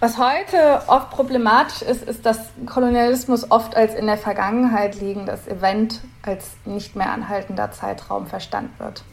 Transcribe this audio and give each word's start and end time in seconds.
Was 0.00 0.16
heute 0.16 0.80
oft 0.86 1.10
problematisch 1.10 1.82
ist, 1.82 2.04
ist, 2.04 2.24
dass 2.24 2.38
Kolonialismus 2.64 3.50
oft 3.50 3.76
als 3.76 3.94
in 3.94 4.06
der 4.06 4.16
Vergangenheit 4.16 4.98
liegendes 4.98 5.46
Event 5.46 6.00
als 6.22 6.52
nicht 6.64 6.96
mehr 6.96 7.12
anhaltender 7.12 7.70
Zeitraum 7.70 8.26
verstanden 8.26 8.72
wird. 8.78 9.04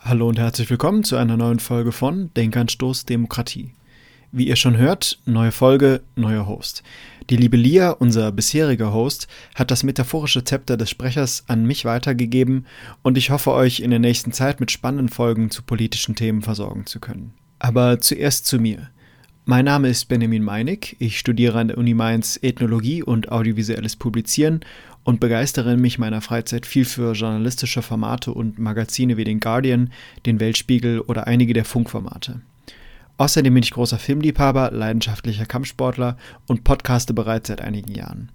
Hallo 0.00 0.26
und 0.26 0.38
herzlich 0.38 0.70
willkommen 0.70 1.04
zu 1.04 1.16
einer 1.16 1.36
neuen 1.36 1.58
Folge 1.58 1.92
von 1.92 2.32
Denkanstoß 2.32 3.04
Demokratie. 3.04 3.74
Wie 4.30 4.46
ihr 4.46 4.56
schon 4.56 4.76
hört, 4.76 5.18
neue 5.24 5.52
Folge, 5.52 6.02
neuer 6.14 6.46
Host. 6.46 6.82
Die 7.30 7.36
liebe 7.36 7.56
Lia, 7.56 7.92
unser 7.92 8.30
bisheriger 8.30 8.92
Host, 8.92 9.26
hat 9.54 9.70
das 9.70 9.84
metaphorische 9.84 10.44
Zepter 10.44 10.76
des 10.76 10.90
Sprechers 10.90 11.44
an 11.46 11.64
mich 11.64 11.86
weitergegeben 11.86 12.66
und 13.00 13.16
ich 13.16 13.30
hoffe 13.30 13.52
euch 13.52 13.80
in 13.80 13.88
der 13.90 14.00
nächsten 14.00 14.32
Zeit 14.32 14.60
mit 14.60 14.70
spannenden 14.70 15.08
Folgen 15.08 15.50
zu 15.50 15.62
politischen 15.62 16.14
Themen 16.14 16.42
versorgen 16.42 16.84
zu 16.84 17.00
können. 17.00 17.32
Aber 17.58 18.00
zuerst 18.00 18.44
zu 18.44 18.58
mir. 18.58 18.90
Mein 19.46 19.64
Name 19.64 19.88
ist 19.88 20.08
Benjamin 20.08 20.44
Meinig, 20.44 20.96
ich 20.98 21.18
studiere 21.18 21.58
an 21.58 21.68
der 21.68 21.78
Uni 21.78 21.94
Mainz 21.94 22.38
Ethnologie 22.42 23.02
und 23.02 23.32
audiovisuelles 23.32 23.96
Publizieren 23.96 24.60
und 25.04 25.20
begeistere 25.20 25.78
mich 25.78 25.98
meiner 25.98 26.20
Freizeit 26.20 26.66
viel 26.66 26.84
für 26.84 27.12
journalistische 27.12 27.80
Formate 27.80 28.34
und 28.34 28.58
Magazine 28.58 29.16
wie 29.16 29.24
den 29.24 29.40
Guardian, 29.40 29.90
den 30.26 30.38
Weltspiegel 30.38 31.00
oder 31.00 31.26
einige 31.26 31.54
der 31.54 31.64
Funkformate. 31.64 32.42
Außerdem 33.18 33.52
bin 33.52 33.62
ich 33.62 33.72
großer 33.72 33.98
Filmliebhaber, 33.98 34.70
leidenschaftlicher 34.70 35.44
Kampfsportler 35.44 36.16
und 36.46 36.64
podcaste 36.64 37.12
bereits 37.12 37.48
seit 37.48 37.60
einigen 37.60 37.92
Jahren. 37.92 38.30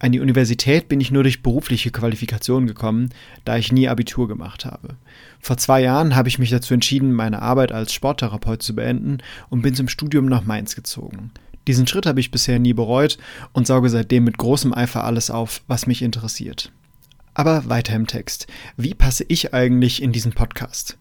An 0.00 0.10
die 0.10 0.18
Universität 0.18 0.88
bin 0.88 1.00
ich 1.00 1.12
nur 1.12 1.22
durch 1.22 1.44
berufliche 1.44 1.92
Qualifikationen 1.92 2.66
gekommen, 2.66 3.10
da 3.44 3.56
ich 3.56 3.70
nie 3.70 3.88
Abitur 3.88 4.26
gemacht 4.26 4.64
habe. 4.64 4.96
Vor 5.38 5.56
zwei 5.56 5.80
Jahren 5.80 6.16
habe 6.16 6.28
ich 6.28 6.40
mich 6.40 6.50
dazu 6.50 6.74
entschieden, 6.74 7.12
meine 7.12 7.40
Arbeit 7.40 7.70
als 7.70 7.92
Sporttherapeut 7.92 8.60
zu 8.60 8.74
beenden 8.74 9.18
und 9.48 9.62
bin 9.62 9.76
zum 9.76 9.86
Studium 9.86 10.26
nach 10.26 10.44
Mainz 10.44 10.74
gezogen. 10.74 11.30
Diesen 11.68 11.86
Schritt 11.86 12.06
habe 12.06 12.18
ich 12.18 12.32
bisher 12.32 12.58
nie 12.58 12.72
bereut 12.72 13.18
und 13.52 13.68
sauge 13.68 13.88
seitdem 13.88 14.24
mit 14.24 14.36
großem 14.36 14.74
Eifer 14.74 15.04
alles 15.04 15.30
auf, 15.30 15.62
was 15.68 15.86
mich 15.86 16.02
interessiert. 16.02 16.72
Aber 17.34 17.68
weiter 17.68 17.94
im 17.94 18.08
Text. 18.08 18.48
Wie 18.76 18.94
passe 18.94 19.24
ich 19.28 19.54
eigentlich 19.54 20.02
in 20.02 20.10
diesen 20.10 20.32
Podcast? 20.32 20.98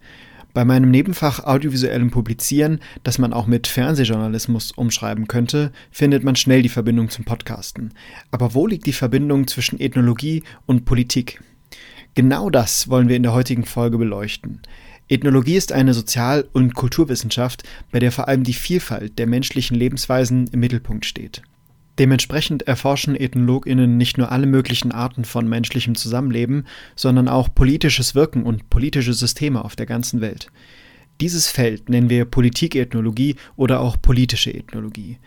Bei 0.53 0.65
meinem 0.65 0.91
Nebenfach 0.91 1.45
audiovisuellem 1.45 2.11
Publizieren, 2.11 2.79
das 3.03 3.17
man 3.17 3.31
auch 3.31 3.47
mit 3.47 3.67
Fernsehjournalismus 3.67 4.73
umschreiben 4.73 5.27
könnte, 5.27 5.71
findet 5.91 6.23
man 6.23 6.35
schnell 6.35 6.61
die 6.61 6.69
Verbindung 6.69 7.09
zum 7.09 7.23
Podcasten. 7.23 7.93
Aber 8.31 8.53
wo 8.53 8.67
liegt 8.67 8.85
die 8.85 8.93
Verbindung 8.93 9.47
zwischen 9.47 9.79
Ethnologie 9.79 10.43
und 10.65 10.83
Politik? 10.83 11.41
Genau 12.15 12.49
das 12.49 12.89
wollen 12.89 13.07
wir 13.07 13.15
in 13.15 13.23
der 13.23 13.33
heutigen 13.33 13.63
Folge 13.63 13.97
beleuchten. 13.97 14.61
Ethnologie 15.07 15.55
ist 15.55 15.71
eine 15.71 15.93
Sozial- 15.93 16.49
und 16.51 16.75
Kulturwissenschaft, 16.75 17.63
bei 17.91 17.99
der 17.99 18.11
vor 18.11 18.27
allem 18.27 18.43
die 18.43 18.53
Vielfalt 18.53 19.19
der 19.19 19.27
menschlichen 19.27 19.77
Lebensweisen 19.77 20.47
im 20.47 20.59
Mittelpunkt 20.59 21.05
steht. 21.05 21.41
Dementsprechend 21.99 22.63
erforschen 22.63 23.15
EthnologInnen 23.15 23.97
nicht 23.97 24.17
nur 24.17 24.31
alle 24.31 24.47
möglichen 24.47 24.91
Arten 24.91 25.25
von 25.25 25.47
menschlichem 25.47 25.95
Zusammenleben, 25.95 26.65
sondern 26.95 27.27
auch 27.27 27.53
politisches 27.53 28.15
Wirken 28.15 28.43
und 28.43 28.69
politische 28.69 29.13
Systeme 29.13 29.63
auf 29.63 29.75
der 29.75 29.85
ganzen 29.85 30.21
Welt. 30.21 30.47
Dieses 31.19 31.49
Feld 31.49 31.89
nennen 31.89 32.09
wir 32.09 32.25
Politikethnologie 32.25 33.35
oder 33.55 33.81
auch 33.81 34.01
politische 34.01 34.53
Ethnologie. 34.53 35.19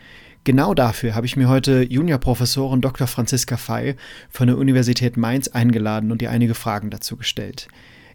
Genau 0.43 0.73
dafür 0.73 1.15
habe 1.15 1.25
ich 1.25 1.37
mir 1.37 1.49
heute 1.49 1.83
Juniorprofessorin 1.83 2.81
Dr. 2.81 3.07
Franziska 3.07 3.57
Fey 3.57 3.95
von 4.29 4.47
der 4.47 4.57
Universität 4.57 5.17
Mainz 5.17 5.47
eingeladen 5.47 6.11
und 6.11 6.21
ihr 6.21 6.29
einige 6.29 6.53
Fragen 6.53 6.89
dazu 6.89 7.15
gestellt. 7.15 7.67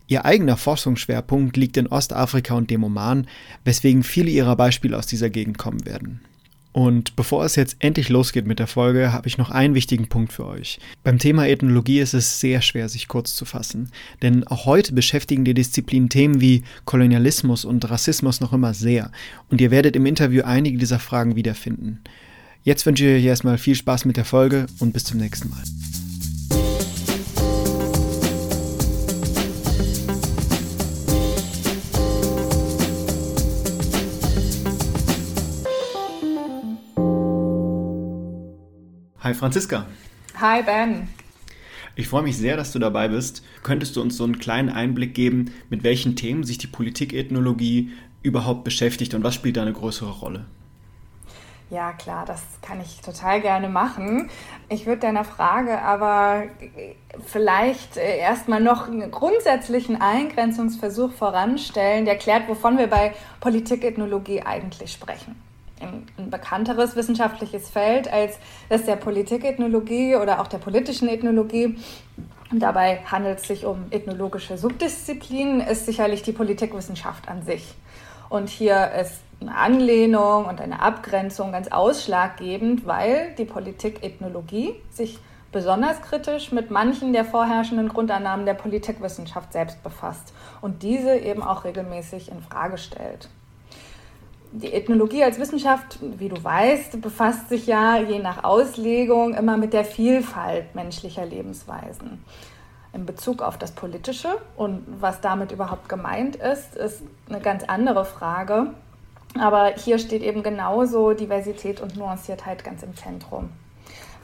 Ihr 0.06 0.24
eigener 0.24 0.56
Forschungsschwerpunkt 0.56 1.56
liegt 1.56 1.76
in 1.76 1.86
Ostafrika 1.86 2.54
und 2.54 2.70
dem 2.70 2.84
Oman, 2.84 3.26
weswegen 3.64 4.02
viele 4.02 4.30
ihrer 4.30 4.56
Beispiele 4.56 4.98
aus 4.98 5.06
dieser 5.06 5.30
Gegend 5.30 5.56
kommen 5.56 5.86
werden. 5.86 6.20
Und 6.72 7.16
bevor 7.16 7.44
es 7.44 7.56
jetzt 7.56 7.76
endlich 7.80 8.08
losgeht 8.08 8.46
mit 8.46 8.60
der 8.60 8.68
Folge, 8.68 9.12
habe 9.12 9.26
ich 9.26 9.38
noch 9.38 9.50
einen 9.50 9.74
wichtigen 9.74 10.08
Punkt 10.08 10.32
für 10.32 10.46
euch. 10.46 10.78
Beim 11.02 11.18
Thema 11.18 11.48
Ethnologie 11.48 11.98
ist 11.98 12.14
es 12.14 12.38
sehr 12.38 12.62
schwer, 12.62 12.88
sich 12.88 13.08
kurz 13.08 13.34
zu 13.34 13.44
fassen. 13.44 13.90
Denn 14.22 14.46
auch 14.46 14.66
heute 14.66 14.92
beschäftigen 14.92 15.44
die 15.44 15.54
Disziplinen 15.54 16.08
Themen 16.08 16.40
wie 16.40 16.62
Kolonialismus 16.84 17.64
und 17.64 17.90
Rassismus 17.90 18.40
noch 18.40 18.52
immer 18.52 18.72
sehr. 18.72 19.10
Und 19.48 19.60
ihr 19.60 19.72
werdet 19.72 19.96
im 19.96 20.06
Interview 20.06 20.42
einige 20.44 20.78
dieser 20.78 21.00
Fragen 21.00 21.34
wiederfinden. 21.34 22.00
Jetzt 22.62 22.86
wünsche 22.86 23.04
ich 23.04 23.18
euch 23.18 23.24
erstmal 23.24 23.58
viel 23.58 23.74
Spaß 23.74 24.04
mit 24.04 24.16
der 24.16 24.24
Folge 24.24 24.66
und 24.78 24.92
bis 24.92 25.04
zum 25.04 25.18
nächsten 25.18 25.50
Mal. 25.50 25.99
Hi 39.30 39.34
Franziska. 39.34 39.86
Hi 40.40 40.60
Ben. 40.64 41.06
Ich 41.94 42.08
freue 42.08 42.24
mich 42.24 42.36
sehr, 42.36 42.56
dass 42.56 42.72
du 42.72 42.80
dabei 42.80 43.06
bist. 43.06 43.44
Könntest 43.62 43.94
du 43.94 44.02
uns 44.02 44.16
so 44.16 44.24
einen 44.24 44.40
kleinen 44.40 44.70
Einblick 44.70 45.14
geben, 45.14 45.52
mit 45.68 45.84
welchen 45.84 46.16
Themen 46.16 46.42
sich 46.42 46.58
die 46.58 46.66
Politikethnologie 46.66 47.92
überhaupt 48.24 48.64
beschäftigt 48.64 49.14
und 49.14 49.22
was 49.22 49.36
spielt 49.36 49.56
da 49.56 49.62
eine 49.62 49.72
größere 49.72 50.10
Rolle? 50.10 50.46
Ja, 51.70 51.92
klar, 51.92 52.24
das 52.26 52.42
kann 52.60 52.80
ich 52.80 53.02
total 53.02 53.40
gerne 53.40 53.68
machen. 53.68 54.28
Ich 54.68 54.86
würde 54.86 55.02
deiner 55.02 55.22
Frage 55.22 55.80
aber 55.80 56.46
vielleicht 57.24 57.98
äh, 57.98 58.18
erstmal 58.18 58.60
noch 58.60 58.88
einen 58.88 59.12
grundsätzlichen 59.12 60.02
Eingrenzungsversuch 60.02 61.12
voranstellen, 61.12 62.04
der 62.04 62.16
klärt, 62.16 62.48
wovon 62.48 62.78
wir 62.78 62.88
bei 62.88 63.14
Politikethnologie 63.38 64.42
eigentlich 64.42 64.90
sprechen 64.90 65.36
ein, 65.80 66.30
bekannteres 66.30 66.96
wissenschaftliches 66.96 67.70
Feld 67.70 68.12
als 68.12 68.38
das 68.68 68.84
der 68.84 68.96
Politikethnologie 68.96 70.16
oder 70.16 70.40
auch 70.40 70.46
der 70.46 70.58
politischen 70.58 71.08
Ethnologie. 71.08 71.76
Und 72.50 72.60
dabei 72.60 73.00
handelt 73.06 73.38
es 73.38 73.46
sich 73.46 73.64
um 73.64 73.86
ethnologische 73.90 74.58
Subdisziplinen, 74.58 75.60
ist 75.60 75.86
sicherlich 75.86 76.22
die 76.22 76.32
Politikwissenschaft 76.32 77.28
an 77.28 77.42
sich. 77.42 77.74
Und 78.28 78.48
hier 78.48 78.92
ist 78.92 79.22
eine 79.40 79.56
Anlehnung 79.56 80.46
und 80.46 80.60
eine 80.60 80.80
Abgrenzung 80.80 81.52
ganz 81.52 81.68
ausschlaggebend, 81.68 82.86
weil 82.86 83.34
die 83.38 83.44
Politikethnologie 83.44 84.74
sich 84.90 85.18
besonders 85.52 86.00
kritisch 86.02 86.52
mit 86.52 86.70
manchen 86.70 87.12
der 87.12 87.24
vorherrschenden 87.24 87.88
Grundannahmen 87.88 88.46
der 88.46 88.54
Politikwissenschaft 88.54 89.52
selbst 89.52 89.82
befasst 89.82 90.32
und 90.60 90.82
diese 90.82 91.16
eben 91.16 91.42
auch 91.42 91.64
regelmäßig 91.64 92.30
in 92.30 92.40
Frage 92.40 92.78
stellt 92.78 93.28
die 94.52 94.72
Ethnologie 94.72 95.22
als 95.22 95.38
Wissenschaft, 95.38 95.98
wie 96.00 96.28
du 96.28 96.42
weißt, 96.42 97.00
befasst 97.00 97.48
sich 97.48 97.66
ja 97.66 97.98
je 97.98 98.18
nach 98.18 98.42
Auslegung 98.44 99.34
immer 99.34 99.56
mit 99.56 99.72
der 99.72 99.84
Vielfalt 99.84 100.74
menschlicher 100.74 101.24
Lebensweisen. 101.24 102.24
In 102.92 103.06
Bezug 103.06 103.42
auf 103.42 103.56
das 103.56 103.70
Politische 103.70 104.36
und 104.56 104.84
was 105.00 105.20
damit 105.20 105.52
überhaupt 105.52 105.88
gemeint 105.88 106.34
ist, 106.34 106.74
ist 106.74 107.02
eine 107.28 107.40
ganz 107.40 107.62
andere 107.64 108.04
Frage. 108.04 108.74
Aber 109.38 109.74
hier 109.76 110.00
steht 110.00 110.22
eben 110.22 110.42
genauso 110.42 111.12
Diversität 111.12 111.80
und 111.80 111.96
Nuanciertheit 111.96 112.64
ganz 112.64 112.82
im 112.82 112.96
Zentrum. 112.96 113.50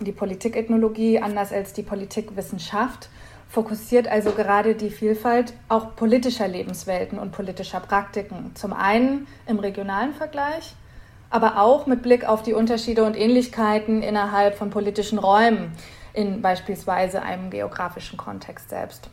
Und 0.00 0.08
die 0.08 0.12
Politikethnologie, 0.12 1.20
anders 1.20 1.53
als 1.53 1.72
die 1.72 1.84
Politikwissenschaft, 1.84 3.08
fokussiert 3.49 4.09
also 4.09 4.33
gerade 4.33 4.75
die 4.75 4.91
Vielfalt 4.91 5.55
auch 5.69 5.97
politischer 5.97 6.49
Lebenswelten 6.49 7.19
und 7.19 7.33
politischer 7.33 7.81
Praktiken. 7.81 8.53
Zum 8.55 8.73
einen 8.73 9.27
im 9.47 9.59
regionalen 9.59 10.15
Vergleich, 10.15 10.75
aber 11.31 11.61
auch 11.61 11.87
mit 11.87 12.03
Blick 12.03 12.29
auf 12.29 12.43
die 12.43 12.55
Unterschiede 12.55 13.05
und 13.05 13.17
Ähnlichkeiten 13.17 14.03
innerhalb 14.03 14.56
von 14.56 14.71
politischen 14.71 15.19
Räumen 15.19 15.73
in 16.12 16.43
beispielsweise 16.43 17.23
einem 17.23 17.51
geografischen 17.51 18.17
Kontext 18.17 18.71
selbst. 18.71 19.11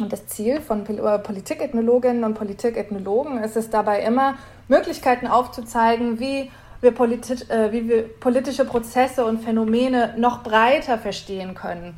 Und 0.00 0.12
das 0.12 0.26
Ziel 0.26 0.60
von 0.60 0.84
äh, 0.86 1.18
Politikethnologinnen 1.18 2.24
und 2.24 2.34
Politikethnologen 2.34 3.38
ist 3.38 3.56
es 3.56 3.70
dabei 3.70 4.02
immer, 4.02 4.34
Möglichkeiten 4.66 5.26
aufzuzeigen, 5.26 6.18
wie 6.18 6.50
wir, 6.80 6.92
politi 6.92 7.34
äh, 7.48 7.70
wie 7.70 7.88
wir 7.88 8.02
politische 8.18 8.64
Prozesse 8.64 9.24
und 9.24 9.42
Phänomene 9.42 10.14
noch 10.16 10.42
breiter 10.42 10.98
verstehen 10.98 11.54
können 11.54 11.96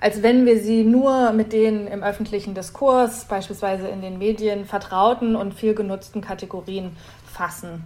als 0.00 0.22
wenn 0.22 0.46
wir 0.46 0.60
sie 0.60 0.84
nur 0.84 1.32
mit 1.32 1.52
den 1.52 1.86
im 1.86 2.02
öffentlichen 2.02 2.54
Diskurs, 2.54 3.24
beispielsweise 3.24 3.88
in 3.88 4.00
den 4.00 4.18
Medien, 4.18 4.64
vertrauten 4.64 5.34
und 5.34 5.54
viel 5.54 5.74
genutzten 5.74 6.20
Kategorien 6.20 6.96
fassen. 7.26 7.84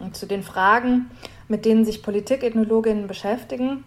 Und 0.00 0.16
zu 0.16 0.26
den 0.26 0.42
Fragen, 0.42 1.10
mit 1.48 1.64
denen 1.64 1.84
sich 1.84 2.02
Politikethnologinnen 2.02 3.06
beschäftigen, 3.06 3.84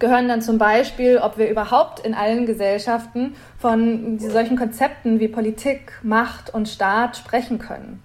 gehören 0.00 0.26
dann 0.26 0.42
zum 0.42 0.58
Beispiel, 0.58 1.18
ob 1.18 1.38
wir 1.38 1.48
überhaupt 1.48 2.00
in 2.00 2.14
allen 2.14 2.46
Gesellschaften 2.46 3.36
von 3.58 4.18
solchen 4.18 4.56
Konzepten 4.56 5.20
wie 5.20 5.28
Politik, 5.28 5.92
Macht 6.02 6.52
und 6.52 6.68
Staat 6.68 7.16
sprechen 7.16 7.58
können 7.58 8.02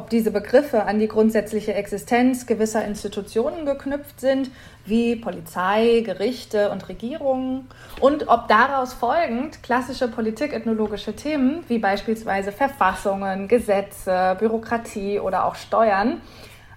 ob 0.00 0.08
diese 0.08 0.30
Begriffe 0.30 0.84
an 0.84 0.98
die 0.98 1.08
grundsätzliche 1.08 1.74
Existenz 1.74 2.46
gewisser 2.46 2.82
Institutionen 2.86 3.66
geknüpft 3.66 4.18
sind, 4.18 4.50
wie 4.86 5.14
Polizei, 5.14 6.00
Gerichte 6.06 6.70
und 6.70 6.88
Regierungen, 6.88 7.68
und 8.00 8.26
ob 8.28 8.48
daraus 8.48 8.94
folgend 8.94 9.62
klassische 9.62 10.08
politikethnologische 10.08 11.14
Themen 11.14 11.64
wie 11.68 11.78
beispielsweise 11.78 12.50
Verfassungen, 12.50 13.46
Gesetze, 13.46 14.36
Bürokratie 14.38 15.20
oder 15.20 15.44
auch 15.44 15.54
Steuern 15.54 16.22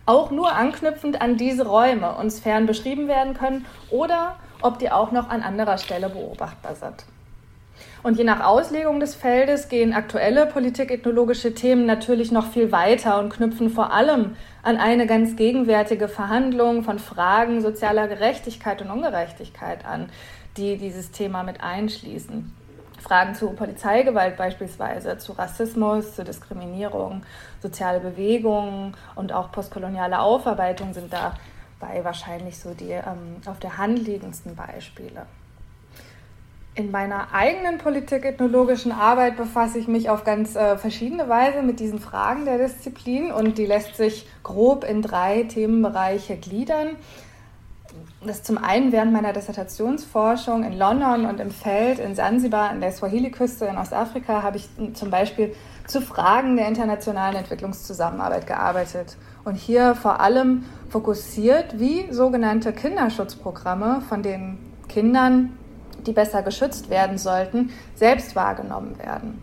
auch 0.06 0.30
nur 0.32 0.54
anknüpfend 0.54 1.22
an 1.22 1.38
diese 1.38 1.66
Räume 1.66 2.16
und 2.16 2.30
Sphären 2.30 2.66
beschrieben 2.66 3.08
werden 3.08 3.36
können 3.36 3.66
oder 3.90 4.36
ob 4.62 4.80
die 4.80 4.92
auch 4.92 5.14
noch 5.14 5.30
an 5.30 5.42
anderer 5.42 5.78
Stelle 5.78 6.10
beobachtbar 6.10 6.76
sind. 6.76 7.06
Und 8.04 8.18
je 8.18 8.26
nach 8.26 8.44
Auslegung 8.44 9.00
des 9.00 9.16
Feldes 9.16 9.70
gehen 9.70 9.94
aktuelle 9.94 10.46
politikethnologische 10.46 11.54
Themen 11.54 11.86
natürlich 11.86 12.34
noch 12.34 12.48
viel 12.48 12.74
weiter 12.74 13.18
und 13.18 13.30
knüpfen 13.30 13.70
vor 13.70 13.94
allem 13.94 14.36
an 14.62 14.76
eine 14.76 15.08
ganz 15.08 15.38
gegenwärtige 15.38 16.10
Verhandlung 16.10 16.84
von 16.84 17.00
Fragen 17.00 17.62
sozialer 17.62 18.10
Gerechtigkeit 18.10 18.82
und 18.82 18.92
Ungerechtigkeit 18.92 19.86
an, 19.86 20.10
die 20.58 20.78
dieses 20.78 21.12
Thema 21.12 21.44
mit 21.44 21.64
einschließen. 21.64 22.54
Fragen 23.00 23.36
zu 23.36 23.52
Polizeigewalt 23.52 24.36
beispielsweise, 24.36 25.18
zu 25.18 25.32
Rassismus, 25.32 26.14
zu 26.16 26.26
Diskriminierung, 26.26 27.24
soziale 27.62 28.02
Bewegungen 28.02 28.96
und 29.16 29.32
auch 29.32 29.50
postkoloniale 29.54 30.20
Aufarbeitung 30.20 30.94
sind 30.94 31.14
dabei 31.14 32.04
wahrscheinlich 32.04 32.60
so 32.60 32.74
die 32.74 32.92
ähm, 32.92 33.38
auf 33.46 33.60
der 33.60 33.78
Hand 33.78 34.00
liegendsten 34.00 34.56
Beispiele. 34.56 35.26
In 36.76 36.90
meiner 36.90 37.28
eigenen 37.34 37.78
politikethnologischen 37.78 38.92
Arbeit 38.92 39.38
befasse 39.38 39.78
ich 39.78 39.88
mich 39.88 40.10
auf 40.10 40.24
ganz 40.24 40.56
äh, 40.56 40.76
verschiedene 40.76 41.30
Weise 41.30 41.62
mit 41.62 41.80
diesen 41.80 42.00
Fragen 42.00 42.46
der 42.46 42.58
Disziplin 42.58 43.32
und 43.32 43.60
die 43.60 43.68
lässt 43.68 43.96
sich 43.96 44.28
grob 44.42 44.84
in 44.84 45.04
drei 45.04 45.44
Themenbereiche 45.44 46.36
gliedern. 46.36 46.96
Das 48.26 48.42
zum 48.42 48.58
einen 48.58 48.92
während 48.92 49.14
meiner 49.14 49.34
Dissertationsforschung 49.34 50.64
in 50.64 50.76
London 50.76 51.26
und 51.26 51.40
im 51.40 51.52
Feld 51.52 52.00
in 52.00 52.16
Sansibar 52.16 52.72
an 52.72 52.82
der 52.82 52.92
Swahili-Küste 52.92 53.66
in 53.66 53.78
Ostafrika 53.78 54.42
habe 54.42 54.58
ich 54.58 54.68
zum 54.96 55.12
Beispiel 55.12 55.54
zu 55.86 56.02
Fragen 56.02 56.56
der 56.56 56.68
internationalen 56.68 57.36
Entwicklungszusammenarbeit 57.36 58.48
gearbeitet 58.48 59.18
und 59.44 59.56
hier 59.56 59.94
vor 59.94 60.22
allem 60.22 60.66
fokussiert, 60.90 61.80
wie 61.80 62.12
sogenannte 62.12 62.74
Kinderschutzprogramme 62.74 64.02
von 64.10 64.24
den 64.24 64.58
Kindern 64.88 65.58
die 66.08 66.14
besser 66.14 66.42
geschützt 66.42 66.90
werden 66.90 67.18
sollten, 67.18 67.72
selbst 67.96 68.36
wahrgenommen 68.36 68.98
werden. 69.00 69.42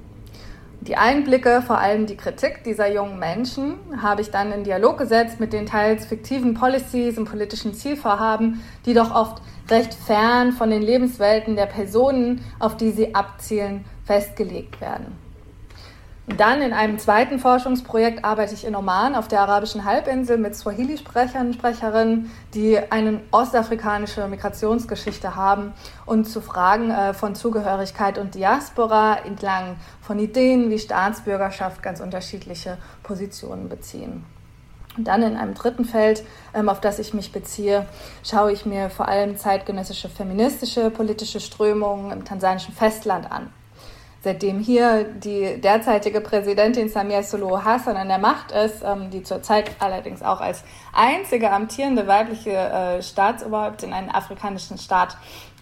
Die 0.82 0.96
Einblicke, 0.96 1.60
vor 1.60 1.78
allem 1.78 2.06
die 2.06 2.16
Kritik 2.16 2.64
dieser 2.64 2.90
jungen 2.90 3.18
Menschen, 3.18 3.74
habe 4.00 4.22
ich 4.22 4.30
dann 4.30 4.50
in 4.50 4.64
Dialog 4.64 4.96
gesetzt 4.96 5.38
mit 5.38 5.52
den 5.52 5.66
teils 5.66 6.06
fiktiven 6.06 6.54
Policies 6.54 7.18
und 7.18 7.26
politischen 7.26 7.74
Zielvorhaben, 7.74 8.62
die 8.86 8.94
doch 8.94 9.14
oft 9.14 9.42
recht 9.68 9.92
fern 9.92 10.52
von 10.52 10.70
den 10.70 10.80
Lebenswelten 10.80 11.54
der 11.54 11.66
Personen, 11.66 12.42
auf 12.58 12.78
die 12.78 12.92
sie 12.92 13.14
abzielen, 13.14 13.84
festgelegt 14.04 14.80
werden. 14.80 15.29
Dann 16.26 16.62
in 16.62 16.72
einem 16.72 16.98
zweiten 16.98 17.38
Forschungsprojekt 17.38 18.24
arbeite 18.24 18.54
ich 18.54 18.64
in 18.64 18.76
Oman 18.76 19.14
auf 19.14 19.26
der 19.26 19.40
arabischen 19.40 19.84
Halbinsel 19.84 20.38
mit 20.38 20.54
Swahili-Sprechern 20.54 21.54
Sprecherinnen, 21.54 22.30
die 22.54 22.78
eine 22.78 23.20
ostafrikanische 23.30 24.28
Migrationsgeschichte 24.28 25.34
haben 25.34 25.72
und 26.06 26.26
zu 26.26 26.40
Fragen 26.40 26.90
äh, 26.90 27.14
von 27.14 27.34
Zugehörigkeit 27.34 28.18
und 28.18 28.34
Diaspora 28.34 29.18
entlang 29.24 29.76
von 30.02 30.18
Ideen 30.18 30.70
wie 30.70 30.78
Staatsbürgerschaft 30.78 31.82
ganz 31.82 32.00
unterschiedliche 32.00 32.76
Positionen 33.02 33.68
beziehen. 33.68 34.24
Und 34.96 35.08
dann 35.08 35.22
in 35.22 35.36
einem 35.36 35.54
dritten 35.54 35.84
Feld, 35.84 36.22
ähm, 36.52 36.68
auf 36.68 36.80
das 36.80 36.98
ich 36.98 37.14
mich 37.14 37.32
beziehe, 37.32 37.86
schaue 38.22 38.52
ich 38.52 38.66
mir 38.66 38.90
vor 38.90 39.08
allem 39.08 39.36
zeitgenössische 39.36 40.08
feministische 40.08 40.90
politische 40.90 41.40
Strömungen 41.40 42.12
im 42.12 42.24
tansanischen 42.24 42.74
Festland 42.74 43.30
an 43.32 43.50
seitdem 44.22 44.60
hier 44.60 45.04
die 45.04 45.60
derzeitige 45.60 46.20
Präsidentin 46.20 46.88
Samia 46.88 47.22
Suluhu 47.22 47.64
Hassan 47.64 47.96
an 47.96 48.08
der 48.08 48.18
Macht 48.18 48.52
ist, 48.52 48.82
ähm, 48.84 49.10
die 49.10 49.22
zurzeit 49.22 49.70
allerdings 49.78 50.22
auch 50.22 50.40
als 50.40 50.62
einzige 50.92 51.50
amtierende 51.50 52.06
weibliche 52.06 52.50
äh, 52.50 53.02
Staatsoberhaupt 53.02 53.82
in 53.82 53.92
einem 53.92 54.10
afrikanischen 54.10 54.78
Staat 54.78 55.16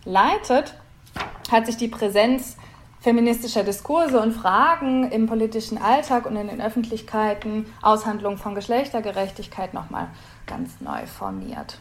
leitet, 0.05 0.75
hat 1.51 1.67
sich 1.67 1.77
die 1.77 1.89
Präsenz 1.89 2.57
feministischer 3.01 3.63
Diskurse 3.63 4.21
und 4.21 4.33
Fragen 4.33 5.11
im 5.13 5.27
politischen 5.27 5.79
Alltag 5.79 6.27
und 6.27 6.37
in 6.37 6.49
den 6.49 6.61
Öffentlichkeiten, 6.61 7.67
Aushandlung 7.81 8.39
von 8.39 8.57
Geschlechtergerechtigkeit 8.57 9.73
nochmal 9.73 10.09
ganz 10.47 10.81
neu 10.81 11.07
formiert. 11.07 11.79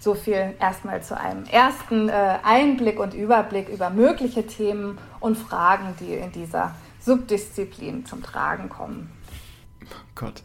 So 0.00 0.14
viel 0.14 0.54
erstmal 0.60 1.02
zu 1.02 1.18
einem 1.18 1.44
ersten 1.44 2.08
äh, 2.08 2.38
Einblick 2.42 3.00
und 3.00 3.14
Überblick 3.14 3.68
über 3.68 3.90
mögliche 3.90 4.46
Themen 4.46 4.98
und 5.20 5.36
Fragen, 5.36 5.94
die 6.00 6.14
in 6.14 6.30
dieser 6.32 6.74
Subdisziplin 7.00 8.06
zum 8.06 8.22
Tragen 8.22 8.68
kommen. 8.68 9.10
Gott. 10.14 10.42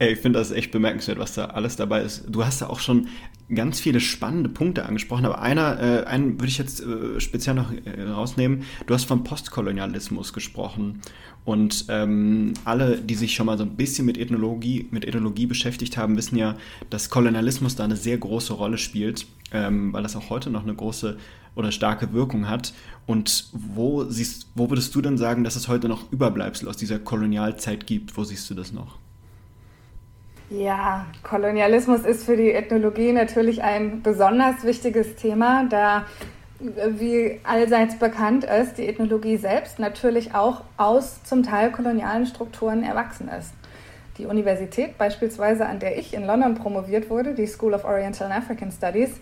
Ey, 0.00 0.12
ich 0.12 0.20
finde 0.20 0.38
das 0.38 0.52
echt 0.52 0.70
bemerkenswert, 0.70 1.18
was 1.18 1.34
da 1.34 1.46
alles 1.46 1.76
dabei 1.76 2.02
ist. 2.02 2.24
Du 2.28 2.44
hast 2.44 2.62
da 2.62 2.68
auch 2.68 2.78
schon 2.78 3.08
ganz 3.54 3.80
viele 3.80 4.00
spannende 4.00 4.48
Punkte 4.48 4.84
angesprochen, 4.84 5.24
aber 5.24 5.40
einer, 5.40 5.80
äh, 5.80 6.04
einen 6.04 6.34
würde 6.34 6.48
ich 6.48 6.58
jetzt 6.58 6.80
äh, 6.80 7.20
speziell 7.20 7.54
noch 7.54 7.72
äh, 7.72 8.02
rausnehmen. 8.02 8.64
Du 8.86 8.94
hast 8.94 9.04
vom 9.04 9.24
Postkolonialismus 9.24 10.32
gesprochen 10.32 11.00
und 11.44 11.86
ähm, 11.88 12.52
alle, 12.64 12.98
die 12.98 13.14
sich 13.14 13.34
schon 13.34 13.46
mal 13.46 13.56
so 13.56 13.64
ein 13.64 13.76
bisschen 13.76 14.04
mit 14.04 14.18
Ethnologie, 14.18 14.86
mit 14.90 15.06
Ethnologie 15.06 15.46
beschäftigt 15.46 15.96
haben, 15.96 16.16
wissen 16.16 16.36
ja, 16.36 16.56
dass 16.90 17.08
Kolonialismus 17.08 17.74
da 17.74 17.84
eine 17.84 17.96
sehr 17.96 18.18
große 18.18 18.52
Rolle 18.52 18.76
spielt, 18.76 19.26
ähm, 19.52 19.92
weil 19.94 20.02
das 20.02 20.14
auch 20.14 20.28
heute 20.28 20.50
noch 20.50 20.64
eine 20.64 20.74
große 20.74 21.16
oder 21.54 21.72
starke 21.72 22.12
Wirkung 22.12 22.48
hat. 22.48 22.74
Und 23.06 23.48
wo 23.52 24.04
siehst, 24.04 24.48
wo 24.54 24.68
würdest 24.68 24.94
du 24.94 25.00
denn 25.00 25.16
sagen, 25.16 25.42
dass 25.42 25.56
es 25.56 25.68
heute 25.68 25.88
noch 25.88 26.12
Überbleibsel 26.12 26.68
aus 26.68 26.76
dieser 26.76 26.98
Kolonialzeit 26.98 27.86
gibt? 27.86 28.16
Wo 28.16 28.24
siehst 28.24 28.48
du 28.50 28.54
das 28.54 28.72
noch? 28.72 28.98
Ja, 30.50 31.04
Kolonialismus 31.22 32.06
ist 32.06 32.24
für 32.24 32.36
die 32.36 32.52
Ethnologie 32.52 33.12
natürlich 33.12 33.62
ein 33.62 34.02
besonders 34.02 34.64
wichtiges 34.64 35.14
Thema, 35.14 35.66
da, 35.68 36.06
wie 36.58 37.38
allseits 37.44 37.98
bekannt 37.98 38.44
ist, 38.44 38.78
die 38.78 38.86
Ethnologie 38.88 39.36
selbst 39.36 39.78
natürlich 39.78 40.34
auch 40.34 40.62
aus 40.78 41.22
zum 41.24 41.42
Teil 41.42 41.70
kolonialen 41.70 42.24
Strukturen 42.24 42.82
erwachsen 42.82 43.28
ist. 43.28 43.52
Die 44.16 44.24
Universität 44.24 44.96
beispielsweise, 44.96 45.66
an 45.66 45.80
der 45.80 45.98
ich 45.98 46.14
in 46.14 46.24
London 46.24 46.54
promoviert 46.54 47.10
wurde, 47.10 47.34
die 47.34 47.46
School 47.46 47.74
of 47.74 47.84
Oriental 47.84 48.32
and 48.32 48.42
African 48.42 48.72
Studies, 48.72 49.20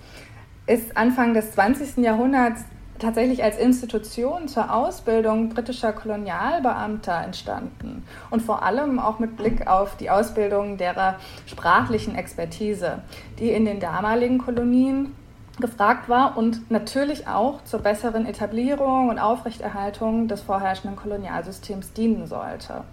ist 0.68 0.96
Anfang 0.96 1.34
des 1.34 1.52
20. 1.52 2.04
Jahrhunderts 2.04 2.64
tatsächlich 2.98 3.42
als 3.42 3.58
Institution 3.58 4.48
zur 4.48 4.72
Ausbildung 4.72 5.50
britischer 5.50 5.92
Kolonialbeamter 5.92 7.22
entstanden 7.22 8.04
und 8.30 8.42
vor 8.42 8.62
allem 8.62 8.98
auch 8.98 9.18
mit 9.18 9.36
Blick 9.36 9.66
auf 9.66 9.96
die 9.96 10.10
Ausbildung 10.10 10.76
derer 10.76 11.16
sprachlichen 11.46 12.14
Expertise, 12.14 13.02
die 13.38 13.50
in 13.50 13.64
den 13.64 13.80
damaligen 13.80 14.38
Kolonien 14.38 15.14
gefragt 15.58 16.08
war 16.08 16.36
und 16.36 16.70
natürlich 16.70 17.26
auch 17.28 17.64
zur 17.64 17.80
besseren 17.80 18.26
Etablierung 18.26 19.08
und 19.08 19.18
Aufrechterhaltung 19.18 20.28
des 20.28 20.42
vorherrschenden 20.42 20.96
Kolonialsystems 20.96 21.92
dienen 21.92 22.26
sollte. 22.26 22.84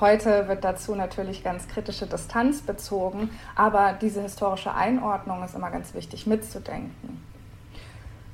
Heute 0.00 0.48
wird 0.48 0.64
dazu 0.64 0.94
natürlich 0.94 1.44
ganz 1.44 1.68
kritische 1.68 2.06
Distanz 2.06 2.62
bezogen, 2.62 3.30
aber 3.54 3.92
diese 3.92 4.22
historische 4.22 4.74
Einordnung 4.74 5.44
ist 5.44 5.54
immer 5.54 5.70
ganz 5.70 5.94
wichtig 5.94 6.26
mitzudenken. 6.26 7.29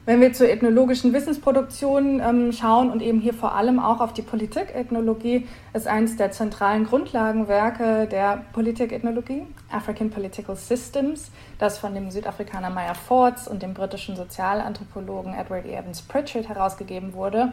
Wenn 0.06 0.20
wir 0.20 0.32
zur 0.32 0.48
ethnologischen 0.48 1.12
Wissensproduktion 1.12 2.20
ähm, 2.20 2.52
schauen 2.52 2.90
und 2.92 3.02
eben 3.02 3.20
hier 3.20 3.34
vor 3.34 3.56
allem 3.56 3.80
auch 3.80 4.00
auf 4.00 4.12
die 4.12 4.22
Politikethnologie, 4.22 5.48
ist 5.74 5.88
eines 5.88 6.16
der 6.16 6.30
zentralen 6.30 6.86
Grundlagenwerke 6.86 8.06
der 8.06 8.44
Politikethnologie, 8.52 9.42
African 9.68 10.10
Political 10.10 10.54
Systems, 10.54 11.32
das 11.58 11.78
von 11.78 11.92
dem 11.92 12.12
Südafrikaner 12.12 12.70
Meyer 12.70 12.94
Fords 12.94 13.48
und 13.48 13.64
dem 13.64 13.74
britischen 13.74 14.14
Sozialanthropologen 14.14 15.34
Edward 15.34 15.66
E. 15.66 15.74
Evans 15.74 16.02
Pritchard 16.02 16.48
herausgegeben 16.48 17.12
wurde, 17.12 17.52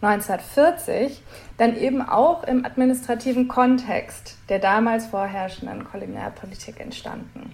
1940, 0.00 1.22
dann 1.58 1.76
eben 1.76 2.00
auch 2.00 2.42
im 2.44 2.64
administrativen 2.64 3.48
Kontext 3.48 4.38
der 4.48 4.60
damals 4.60 5.08
vorherrschenden 5.08 5.84
Kolonialpolitik 5.84 6.80
entstanden. 6.80 7.52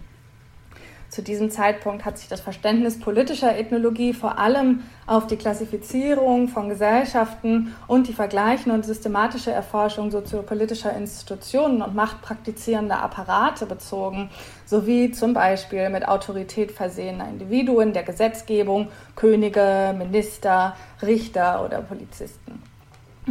Zu 1.08 1.22
diesem 1.22 1.50
Zeitpunkt 1.50 2.04
hat 2.04 2.18
sich 2.18 2.28
das 2.28 2.42
Verständnis 2.42 3.00
politischer 3.00 3.56
Ethnologie 3.56 4.12
vor 4.12 4.38
allem 4.38 4.82
auf 5.06 5.26
die 5.26 5.36
Klassifizierung 5.36 6.48
von 6.48 6.68
Gesellschaften 6.68 7.74
und 7.86 8.08
die 8.08 8.12
vergleichende 8.12 8.74
und 8.74 8.84
systematische 8.84 9.50
Erforschung 9.50 10.10
soziopolitischer 10.10 10.94
Institutionen 10.94 11.80
und 11.80 11.94
machtpraktizierender 11.94 13.02
Apparate 13.02 13.64
bezogen, 13.64 14.28
sowie 14.66 15.10
zum 15.10 15.32
Beispiel 15.32 15.88
mit 15.88 16.06
Autorität 16.06 16.72
versehener 16.72 17.26
Individuen 17.26 17.94
der 17.94 18.02
Gesetzgebung, 18.02 18.88
Könige, 19.16 19.94
Minister, 19.96 20.76
Richter 21.00 21.64
oder 21.64 21.80
Polizisten. 21.80 22.62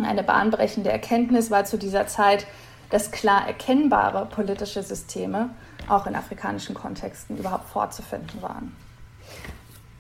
Eine 0.04 0.24
bahnbrechende 0.24 0.92
Erkenntnis 0.92 1.52
war 1.52 1.66
zu 1.66 1.78
dieser 1.78 2.08
Zeit, 2.08 2.48
dass 2.90 3.12
klar 3.12 3.48
erkennbare 3.48 4.26
politische 4.26 4.82
Systeme 4.82 5.50
auch 5.90 6.08
in 6.08 6.16
afrikanischen 6.16 6.76
Kontexten 6.76 7.38
überhaupt 7.38 7.70
vorzufinden 7.70 8.42
waren. 8.42 8.76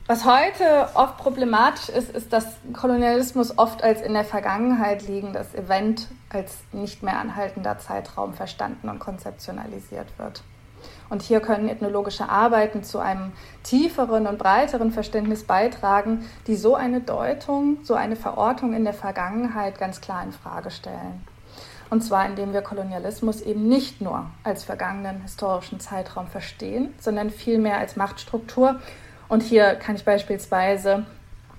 Was 0.07 0.23
heute 0.23 0.87
oft 0.93 1.17
problematisch 1.17 1.89
ist, 1.89 2.15
ist, 2.15 2.31
dass 2.31 2.45
Kolonialismus 2.71 3.57
oft 3.57 3.83
als 3.83 4.01
in 4.01 4.13
der 4.13 4.23
Vergangenheit 4.23 5.05
liegendes 5.05 5.53
Event 5.53 6.07
als 6.29 6.59
nicht 6.71 7.03
mehr 7.03 7.19
anhaltender 7.19 7.77
Zeitraum 7.77 8.33
verstanden 8.33 8.87
und 8.87 8.99
konzeptionalisiert 8.99 10.07
wird. 10.17 10.43
Und 11.09 11.23
hier 11.23 11.41
können 11.41 11.67
ethnologische 11.67 12.29
Arbeiten 12.29 12.83
zu 12.83 12.99
einem 12.99 13.33
tieferen 13.63 14.27
und 14.27 14.37
breiteren 14.37 14.91
Verständnis 14.91 15.43
beitragen, 15.43 16.25
die 16.47 16.55
so 16.55 16.75
eine 16.75 17.01
Deutung, 17.01 17.79
so 17.83 17.93
eine 17.93 18.15
Verortung 18.15 18.73
in 18.73 18.85
der 18.85 18.93
Vergangenheit 18.93 19.77
ganz 19.77 19.99
klar 19.99 20.23
in 20.23 20.31
Frage 20.31 20.71
stellen. 20.71 21.25
Und 21.89 22.01
zwar 22.01 22.25
indem 22.25 22.53
wir 22.53 22.61
Kolonialismus 22.61 23.41
eben 23.41 23.67
nicht 23.67 24.01
nur 24.01 24.25
als 24.43 24.63
vergangenen 24.63 25.21
historischen 25.21 25.79
Zeitraum 25.79 26.27
verstehen, 26.27 26.93
sondern 26.99 27.29
vielmehr 27.29 27.77
als 27.77 27.95
Machtstruktur. 27.95 28.79
Und 29.29 29.43
hier 29.43 29.75
kann 29.75 29.95
ich 29.95 30.03
beispielsweise 30.03 31.05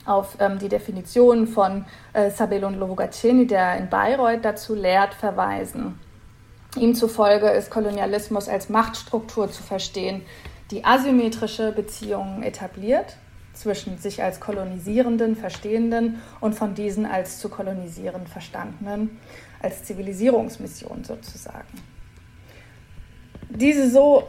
auf 0.05 0.37
ähm, 0.41 0.59
die 0.59 0.69
Definition 0.69 1.47
von 1.47 1.85
äh, 2.13 2.31
Sabelon 2.31 2.79
Lovugaceni, 2.79 3.47
der 3.47 3.77
in 3.77 3.89
Bayreuth 3.89 4.45
dazu 4.45 4.75
lehrt, 4.75 5.15
verweisen. 5.15 5.99
Ihm 6.77 6.95
zufolge 6.95 7.49
ist 7.49 7.71
Kolonialismus 7.71 8.49
als 8.49 8.69
Machtstruktur 8.69 9.51
zu 9.51 9.63
verstehen, 9.63 10.23
die 10.71 10.85
asymmetrische 10.85 11.73
Beziehungen 11.73 12.43
etabliert 12.43 13.17
zwischen 13.55 13.99
sich 13.99 14.23
als 14.23 14.39
kolonisierenden, 14.39 15.35
verstehenden 15.35 16.23
und 16.41 16.55
von 16.55 16.75
diesen 16.75 17.07
als 17.07 17.41
zu 17.41 17.49
kolonisieren 17.49 18.27
verstandenen, 18.27 19.19
als 19.63 19.85
Zivilisierungsmission 19.85 21.05
sozusagen. 21.05 21.67
Diese 23.51 23.91
so, 23.91 24.29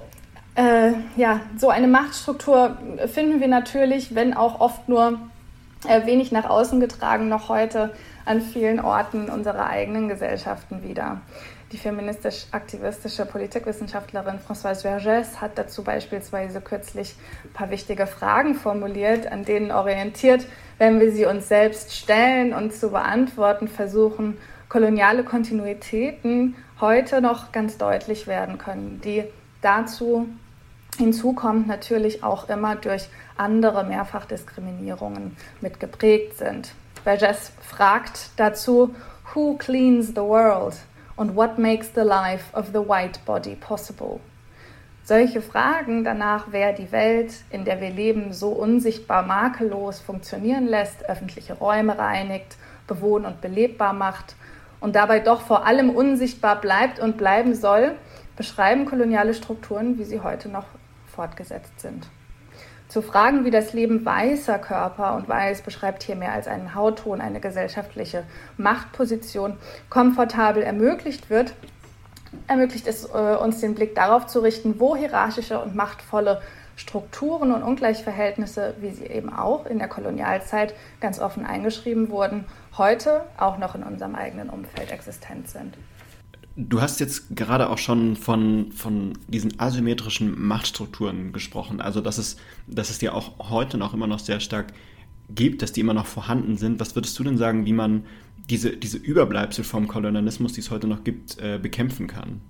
äh, 0.56 0.94
ja, 1.18 1.42
so 1.58 1.70
eine 1.70 1.88
Machtstruktur 1.88 2.78
finden 3.08 3.40
wir 3.40 3.48
natürlich, 3.48 4.16
wenn 4.16 4.34
auch 4.34 4.60
oft 4.60 4.88
nur 4.88 5.20
äh, 5.88 6.06
wenig 6.06 6.32
nach 6.32 6.50
außen 6.50 6.80
getragen, 6.80 7.30
noch 7.30 7.50
heute 7.50 7.94
an 8.26 8.42
vielen 8.42 8.80
Orten 8.80 9.30
unserer 9.30 9.68
eigenen 9.68 10.10
Gesellschaften 10.10 10.84
wieder. 10.84 11.22
Die 11.72 11.78
feministisch-aktivistische 11.78 13.26
Politikwissenschaftlerin 13.26 14.40
Françoise 14.40 14.82
Vergès 14.82 15.36
hat 15.40 15.58
dazu 15.58 15.84
beispielsweise 15.84 16.62
kürzlich 16.62 17.16
ein 17.44 17.54
paar 17.54 17.70
wichtige 17.70 18.08
Fragen 18.08 18.56
formuliert, 18.56 19.32
an 19.32 19.46
denen 19.46 19.72
orientiert, 19.72 20.48
wenn 20.80 21.00
wir 21.00 21.12
sie 21.12 21.26
uns 21.26 21.48
selbst 21.48 21.96
stellen 21.96 22.54
und 22.54 22.74
zu 22.74 22.90
beantworten 22.90 23.68
versuchen, 23.68 24.38
koloniale 24.70 25.24
Kontinuitäten 25.24 26.56
heute 26.80 27.22
noch 27.22 27.52
ganz 27.52 27.78
deutlich 27.78 28.28
werden 28.28 28.60
können, 28.60 29.02
die 29.04 29.24
dazu 29.62 30.30
hinzukommt 30.98 31.68
natürlich 31.68 32.24
auch 32.24 32.50
immer 32.50 32.76
durch 32.76 33.10
andere 33.36 33.84
Mehrfachdiskriminierungen 33.84 35.36
mit 35.60 35.80
geprägt 35.80 36.38
sind. 36.38 36.74
Vergès 37.04 37.52
fragt 37.62 38.30
dazu, 38.38 38.94
Who 39.34 39.56
cleans 39.58 40.08
the 40.10 40.18
world? 40.18 40.76
und 41.16 41.36
What 41.36 41.58
makes 41.58 41.92
the 41.96 42.02
life 42.02 42.56
of 42.56 42.68
the 42.68 42.80
white 42.80 43.20
body 43.26 43.56
possible? 43.56 44.20
Solche 45.04 45.42
Fragen 45.42 46.04
danach, 46.04 46.48
wer 46.52 46.74
die 46.74 46.92
Welt, 46.92 47.34
in 47.50 47.66
der 47.66 47.82
wir 47.82 47.90
leben, 47.90 48.32
so 48.32 48.50
unsichtbar 48.50 49.24
makellos 49.24 50.00
funktionieren 50.00 50.68
lässt, 50.68 51.10
öffentliche 51.10 51.54
Räume 51.54 51.98
reinigt, 51.98 52.58
bewohnt 52.88 53.26
und 53.26 53.42
belebbar 53.42 53.94
macht 53.94 54.36
und 54.80 54.96
dabei 54.96 55.20
doch 55.20 55.42
vor 55.42 55.66
allem 55.66 55.90
unsichtbar 55.90 56.60
bleibt 56.60 57.00
und 57.00 57.18
bleiben 57.18 57.56
soll, 57.56 57.96
beschreiben 58.36 58.86
koloniale 58.86 59.34
Strukturen, 59.34 59.98
wie 59.98 60.06
sie 60.06 60.22
heute 60.22 60.50
noch 60.50 60.66
fortgesetzt 61.08 61.80
sind. 61.80 62.08
Zu 62.88 63.04
Fragen 63.04 63.46
wie 63.46 63.52
das 63.52 63.74
Leben 63.74 64.04
weißer 64.04 64.58
Körper 64.58 65.16
und 65.16 65.30
weiß 65.30 65.62
beschreibt 65.62 66.02
hier 66.02 66.16
mehr 66.16 66.32
als 66.32 66.48
einen 66.48 66.74
Hautton 66.74 67.22
eine 67.22 67.40
gesellschaftliche 67.40 68.24
Machtposition 68.58 69.58
komfortabel 69.90 70.64
ermöglicht 70.64 71.30
wird, 71.30 71.54
ermöglicht 72.48 72.88
es 72.88 73.06
äh, 73.06 73.36
uns 73.36 73.60
den 73.60 73.76
Blick 73.76 73.94
darauf 73.94 74.26
zu 74.26 74.40
richten, 74.40 74.80
wo 74.80 74.96
hierarchische 74.96 75.60
und 75.60 75.76
machtvolle 75.76 76.42
Strukturen 76.76 77.52
und 77.52 77.62
Ungleichverhältnisse, 77.62 78.76
wie 78.80 78.92
sie 78.92 79.06
eben 79.06 79.34
auch 79.34 79.66
in 79.66 79.80
der 79.80 79.90
Kolonialzeit 79.90 80.74
ganz 81.02 81.20
offen 81.20 81.46
eingeschrieben 81.46 82.10
wurden, 82.10 82.46
heute 82.80 83.26
auch 83.38 83.60
noch 83.60 83.76
in 83.76 83.84
unserem 83.84 84.16
eigenen 84.16 84.50
Umfeld 84.50 84.92
existent 84.92 85.48
sind. 85.48 85.78
Du 86.56 86.82
hast 86.82 87.00
jetzt 87.00 87.36
gerade 87.36 87.70
auch 87.70 87.78
schon 87.78 88.16
von, 88.16 88.72
von 88.72 89.14
diesen 89.28 89.60
asymmetrischen 89.60 90.42
Machtstrukturen 90.42 91.32
gesprochen. 91.32 91.80
Also, 91.80 92.02
dass 92.02 92.18
es, 92.18 92.38
dass 92.68 92.90
es 92.90 92.98
die 92.98 93.10
auch 93.10 93.50
heute 93.50 93.78
noch 93.78 93.94
immer 93.94 94.08
noch 94.08 94.20
sehr 94.20 94.40
stark 94.40 94.74
gibt, 95.30 95.62
dass 95.62 95.72
die 95.72 95.82
immer 95.82 95.94
noch 95.94 96.08
vorhanden 96.08 96.58
sind. 96.58 96.80
Was 96.80 96.96
würdest 96.96 97.18
du 97.20 97.24
denn 97.24 97.38
sagen, 97.38 97.66
wie 97.66 97.74
man 97.74 98.06
diese, 98.50 98.76
diese 98.76 98.98
Überbleibsel 98.98 99.64
vom 99.64 99.88
Kolonialismus, 99.88 100.54
die 100.54 100.62
es 100.62 100.72
heute 100.72 100.88
noch 100.88 101.04
gibt, 101.04 101.40
äh, 101.40 101.60
bekämpfen 101.60 102.08
kann? 102.08 102.42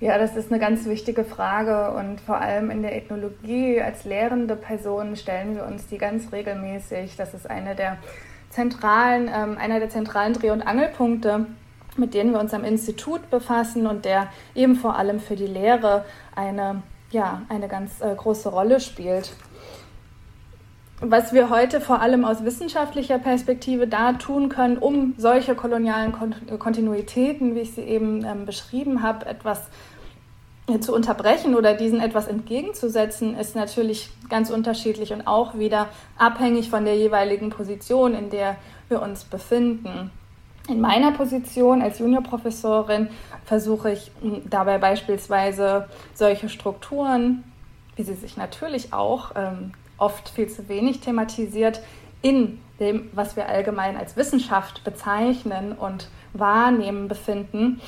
Ja, 0.00 0.18
das 0.18 0.36
ist 0.36 0.50
eine 0.50 0.60
ganz 0.60 0.86
wichtige 0.86 1.24
Frage 1.24 1.96
und 1.96 2.20
vor 2.20 2.38
allem 2.38 2.70
in 2.70 2.82
der 2.82 2.96
Ethnologie 2.96 3.80
als 3.80 4.04
lehrende 4.04 4.56
Person 4.56 5.16
stellen 5.16 5.54
wir 5.54 5.66
uns 5.66 5.86
die 5.86 5.98
ganz 5.98 6.32
regelmäßig. 6.32 7.16
Das 7.16 7.32
ist 7.32 7.48
eine 7.48 7.74
der 7.74 7.98
zentralen, 8.54 9.28
ähm, 9.32 9.58
einer 9.58 9.80
der 9.80 9.90
zentralen 9.90 10.32
Dreh- 10.32 10.50
und 10.50 10.62
Angelpunkte 10.62 11.46
mit 11.96 12.14
denen 12.14 12.32
wir 12.32 12.40
uns 12.40 12.54
am 12.54 12.64
Institut 12.64 13.30
befassen 13.30 13.86
und 13.86 14.04
der 14.04 14.28
eben 14.54 14.76
vor 14.76 14.96
allem 14.96 15.20
für 15.20 15.36
die 15.36 15.46
Lehre 15.46 16.04
eine, 16.34 16.82
ja, 17.10 17.42
eine 17.48 17.68
ganz 17.68 18.00
äh, 18.00 18.14
große 18.14 18.48
Rolle 18.48 18.80
spielt. 18.80 19.32
Was 21.00 21.32
wir 21.32 21.50
heute 21.50 21.80
vor 21.80 22.00
allem 22.00 22.24
aus 22.24 22.44
wissenschaftlicher 22.44 23.18
Perspektive 23.18 23.86
da 23.86 24.14
tun 24.14 24.48
können, 24.48 24.78
um 24.78 25.14
solche 25.18 25.54
kolonialen 25.54 26.12
Kontinuitäten, 26.58 27.54
wie 27.54 27.60
ich 27.60 27.74
sie 27.74 27.82
eben 27.82 28.24
ähm, 28.24 28.46
beschrieben 28.46 29.02
habe, 29.02 29.26
etwas 29.26 29.58
äh, 29.58 29.70
zu 30.80 30.94
unterbrechen 30.94 31.54
oder 31.54 31.74
diesen 31.74 32.00
etwas 32.00 32.26
entgegenzusetzen, 32.26 33.36
ist 33.38 33.54
natürlich 33.54 34.10
ganz 34.30 34.50
unterschiedlich 34.50 35.12
und 35.12 35.26
auch 35.26 35.58
wieder 35.58 35.88
abhängig 36.16 36.70
von 36.70 36.84
der 36.84 36.96
jeweiligen 36.96 37.50
Position, 37.50 38.14
in 38.14 38.30
der 38.30 38.56
wir 38.88 39.02
uns 39.02 39.24
befinden. 39.24 40.10
In 40.66 40.80
meiner 40.80 41.12
Position 41.12 41.82
als 41.82 41.98
Juniorprofessorin 41.98 43.08
versuche 43.44 43.92
ich 43.92 44.10
dabei 44.48 44.78
beispielsweise 44.78 45.88
solche 46.14 46.48
Strukturen, 46.48 47.44
wie 47.96 48.02
sie 48.02 48.14
sich 48.14 48.38
natürlich 48.38 48.94
auch 48.94 49.32
ähm, 49.36 49.72
oft 49.98 50.30
viel 50.30 50.48
zu 50.48 50.66
wenig 50.68 51.00
thematisiert, 51.00 51.82
in 52.22 52.58
dem, 52.80 53.10
was 53.12 53.36
wir 53.36 53.46
allgemein 53.48 53.98
als 53.98 54.16
Wissenschaft 54.16 54.82
bezeichnen 54.82 55.72
und 55.72 56.08
wahrnehmen 56.32 57.08
befinden, 57.08 57.82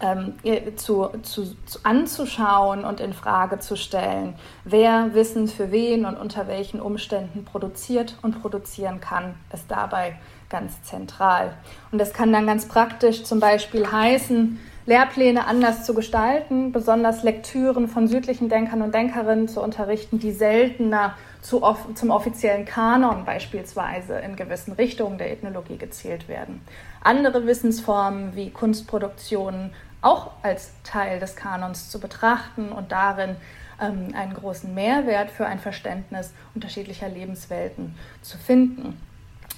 ähm, 0.00 0.34
zu, 0.76 1.08
zu, 1.22 1.56
zu, 1.66 1.78
anzuschauen 1.82 2.84
und 2.84 3.00
in 3.00 3.12
Frage 3.12 3.58
zu 3.58 3.76
stellen, 3.76 4.34
wer 4.64 5.14
Wissen 5.14 5.48
für 5.48 5.72
wen 5.72 6.04
und 6.04 6.16
unter 6.16 6.46
welchen 6.46 6.80
Umständen 6.80 7.44
produziert 7.44 8.16
und 8.22 8.40
produzieren 8.40 9.00
kann, 9.00 9.34
ist 9.52 9.64
dabei 9.68 10.16
ganz 10.48 10.82
zentral. 10.82 11.54
Und 11.92 11.98
das 11.98 12.12
kann 12.12 12.32
dann 12.32 12.46
ganz 12.46 12.66
praktisch 12.68 13.24
zum 13.24 13.40
Beispiel 13.40 13.90
heißen, 13.90 14.58
Lehrpläne 14.86 15.46
anders 15.46 15.84
zu 15.84 15.92
gestalten, 15.92 16.72
besonders 16.72 17.22
Lektüren 17.22 17.88
von 17.88 18.08
südlichen 18.08 18.48
Denkern 18.48 18.80
und 18.80 18.94
Denkerinnen 18.94 19.46
zu 19.46 19.60
unterrichten, 19.60 20.18
die 20.18 20.32
seltener 20.32 21.14
zu, 21.42 21.62
zum 21.94 22.10
offiziellen 22.10 22.64
Kanon 22.64 23.26
beispielsweise 23.26 24.18
in 24.20 24.34
gewissen 24.34 24.72
Richtungen 24.72 25.18
der 25.18 25.30
Ethnologie 25.30 25.76
gezählt 25.76 26.26
werden. 26.26 26.62
Andere 27.02 27.46
Wissensformen 27.46 28.34
wie 28.34 28.50
Kunstproduktionen 28.50 29.72
auch 30.00 30.30
als 30.42 30.70
Teil 30.84 31.20
des 31.20 31.36
Kanons 31.36 31.90
zu 31.90 32.00
betrachten 32.00 32.70
und 32.70 32.92
darin 32.92 33.36
ähm, 33.80 34.14
einen 34.14 34.34
großen 34.34 34.72
Mehrwert 34.74 35.30
für 35.30 35.46
ein 35.46 35.58
Verständnis 35.58 36.32
unterschiedlicher 36.54 37.08
Lebenswelten 37.08 37.94
zu 38.22 38.38
finden 38.38 39.00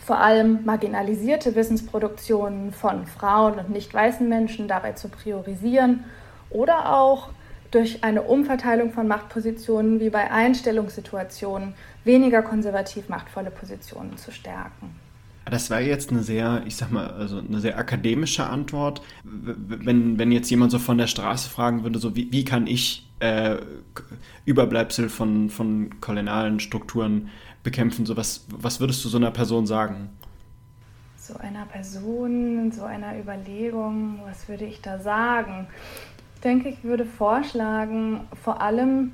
vor 0.04 0.18
allem 0.18 0.64
marginalisierte 0.64 1.54
Wissensproduktionen 1.54 2.72
von 2.72 3.06
Frauen 3.06 3.58
und 3.58 3.70
nicht 3.70 3.92
weißen 3.92 4.28
Menschen 4.28 4.66
dabei 4.66 4.92
zu 4.92 5.08
priorisieren 5.08 6.04
oder 6.50 6.92
auch 6.96 7.28
durch 7.70 8.02
eine 8.02 8.22
Umverteilung 8.22 8.90
von 8.92 9.06
Machtpositionen 9.06 10.00
wie 10.00 10.10
bei 10.10 10.30
Einstellungssituationen 10.30 11.74
weniger 12.02 12.42
konservativ 12.42 13.08
machtvolle 13.08 13.50
Positionen 13.50 14.16
zu 14.16 14.32
stärken. 14.32 14.96
Das 15.44 15.70
war 15.70 15.80
jetzt 15.80 16.10
eine 16.10 16.22
sehr, 16.22 16.62
ich 16.66 16.76
sag 16.76 16.92
mal, 16.92 17.08
also 17.08 17.38
eine 17.38 17.60
sehr 17.60 17.78
akademische 17.78 18.46
Antwort. 18.46 19.02
Wenn, 19.24 20.18
wenn 20.18 20.32
jetzt 20.32 20.50
jemand 20.50 20.70
so 20.70 20.78
von 20.78 20.98
der 20.98 21.06
Straße 21.06 21.50
fragen 21.50 21.82
würde, 21.82 21.98
so 21.98 22.14
wie, 22.14 22.30
wie 22.30 22.44
kann 22.44 22.66
ich 22.66 23.08
äh, 23.20 23.56
Überbleibsel 24.44 25.08
von, 25.08 25.50
von 25.50 26.00
kolonialen 26.00 26.60
Strukturen 26.60 27.30
bekämpfen, 27.62 28.06
so 28.06 28.16
was, 28.16 28.46
was 28.48 28.80
würdest 28.80 29.04
du 29.04 29.08
so 29.08 29.16
einer 29.18 29.30
Person 29.30 29.66
sagen? 29.66 30.10
so 31.30 31.38
einer 31.38 31.66
Person, 31.66 32.72
so 32.72 32.84
einer 32.84 33.18
Überlegung, 33.18 34.20
was 34.24 34.48
würde 34.48 34.64
ich 34.64 34.80
da 34.80 34.98
sagen? 34.98 35.68
Ich 36.34 36.40
denke, 36.40 36.68
ich 36.70 36.82
würde 36.82 37.04
vorschlagen, 37.04 38.20
vor 38.42 38.60
allem, 38.60 39.12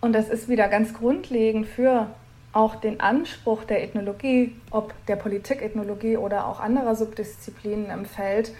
und 0.00 0.12
das 0.12 0.28
ist 0.28 0.48
wieder 0.48 0.68
ganz 0.68 0.94
grundlegend 0.94 1.66
für 1.66 2.06
auch 2.52 2.74
den 2.76 3.00
Anspruch 3.00 3.64
der 3.64 3.82
Ethnologie, 3.82 4.56
ob 4.70 4.94
der 5.06 5.16
Politikethnologie 5.16 6.16
oder 6.16 6.46
auch 6.46 6.60
anderer 6.60 6.94
Subdisziplinen 6.94 7.90
im 7.90 8.04
Feld, 8.04 8.52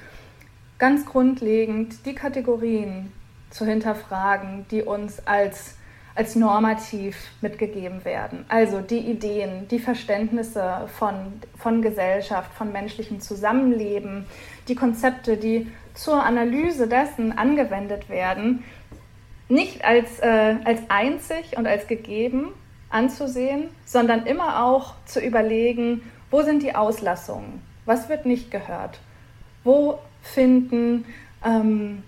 ganz 0.79 1.05
grundlegend 1.07 2.07
die 2.07 2.15
Kategorien 2.15 3.13
zu 3.51 3.67
hinterfragen, 3.67 4.65
die 4.71 4.83
uns 4.83 5.27
als, 5.27 5.77
als 6.15 6.37
normativ 6.37 7.17
mitgegeben 7.41 8.05
werden. 8.05 8.45
Also 8.49 8.81
die 8.81 8.99
Ideen, 8.99 9.67
die 9.69 9.81
Verständnisse 9.81 10.89
von, 10.99 11.41
von 11.59 11.83
Gesellschaft, 11.83 12.53
von 12.55 12.73
menschlichem 12.73 13.21
Zusammenleben, 13.21 14.27
die 14.69 14.77
Konzepte, 14.77 15.37
die 15.37 15.67
zur 15.95 16.25
Analyse 16.25 16.87
dessen 16.87 17.37
angewendet 17.37 18.09
werden, 18.09 18.63
nicht 19.49 19.85
als, 19.85 20.21
äh, 20.21 20.55
als 20.65 20.81
einzig 20.89 21.57
und 21.57 21.67
als 21.67 21.89
gegeben, 21.89 22.53
anzusehen, 22.91 23.69
sondern 23.85 24.27
immer 24.27 24.65
auch 24.65 24.95
zu 25.07 25.21
überlegen, 25.21 26.03
wo 26.31 26.43
sind 26.43 26.63
die 26.63 26.75
Auslassungen, 26.75 27.63
was 27.87 28.09
wird 28.09 28.27
nicht 28.27 28.51
gehört, 28.51 29.01
wo 29.65 29.99
finden 30.23 31.05
ähm, 31.45 32.03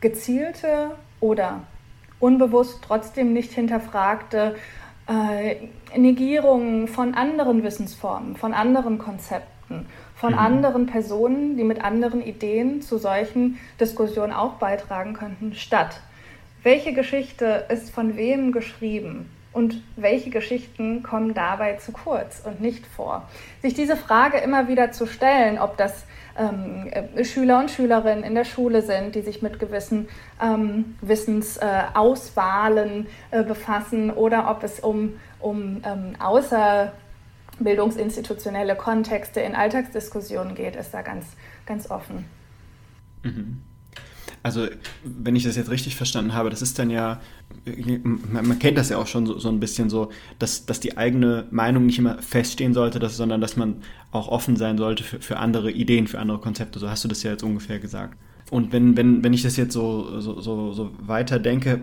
gezielte 0.00 0.92
oder 1.20 1.60
unbewusst 2.20 2.80
trotzdem 2.86 3.32
nicht 3.32 3.52
hinterfragte 3.52 4.54
äh, 5.08 5.56
Negierungen 5.98 6.86
von 6.86 7.14
anderen 7.14 7.62
Wissensformen, 7.62 8.36
von 8.36 8.54
anderen 8.54 8.98
Konzepten, 8.98 9.86
von 10.14 10.32
mhm. 10.32 10.38
anderen 10.38 10.86
Personen, 10.86 11.56
die 11.56 11.64
mit 11.64 11.82
anderen 11.82 12.22
Ideen 12.22 12.82
zu 12.82 12.98
solchen 12.98 13.58
Diskussionen 13.80 14.32
auch 14.32 14.54
beitragen 14.54 15.14
könnten, 15.14 15.54
statt. 15.54 16.00
Welche 16.62 16.92
Geschichte 16.92 17.64
ist 17.70 17.90
von 17.90 18.16
wem 18.16 18.52
geschrieben? 18.52 19.30
Und 19.52 19.82
welche 19.96 20.30
Geschichten 20.30 21.02
kommen 21.02 21.34
dabei 21.34 21.74
zu 21.74 21.90
kurz 21.92 22.40
und 22.44 22.60
nicht 22.60 22.86
vor. 22.86 23.28
Sich 23.62 23.74
diese 23.74 23.96
Frage 23.96 24.38
immer 24.38 24.68
wieder 24.68 24.92
zu 24.92 25.06
stellen, 25.06 25.58
ob 25.58 25.76
das 25.76 26.04
ähm, 26.38 26.86
äh, 26.90 27.24
Schüler 27.24 27.58
und 27.58 27.68
Schülerinnen 27.70 28.22
in 28.24 28.34
der 28.34 28.44
Schule 28.44 28.82
sind, 28.82 29.14
die 29.14 29.22
sich 29.22 29.40
mit 29.42 29.58
gewissen 29.58 30.08
ähm, 30.40 30.96
Wissensauswahlen 31.00 33.06
äh, 33.30 33.40
äh, 33.40 33.44
befassen 33.44 34.10
oder 34.10 34.50
ob 34.50 34.62
es 34.62 34.80
um, 34.80 35.14
um 35.40 35.82
ähm, 35.84 36.14
außerbildungsinstitutionelle 36.20 38.76
Kontexte 38.76 39.40
in 39.40 39.56
Alltagsdiskussionen 39.56 40.54
geht, 40.54 40.76
ist 40.76 40.94
da 40.94 41.02
ganz, 41.02 41.26
ganz 41.66 41.90
offen. 41.90 42.24
Mhm. 43.22 43.62
Also, 44.42 44.68
wenn 45.04 45.36
ich 45.36 45.44
das 45.44 45.56
jetzt 45.56 45.70
richtig 45.70 45.96
verstanden 45.96 46.32
habe, 46.32 46.48
das 46.48 46.62
ist 46.62 46.78
dann 46.78 46.88
ja, 46.88 47.20
man, 48.32 48.58
kennt 48.58 48.78
das 48.78 48.88
ja 48.88 48.98
auch 48.98 49.06
schon 49.06 49.26
so, 49.26 49.38
so 49.38 49.48
ein 49.48 49.60
bisschen 49.60 49.90
so, 49.90 50.10
dass, 50.38 50.66
dass 50.66 50.80
die 50.80 50.96
eigene 50.96 51.46
Meinung 51.50 51.86
nicht 51.86 51.98
immer 51.98 52.18
feststehen 52.18 52.74
sollte, 52.74 52.98
dass, 52.98 53.16
sondern 53.16 53.40
dass 53.40 53.56
man 53.56 53.82
auch 54.12 54.28
offen 54.28 54.56
sein 54.56 54.78
sollte 54.78 55.04
für, 55.04 55.20
für 55.20 55.36
andere 55.38 55.70
Ideen, 55.70 56.06
für 56.06 56.18
andere 56.18 56.38
Konzepte. 56.38 56.78
So 56.78 56.88
hast 56.88 57.04
du 57.04 57.08
das 57.08 57.22
ja 57.22 57.32
jetzt 57.32 57.42
ungefähr 57.42 57.78
gesagt. 57.78 58.16
Und 58.50 58.72
wenn, 58.72 58.96
wenn, 58.96 59.22
wenn 59.22 59.32
ich 59.32 59.42
das 59.42 59.56
jetzt 59.56 59.72
so, 59.72 60.20
so, 60.20 60.40
so, 60.40 60.72
so 60.72 60.90
weiter 61.00 61.38
denke, 61.38 61.82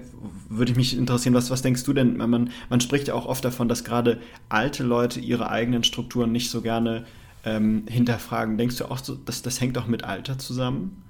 würde 0.50 0.72
ich 0.72 0.78
mich 0.78 0.98
interessieren, 0.98 1.34
was, 1.34 1.50
was 1.50 1.62
denkst 1.62 1.84
du 1.84 1.94
denn? 1.94 2.18
Man, 2.18 2.50
man 2.70 2.82
spricht 2.82 3.08
ja 3.08 3.14
auch 3.14 3.26
oft 3.26 3.46
davon, 3.46 3.70
dass 3.70 3.86
gerade 3.86 4.20
alte 4.50 4.84
Leute 4.84 5.22
ihre 5.22 5.50
eigenen 5.50 5.84
Strukturen 5.84 6.34
nicht 6.34 6.50
so 6.50 6.62
gerne 6.62 7.06
ähm, 7.46 7.84
hinterfragen. 7.88 8.58
Denkst 8.58 8.78
du 8.78 8.86
auch, 8.86 8.98
so, 8.98 9.16
dass 9.16 9.42
das 9.42 9.62
hängt 9.62 9.78
auch 9.78 9.88
mit 9.88 10.04
Alter 10.04 10.38
zusammen? 10.38 11.04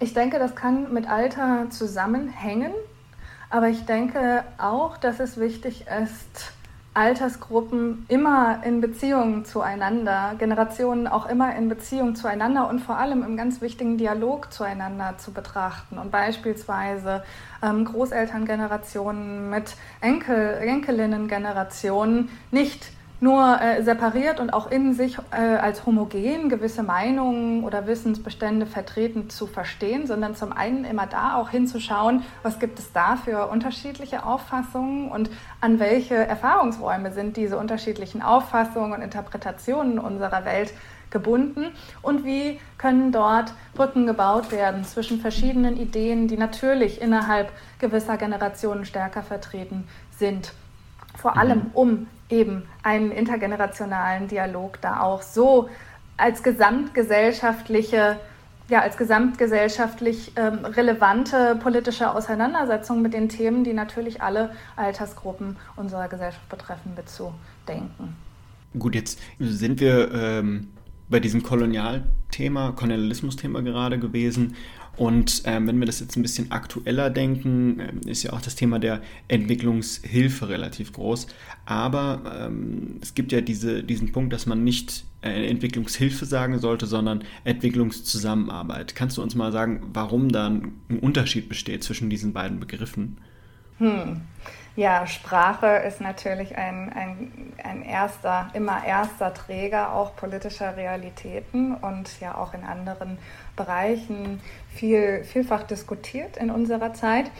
Ich 0.00 0.12
denke, 0.12 0.38
das 0.38 0.54
kann 0.54 0.92
mit 0.92 1.08
Alter 1.08 1.68
zusammenhängen, 1.70 2.72
aber 3.50 3.68
ich 3.68 3.84
denke 3.86 4.44
auch, 4.58 4.96
dass 4.96 5.20
es 5.20 5.38
wichtig 5.38 5.86
ist, 6.02 6.52
Altersgruppen 6.98 8.06
immer 8.08 8.62
in 8.64 8.80
Beziehung 8.80 9.44
zueinander, 9.44 10.34
Generationen 10.36 11.06
auch 11.06 11.26
immer 11.26 11.54
in 11.54 11.68
Beziehung 11.68 12.16
zueinander 12.16 12.68
und 12.68 12.80
vor 12.80 12.96
allem 12.98 13.22
im 13.22 13.36
ganz 13.36 13.60
wichtigen 13.60 13.98
Dialog 13.98 14.52
zueinander 14.52 15.14
zu 15.16 15.32
betrachten. 15.32 15.96
Und 15.98 16.10
beispielsweise 16.10 17.22
ähm, 17.62 17.84
Großelterngenerationen 17.84 19.48
mit 19.48 19.76
Enkel, 20.00 20.54
Enkelinnengenerationen 20.54 22.30
nicht 22.50 22.90
nur 23.20 23.60
äh, 23.60 23.82
separiert 23.82 24.38
und 24.38 24.52
auch 24.52 24.70
in 24.70 24.94
sich 24.94 25.18
äh, 25.32 25.36
als 25.36 25.84
homogen 25.86 26.48
gewisse 26.48 26.82
Meinungen 26.82 27.64
oder 27.64 27.86
Wissensbestände 27.86 28.66
vertreten 28.66 29.28
zu 29.28 29.46
verstehen, 29.46 30.06
sondern 30.06 30.36
zum 30.36 30.52
einen 30.52 30.84
immer 30.84 31.06
da 31.06 31.36
auch 31.36 31.50
hinzuschauen, 31.50 32.22
was 32.42 32.58
gibt 32.58 32.78
es 32.78 32.92
da 32.92 33.16
für 33.16 33.48
unterschiedliche 33.48 34.24
Auffassungen 34.24 35.10
und 35.10 35.30
an 35.60 35.80
welche 35.80 36.14
Erfahrungsräume 36.14 37.12
sind 37.12 37.36
diese 37.36 37.58
unterschiedlichen 37.58 38.22
Auffassungen 38.22 38.92
und 38.92 39.02
Interpretationen 39.02 39.98
unserer 39.98 40.44
Welt 40.44 40.72
gebunden 41.10 41.68
und 42.02 42.24
wie 42.24 42.60
können 42.76 43.12
dort 43.12 43.54
Brücken 43.74 44.06
gebaut 44.06 44.52
werden 44.52 44.84
zwischen 44.84 45.20
verschiedenen 45.20 45.76
Ideen, 45.76 46.28
die 46.28 46.36
natürlich 46.36 47.00
innerhalb 47.00 47.50
gewisser 47.78 48.16
Generationen 48.16 48.84
stärker 48.84 49.22
vertreten 49.22 49.88
sind. 50.16 50.52
Vor 51.16 51.36
allem 51.36 51.58
mhm. 51.58 51.70
um 51.72 52.06
eben 52.30 52.64
einen 52.82 53.10
intergenerationalen 53.10 54.28
Dialog 54.28 54.80
da 54.80 55.00
auch 55.00 55.22
so 55.22 55.68
als 56.16 56.42
gesamtgesellschaftliche 56.42 58.18
ja, 58.70 58.82
als 58.82 58.98
gesamtgesellschaftlich 58.98 60.32
ähm, 60.36 60.64
relevante 60.64 61.56
politische 61.62 62.14
Auseinandersetzung 62.14 63.00
mit 63.00 63.14
den 63.14 63.30
Themen, 63.30 63.64
die 63.64 63.72
natürlich 63.72 64.20
alle 64.20 64.50
Altersgruppen 64.76 65.56
unserer 65.76 66.08
Gesellschaft 66.08 66.48
betreffen, 66.50 66.92
mitzudenken. 66.94 68.16
Gut, 68.78 68.94
jetzt 68.94 69.18
sind 69.38 69.80
wir 69.80 70.12
ähm, 70.12 70.68
bei 71.08 71.20
diesem 71.20 71.42
Kolonialthema, 71.42 72.72
Kolonialismus-Thema 72.72 73.62
gerade 73.62 73.98
gewesen. 73.98 74.54
Und 74.98 75.42
ähm, 75.44 75.68
wenn 75.68 75.78
wir 75.78 75.86
das 75.86 76.00
jetzt 76.00 76.16
ein 76.16 76.22
bisschen 76.22 76.50
aktueller 76.50 77.08
denken, 77.08 77.78
äh, 77.78 78.10
ist 78.10 78.24
ja 78.24 78.32
auch 78.32 78.40
das 78.40 78.56
Thema 78.56 78.80
der 78.80 79.00
Entwicklungshilfe 79.28 80.48
relativ 80.48 80.92
groß. 80.92 81.28
Aber 81.66 82.22
ähm, 82.46 82.98
es 83.00 83.14
gibt 83.14 83.30
ja 83.30 83.40
diese, 83.40 83.84
diesen 83.84 84.10
Punkt, 84.10 84.32
dass 84.32 84.46
man 84.46 84.64
nicht 84.64 85.04
äh, 85.22 85.48
Entwicklungshilfe 85.48 86.26
sagen 86.26 86.58
sollte, 86.58 86.86
sondern 86.86 87.22
Entwicklungszusammenarbeit. 87.44 88.96
Kannst 88.96 89.16
du 89.18 89.22
uns 89.22 89.36
mal 89.36 89.52
sagen, 89.52 89.82
warum 89.92 90.30
da 90.30 90.48
ein 90.48 90.72
Unterschied 91.00 91.48
besteht 91.48 91.84
zwischen 91.84 92.10
diesen 92.10 92.32
beiden 92.32 92.58
Begriffen? 92.58 93.18
Hm. 93.78 94.22
Ja, 94.74 95.08
Sprache 95.08 95.66
ist 95.88 96.00
natürlich 96.00 96.56
ein, 96.56 96.92
ein, 96.92 97.52
ein 97.64 97.82
erster, 97.82 98.48
immer 98.54 98.84
erster 98.84 99.34
Träger 99.34 99.92
auch 99.92 100.14
politischer 100.14 100.76
Realitäten 100.76 101.74
und 101.74 102.20
ja 102.20 102.36
auch 102.36 102.54
in 102.54 102.62
anderen 102.62 103.18
Bereichen 103.58 104.40
viel, 104.74 105.22
vielfach 105.24 105.64
diskutiert 105.64 106.38
in 106.38 106.50
unserer 106.50 106.94
Zeit. 106.94 107.30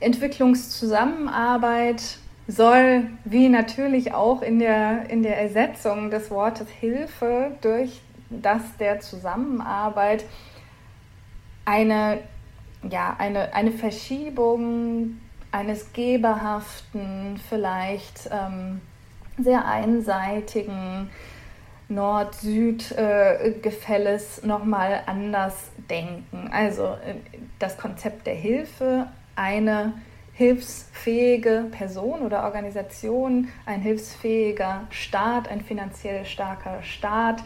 Entwicklungszusammenarbeit 0.00 2.16
soll, 2.46 3.10
wie 3.24 3.50
natürlich 3.50 4.14
auch 4.14 4.40
in 4.40 4.58
der, 4.58 5.10
in 5.10 5.22
der 5.22 5.38
Ersetzung 5.38 6.10
des 6.10 6.30
Wortes 6.30 6.68
Hilfe 6.68 7.52
durch 7.60 8.00
das 8.30 8.62
der 8.78 9.00
Zusammenarbeit, 9.00 10.24
eine, 11.64 12.18
ja, 12.88 13.16
eine, 13.18 13.52
eine 13.54 13.72
Verschiebung 13.72 15.18
eines 15.52 15.92
geberhaften, 15.92 17.40
vielleicht 17.48 18.30
ähm, 18.32 18.80
sehr 19.38 19.66
einseitigen 19.66 21.10
Nord-Süd-Gefälles 21.90 24.38
äh, 24.38 24.46
nochmal 24.46 25.02
anders 25.06 25.70
denken. 25.90 26.48
Also 26.52 26.84
äh, 26.84 27.16
das 27.58 27.76
Konzept 27.76 28.26
der 28.26 28.34
Hilfe, 28.34 29.08
eine 29.36 29.92
hilfsfähige 30.32 31.66
Person 31.70 32.20
oder 32.20 32.44
Organisation, 32.44 33.48
ein 33.66 33.82
hilfsfähiger 33.82 34.86
Staat, 34.88 35.48
ein 35.48 35.60
finanziell 35.60 36.24
starker 36.24 36.82
Staat, 36.82 37.44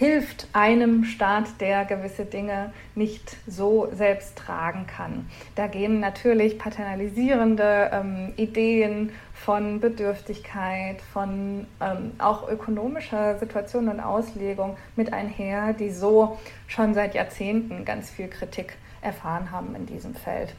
hilft 0.00 0.48
einem 0.54 1.04
Staat, 1.04 1.60
der 1.60 1.84
gewisse 1.84 2.24
Dinge 2.24 2.72
nicht 2.94 3.36
so 3.46 3.86
selbst 3.92 4.34
tragen 4.34 4.86
kann. 4.86 5.28
Da 5.56 5.66
gehen 5.66 6.00
natürlich 6.00 6.58
paternalisierende 6.58 7.90
ähm, 7.92 8.32
Ideen 8.38 9.12
von 9.34 9.78
Bedürftigkeit, 9.78 11.02
von 11.12 11.66
ähm, 11.82 12.12
auch 12.16 12.48
ökonomischer 12.48 13.38
Situation 13.38 13.88
und 13.88 14.00
Auslegung 14.00 14.78
mit 14.96 15.12
einher, 15.12 15.74
die 15.74 15.90
so 15.90 16.38
schon 16.66 16.94
seit 16.94 17.14
Jahrzehnten 17.14 17.84
ganz 17.84 18.08
viel 18.08 18.28
Kritik 18.28 18.78
erfahren 19.02 19.50
haben 19.50 19.74
in 19.74 19.84
diesem 19.84 20.14
Feld. 20.14 20.54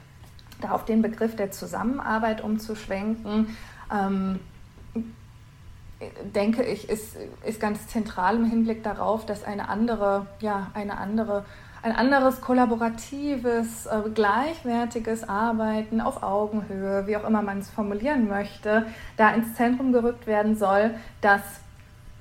Da 0.62 0.70
auf 0.70 0.86
den 0.86 1.02
Begriff 1.02 1.36
der 1.36 1.50
Zusammenarbeit 1.50 2.42
umzuschwenken, 2.42 3.58
ähm, 3.92 4.40
denke 6.36 6.64
ich, 6.64 6.90
ist, 6.90 7.16
ist 7.46 7.60
ganz 7.60 7.88
zentral 7.88 8.36
im 8.36 8.46
Hinblick 8.46 8.84
darauf, 8.84 9.26
dass 9.26 9.44
eine 9.44 9.70
andere, 9.70 10.28
ja, 10.40 10.72
eine 10.74 10.98
andere 10.98 11.46
ein 11.84 11.94
anderes 11.96 12.42
kollaboratives, 12.42 13.88
äh, 13.88 14.10
gleichwertiges 14.14 15.28
Arbeiten 15.28 16.00
auf 16.00 16.22
Augenhöhe, 16.22 17.08
wie 17.08 17.18
auch 17.18 17.28
immer 17.28 17.42
man 17.42 17.60
es 17.60 17.70
formulieren 17.70 18.28
möchte, 18.28 18.86
da 19.18 19.32
ins 19.32 19.56
Zentrum 19.56 19.92
gerückt 19.92 20.28
werden 20.28 20.56
soll, 20.56 20.92
das 21.22 21.42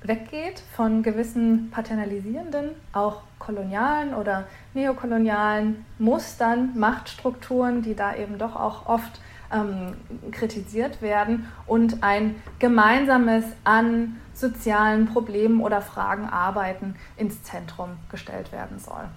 weggeht 0.02 0.62
von 0.74 1.02
gewissen 1.02 1.70
paternalisierenden, 1.70 2.70
auch 2.92 3.20
kolonialen 3.38 4.14
oder 4.14 4.44
neokolonialen 4.72 5.84
Mustern, 5.98 6.70
Machtstrukturen, 6.78 7.82
die 7.82 7.94
da 7.94 8.14
eben 8.16 8.38
doch 8.38 8.56
auch 8.56 8.86
oft 8.86 9.20
ähm, 9.52 9.94
kritisiert 10.30 11.02
werden 11.02 11.48
und 11.66 12.02
ein 12.02 12.36
gemeinsames 12.58 13.44
an 13.64 14.16
sozialen 14.34 15.06
Problemen 15.06 15.60
oder 15.60 15.82
Fragen 15.82 16.28
arbeiten 16.28 16.96
ins 17.16 17.42
Zentrum 17.42 17.90
gestellt 18.10 18.52
werden 18.52 18.78
soll. 18.78 19.08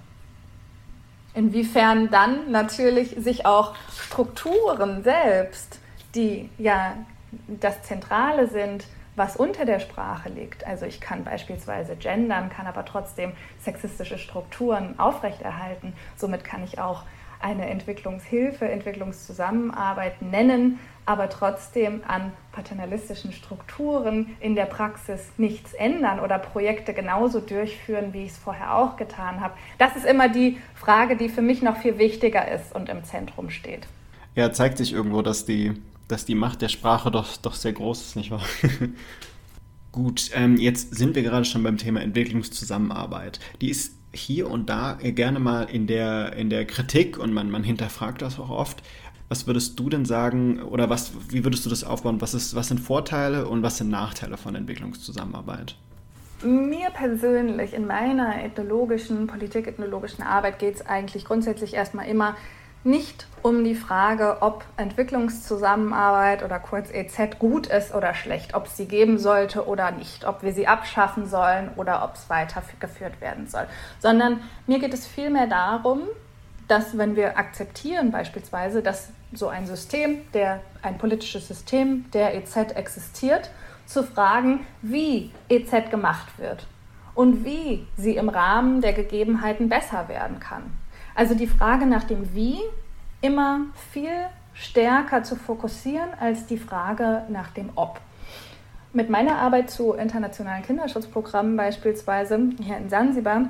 Inwiefern 1.34 2.10
dann 2.10 2.52
natürlich 2.52 3.15
sich 3.17 3.46
auch 3.46 3.74
Strukturen 3.98 5.04
selbst, 5.04 5.80
die 6.13 6.50
ja 6.58 6.93
das 7.48 7.82
Zentrale 7.84 8.48
sind, 8.48 8.86
was 9.15 9.36
unter 9.36 9.65
der 9.65 9.80
Sprache 9.80 10.30
liegt. 10.30 10.65
Also 10.65 10.86
ich 10.86 11.00
kann 11.00 11.24
beispielsweise 11.24 11.96
gendern, 11.96 12.50
kann 12.50 12.67
aber 12.67 12.86
trotzdem 12.86 13.34
sexistische 13.60 14.17
Strukturen 14.17 15.00
aufrechterhalten. 15.00 15.93
Somit 16.15 16.43
kann 16.43 16.63
ich 16.63 16.80
auch 16.80 17.04
eine 17.43 17.67
Entwicklungshilfe, 17.69 18.65
Entwicklungszusammenarbeit 18.67 20.21
nennen, 20.21 20.79
aber 21.06 21.29
trotzdem 21.29 22.01
an 22.08 22.32
paternalistischen 22.53 23.34
Strukturen 23.34 24.27
in 24.39 24.56
der 24.56 24.65
Praxis 24.65 25.19
nichts 25.38 25.73
ändern 25.73 26.21
oder 26.21 26.39
Projekte 26.39 26.93
genauso 26.93 27.41
durchführen, 27.41 28.13
wie 28.13 28.23
ich 28.23 28.32
es 28.32 28.38
vorher 28.38 28.75
auch 28.75 28.95
getan 28.95 29.41
habe. 29.41 29.56
Das 29.77 29.95
ist 29.97 30.06
immer 30.06 30.29
die 30.29 30.58
Frage, 30.73 31.17
die 31.17 31.27
für 31.27 31.41
mich 31.41 31.62
noch 31.62 31.77
viel 31.77 31.97
wichtiger 31.97 32.49
ist 32.49 32.73
und 32.73 32.88
im 32.88 33.03
Zentrum 33.03 33.49
steht. 33.49 33.88
Ja, 34.36 34.51
zeigt 34.53 34.77
sich 34.77 34.93
irgendwo, 34.93 35.21
dass 35.21 35.45
die, 35.45 35.73
dass 36.08 36.25
die 36.25 36.36
Macht 36.36 36.62
der 36.62 36.69
Sprache 36.69 37.12
doch, 37.12 37.36
doch 37.38 37.53
sehr 37.53 37.73
groß 37.73 38.01
ist, 38.01 38.15
nicht 38.15 38.32
wahr? 38.32 38.43
Gut, 39.91 40.32
ähm, 40.34 40.58
jetzt 40.58 40.95
sind 40.95 41.15
wir 41.15 41.21
gerade 41.21 41.45
schon 41.45 41.62
beim 41.62 41.77
Thema 41.77 42.01
Entwicklungszusammenarbeit. 42.01 43.39
Die 43.62 43.69
ist 43.69 43.93
hier 44.13 44.49
und 44.49 44.69
da 44.69 44.97
gerne 45.02 45.39
mal 45.39 45.63
in 45.63 45.88
der, 45.88 46.34
in 46.34 46.49
der 46.49 46.65
Kritik 46.65 47.17
und 47.17 47.34
man, 47.34 47.49
man 47.49 47.63
hinterfragt 47.63 48.21
das 48.21 48.39
auch 48.39 48.49
oft. 48.49 48.84
Was 49.30 49.47
würdest 49.47 49.80
du 49.80 49.89
denn 49.89 50.06
sagen 50.06 50.62
oder 50.62 50.89
was, 50.89 51.13
wie 51.30 51.43
würdest 51.43 51.65
du 51.65 51.69
das 51.69 51.84
aufbauen? 51.84 52.21
Was, 52.21 52.34
ist, 52.34 52.56
was 52.56 52.67
sind 52.67 52.80
Vorteile 52.80 53.47
und 53.47 53.63
was 53.63 53.78
sind 53.78 53.89
Nachteile 53.89 54.38
von 54.38 54.54
Entwicklungszusammenarbeit? 54.54 55.76
Mir 56.43 56.89
persönlich 56.91 57.73
in 57.73 57.88
meiner 57.88 58.43
ethnologischen, 58.43 59.28
politikethnologischen 59.28 60.23
Arbeit 60.23 60.60
geht 60.60 60.76
es 60.76 60.86
eigentlich 60.86 61.26
grundsätzlich 61.26 61.73
erstmal 61.73 62.08
immer 62.08 62.36
nicht 62.84 63.28
um 63.41 63.63
die 63.63 63.76
Frage, 63.76 64.38
ob 64.41 64.63
Entwicklungszusammenarbeit 64.78 66.43
oder 66.43 66.60
kurz 66.60 66.89
EZ 66.91 67.39
gut 67.39 67.67
ist 67.67 67.93
oder 67.93 68.13
schlecht, 68.13 68.54
ob 68.54 68.67
es 68.67 68.78
sie 68.78 68.88
geben 68.88 69.19
sollte 69.19 69.67
oder 69.67 69.91
nicht, 69.91 70.26
ob 70.26 70.43
wir 70.43 70.54
sie 70.54 70.67
abschaffen 70.67 71.28
sollen 71.28 71.69
oder 71.76 72.04
ob 72.04 72.15
es 72.15 72.30
weitergeführt 72.30 73.19
werden 73.22 73.48
soll, 73.48 73.67
sondern 74.00 74.41
mir 74.67 74.80
geht 74.80 74.93
es 74.93 75.06
vielmehr 75.06 75.48
darum, 75.48 76.02
dass 76.67 76.98
wenn 76.98 77.15
wir 77.15 77.38
akzeptieren 77.38 78.12
beispielsweise, 78.12 78.82
dass 78.82 79.10
so 79.34 79.48
ein 79.48 79.67
System, 79.67 80.22
der 80.34 80.62
ein 80.82 80.98
politisches 80.98 81.48
System 81.48 82.10
der 82.12 82.36
EZ 82.36 82.56
existiert, 82.76 83.50
zu 83.86 84.04
fragen, 84.04 84.65
wie 84.82 85.32
EZ 85.50 85.89
gemacht 85.91 86.38
wird 86.38 86.65
und 87.15 87.43
wie 87.43 87.86
sie 87.98 88.15
im 88.15 88.30
Rahmen 88.30 88.82
der 88.82 88.93
Gegebenheiten 88.93 89.67
besser 89.69 90.08
werden 90.08 90.39
kann. 90.39 90.63
Also 91.15 91.36
die 91.36 91.47
Frage 91.47 91.86
nach 91.86 92.04
dem 92.04 92.34
Wie 92.34 92.60
immer 93.21 93.62
viel 93.91 94.28
stärker 94.54 95.23
zu 95.23 95.36
fokussieren 95.36 96.10
als 96.19 96.45
die 96.45 96.58
Frage 96.58 97.23
nach 97.30 97.49
dem 97.52 97.69
Ob. 97.76 97.99
Mit 98.91 99.10
meiner 99.10 99.38
Arbeit 99.38 99.71
zu 99.71 99.93
internationalen 99.93 100.63
Kinderschutzprogrammen 100.63 101.58
beispielsweise 101.58 102.39
hier 102.62 102.78
in 102.78 102.89
Sansibar 102.89 103.49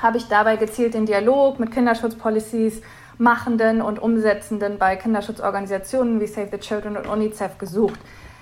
habe 0.00 0.18
ich 0.18 0.28
dabei 0.28 0.56
gezielt 0.56 0.94
den 0.94 1.06
Dialog 1.06 1.58
mit 1.58 1.72
Kinderschutzpolicies 1.72 2.82
Machenden 3.18 3.80
und 3.80 3.98
Umsetzenden 3.98 4.78
bei 4.78 4.94
Kinderschutzorganisationen 4.96 6.20
wie 6.20 6.26
Save 6.26 6.48
the 6.52 6.58
Children 6.58 6.96
und 6.98 7.08
UNICEF 7.08 7.56
gesucht. 7.56 7.98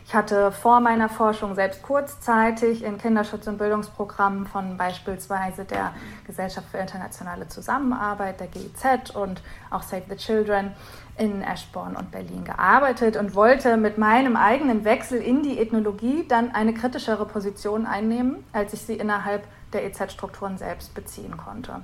Ich 0.07 0.14
hatte 0.14 0.53
vor 0.53 0.81
meiner 0.81 1.09
Forschung 1.09 1.55
selbst 1.55 1.83
kurzzeitig 1.83 2.85
in 2.85 2.99
Kinderschutz- 2.99 3.49
und 3.49 3.57
Bildungsprogrammen 3.57 4.47
von 4.47 4.77
beispielsweise 4.77 5.64
der 5.64 5.95
Gesellschaft 6.27 6.69
für 6.71 6.77
internationale 6.77 7.49
Zusammenarbeit, 7.49 8.38
der 8.38 8.49
GIZ 8.49 9.17
und 9.17 9.40
auch 9.71 9.83
Save 9.83 10.03
the 10.11 10.17
Children 10.17 10.73
in 11.17 11.43
Eschborn 11.43 11.97
und 11.97 12.11
Berlin 12.11 12.45
gearbeitet 12.45 13.17
und 13.17 13.35
wollte 13.35 13.79
mit 13.79 13.97
meinem 13.97 14.37
eigenen 14.37 14.85
Wechsel 14.85 15.23
in 15.23 15.43
die 15.43 15.59
Ethnologie 15.59 16.27
dann 16.29 16.55
eine 16.55 16.75
kritischere 16.75 17.25
Position 17.25 17.87
einnehmen, 17.87 18.45
als 18.53 18.75
ich 18.75 18.83
sie 18.83 18.95
innerhalb 18.95 19.45
der 19.73 19.87
EZ-Strukturen 19.87 20.59
selbst 20.59 20.95
beziehen 20.95 21.37
konnte. 21.38 21.81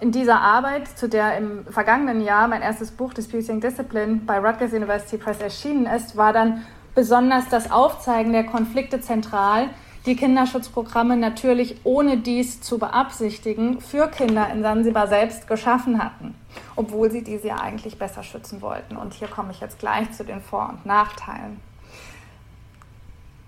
In 0.00 0.12
dieser 0.12 0.40
Arbeit, 0.40 0.86
zu 0.86 1.08
der 1.08 1.36
im 1.38 1.64
vergangenen 1.66 2.20
Jahr 2.20 2.46
mein 2.48 2.62
erstes 2.62 2.92
Buch 2.92 3.12
Disputing 3.14 3.60
Discipline 3.60 4.20
bei 4.26 4.38
Rutgers 4.38 4.72
University 4.72 5.16
Press 5.16 5.40
erschienen 5.40 5.86
ist, 5.86 6.16
war 6.16 6.32
dann 6.32 6.64
besonders 6.94 7.48
das 7.48 7.70
Aufzeigen 7.70 8.32
der 8.32 8.44
Konflikte 8.44 9.00
zentral, 9.00 9.70
die 10.06 10.16
Kinderschutzprogramme 10.16 11.16
natürlich 11.16 11.76
ohne 11.84 12.18
dies 12.18 12.60
zu 12.60 12.78
beabsichtigen 12.78 13.80
für 13.80 14.08
Kinder 14.08 14.50
in 14.52 14.62
Sansibar 14.62 15.08
selbst 15.08 15.48
geschaffen 15.48 16.02
hatten, 16.02 16.34
obwohl 16.76 17.10
sie 17.10 17.24
diese 17.24 17.48
ja 17.48 17.56
eigentlich 17.60 17.98
besser 17.98 18.22
schützen 18.22 18.60
wollten. 18.60 18.96
Und 18.96 19.14
hier 19.14 19.28
komme 19.28 19.50
ich 19.50 19.60
jetzt 19.60 19.78
gleich 19.78 20.12
zu 20.12 20.24
den 20.24 20.42
Vor- 20.42 20.68
und 20.68 20.84
Nachteilen. 20.84 21.58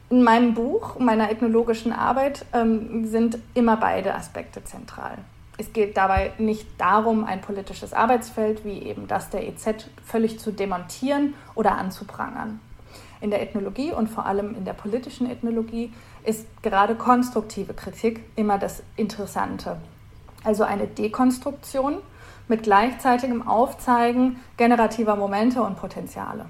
In 0.09 0.23
meinem 0.23 0.55
Buch, 0.55 0.99
meiner 0.99 1.31
ethnologischen 1.31 1.93
Arbeit, 1.93 2.47
ähm, 2.53 3.07
sind 3.07 3.39
immer 3.55 3.77
beide 3.77 4.15
Aspekte 4.15 4.65
zentral. 4.65 5.19
Es 5.59 5.73
geht 5.73 5.97
dabei 5.97 6.33
nicht 6.39 6.67
darum, 6.79 7.25
ein 7.25 7.41
politisches 7.41 7.93
Arbeitsfeld 7.93 8.65
wie 8.65 8.83
eben 8.83 9.09
das 9.09 9.31
der 9.31 9.47
EZ 9.47 9.89
völlig 10.05 10.39
zu 10.39 10.53
demontieren 10.53 11.35
oder 11.55 11.73
anzuprangern. 11.73 12.61
In 13.21 13.31
der 13.31 13.43
Ethnologie 13.43 13.93
und 13.93 14.09
vor 14.09 14.27
allem 14.27 14.55
in 14.55 14.65
der 14.65 14.75
politischen 14.75 15.31
Ethnologie 15.31 15.93
ist 16.25 16.47
gerade 16.63 16.95
konstruktive 16.95 17.75
Kritik 17.75 18.25
immer 18.37 18.59
das 18.59 18.83
Interessante. 18.97 19.79
Also 20.45 20.65
eine 20.65 20.87
Dekonstruktion 20.87 21.99
mit 22.49 22.63
gleichzeitigem 22.63 23.47
Aufzeigen 23.47 24.41
generativer 24.57 25.17
Momente 25.17 25.63
und 25.63 25.77
Potenziale. 25.77 26.47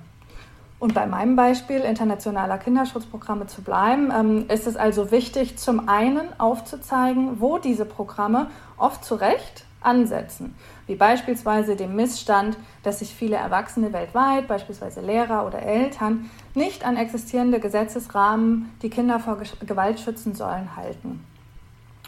Und 0.78 0.92
bei 0.92 1.06
meinem 1.06 1.36
Beispiel 1.36 1.78
internationaler 1.80 2.58
Kinderschutzprogramme 2.58 3.46
zu 3.46 3.62
bleiben, 3.62 4.12
ähm, 4.14 4.44
ist 4.50 4.66
es 4.66 4.76
also 4.76 5.10
wichtig, 5.10 5.56
zum 5.56 5.88
einen 5.88 6.28
aufzuzeigen, 6.38 7.40
wo 7.40 7.56
diese 7.56 7.86
Programme 7.86 8.48
oft 8.76 9.02
zu 9.04 9.14
Recht 9.14 9.64
ansetzen, 9.80 10.54
wie 10.86 10.94
beispielsweise 10.94 11.76
dem 11.76 11.96
Missstand, 11.96 12.56
dass 12.82 13.00
sich 13.00 13.14
viele 13.14 13.36
Erwachsene 13.36 13.92
weltweit, 13.92 14.46
beispielsweise 14.48 15.00
Lehrer 15.00 15.46
oder 15.46 15.60
Eltern, 15.62 16.30
nicht 16.54 16.84
an 16.84 16.96
existierende 16.96 17.60
Gesetzesrahmen, 17.60 18.72
die 18.82 18.90
Kinder 18.90 19.18
vor 19.18 19.38
Gewalt 19.66 20.00
schützen 20.00 20.34
sollen, 20.34 20.76
halten. 20.76 21.24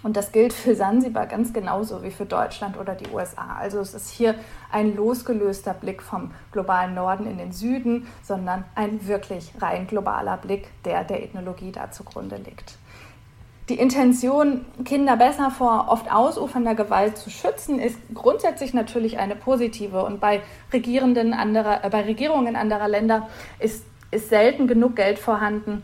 Und 0.02 0.16
das 0.16 0.30
gilt 0.30 0.52
für 0.52 0.76
Sansibar 0.76 1.26
ganz 1.26 1.52
genauso 1.52 2.02
wie 2.04 2.12
für 2.12 2.24
Deutschland 2.24 2.78
oder 2.78 2.94
die 2.94 3.08
USA. 3.08 3.56
Also 3.58 3.80
es 3.80 3.94
ist 3.94 4.10
hier 4.10 4.36
ein 4.70 4.94
losgelöster 4.94 5.74
Blick 5.74 6.02
vom 6.02 6.30
globalen 6.52 6.94
Norden 6.94 7.26
in 7.26 7.38
den 7.38 7.50
Süden, 7.50 8.06
sondern 8.22 8.64
ein 8.76 9.06
wirklich 9.08 9.52
rein 9.60 9.88
globaler 9.88 10.36
Blick, 10.36 10.68
der 10.84 11.02
der 11.02 11.24
Ethnologie 11.24 11.72
da 11.72 11.90
zugrunde 11.90 12.36
liegt. 12.36 12.78
Die 13.68 13.78
Intention, 13.78 14.64
Kinder 14.86 15.16
besser 15.16 15.50
vor 15.50 15.88
oft 15.88 16.10
ausufernder 16.10 16.74
Gewalt 16.74 17.18
zu 17.18 17.28
schützen, 17.28 17.78
ist 17.78 17.98
grundsätzlich 18.14 18.72
natürlich 18.72 19.18
eine 19.18 19.36
positive. 19.36 20.04
Und 20.04 20.20
bei, 20.20 20.40
Regierenden 20.72 21.34
anderer, 21.34 21.84
äh, 21.84 21.90
bei 21.90 22.02
Regierungen 22.02 22.56
anderer 22.56 22.88
Länder 22.88 23.28
ist, 23.58 23.84
ist 24.10 24.30
selten 24.30 24.68
genug 24.68 24.96
Geld 24.96 25.18
vorhanden, 25.18 25.82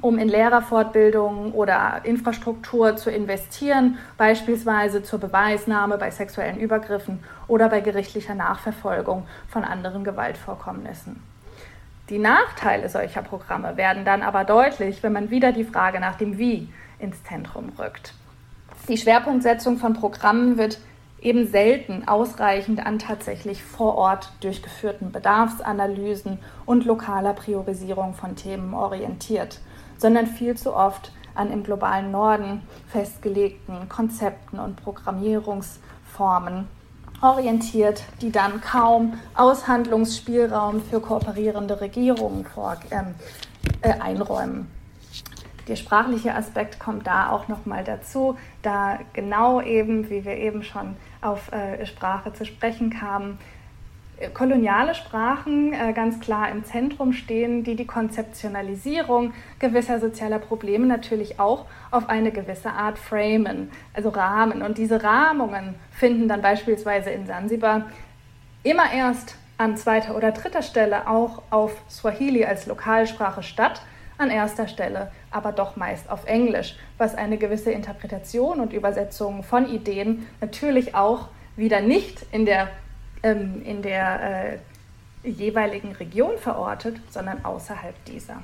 um 0.00 0.16
in 0.16 0.28
Lehrerfortbildungen 0.28 1.52
oder 1.52 2.00
Infrastruktur 2.04 2.96
zu 2.96 3.10
investieren, 3.10 3.98
beispielsweise 4.16 5.02
zur 5.02 5.18
Beweisnahme 5.18 5.98
bei 5.98 6.10
sexuellen 6.10 6.58
Übergriffen 6.58 7.22
oder 7.46 7.68
bei 7.68 7.80
gerichtlicher 7.80 8.34
Nachverfolgung 8.34 9.26
von 9.48 9.64
anderen 9.64 10.02
Gewaltvorkommnissen. 10.02 11.22
Die 12.08 12.18
Nachteile 12.18 12.88
solcher 12.88 13.20
Programme 13.20 13.76
werden 13.76 14.06
dann 14.06 14.22
aber 14.22 14.44
deutlich, 14.44 15.02
wenn 15.02 15.12
man 15.12 15.28
wieder 15.28 15.52
die 15.52 15.64
Frage 15.64 16.00
nach 16.00 16.14
dem 16.14 16.38
Wie 16.38 16.70
ins 16.98 17.22
Zentrum 17.24 17.70
rückt. 17.78 18.14
Die 18.88 18.96
Schwerpunktsetzung 18.96 19.78
von 19.78 19.94
Programmen 19.94 20.56
wird 20.56 20.78
eben 21.20 21.48
selten 21.48 22.06
ausreichend 22.06 22.84
an 22.84 22.98
tatsächlich 22.98 23.62
vor 23.62 23.96
Ort 23.96 24.32
durchgeführten 24.40 25.10
Bedarfsanalysen 25.10 26.38
und 26.64 26.84
lokaler 26.84 27.34
Priorisierung 27.34 28.14
von 28.14 28.36
Themen 28.36 28.72
orientiert, 28.74 29.60
sondern 29.96 30.26
viel 30.26 30.56
zu 30.56 30.74
oft 30.74 31.12
an 31.34 31.52
im 31.52 31.62
globalen 31.62 32.10
Norden 32.10 32.62
festgelegten 32.88 33.88
Konzepten 33.88 34.58
und 34.58 34.76
Programmierungsformen 34.76 36.68
orientiert, 37.20 38.02
die 38.20 38.30
dann 38.30 38.60
kaum 38.60 39.18
Aushandlungsspielraum 39.34 40.82
für 40.82 41.00
kooperierende 41.00 41.80
Regierungen 41.80 42.44
vor, 42.44 42.76
ähm, 42.90 43.14
äh, 43.82 44.00
einräumen. 44.00 44.77
Der 45.68 45.76
sprachliche 45.76 46.34
Aspekt 46.34 46.80
kommt 46.80 47.06
da 47.06 47.30
auch 47.30 47.48
nochmal 47.48 47.84
dazu, 47.84 48.36
da 48.62 48.98
genau 49.12 49.60
eben, 49.60 50.08
wie 50.10 50.24
wir 50.24 50.36
eben 50.36 50.62
schon 50.62 50.96
auf 51.20 51.52
äh, 51.52 51.84
Sprache 51.84 52.32
zu 52.32 52.44
sprechen 52.44 52.90
kamen, 52.90 53.38
koloniale 54.34 54.94
Sprachen 54.94 55.72
äh, 55.72 55.92
ganz 55.92 56.20
klar 56.20 56.50
im 56.50 56.64
Zentrum 56.64 57.12
stehen, 57.12 57.62
die 57.62 57.76
die 57.76 57.86
Konzeptionalisierung 57.86 59.32
gewisser 59.58 60.00
sozialer 60.00 60.38
Probleme 60.38 60.86
natürlich 60.86 61.38
auch 61.38 61.66
auf 61.90 62.08
eine 62.08 62.32
gewisse 62.32 62.70
Art 62.70 62.98
framen, 62.98 63.70
also 63.94 64.08
rahmen. 64.08 64.62
Und 64.62 64.78
diese 64.78 65.02
Rahmungen 65.02 65.74
finden 65.92 66.28
dann 66.28 66.42
beispielsweise 66.42 67.10
in 67.10 67.26
Sansibar 67.26 67.86
immer 68.64 68.92
erst 68.92 69.36
an 69.56 69.76
zweiter 69.76 70.16
oder 70.16 70.32
dritter 70.32 70.62
Stelle 70.62 71.08
auch 71.08 71.42
auf 71.50 71.76
Swahili 71.88 72.44
als 72.44 72.66
Lokalsprache 72.66 73.42
statt, 73.42 73.82
an 74.18 74.30
erster 74.30 74.66
Stelle 74.66 75.12
aber 75.30 75.52
doch 75.52 75.76
meist 75.76 76.10
auf 76.10 76.26
Englisch, 76.26 76.76
was 76.96 77.14
eine 77.14 77.38
gewisse 77.38 77.70
Interpretation 77.70 78.60
und 78.60 78.72
Übersetzung 78.72 79.42
von 79.42 79.68
Ideen 79.68 80.26
natürlich 80.40 80.94
auch 80.94 81.28
wieder 81.56 81.80
nicht 81.80 82.24
in 82.32 82.46
der 82.46 82.68
ähm, 83.22 83.62
in 83.64 83.82
der 83.82 84.56
äh, 85.24 85.28
jeweiligen 85.28 85.92
Region 85.92 86.38
verortet, 86.38 86.96
sondern 87.10 87.44
außerhalb 87.44 87.94
dieser. 88.04 88.42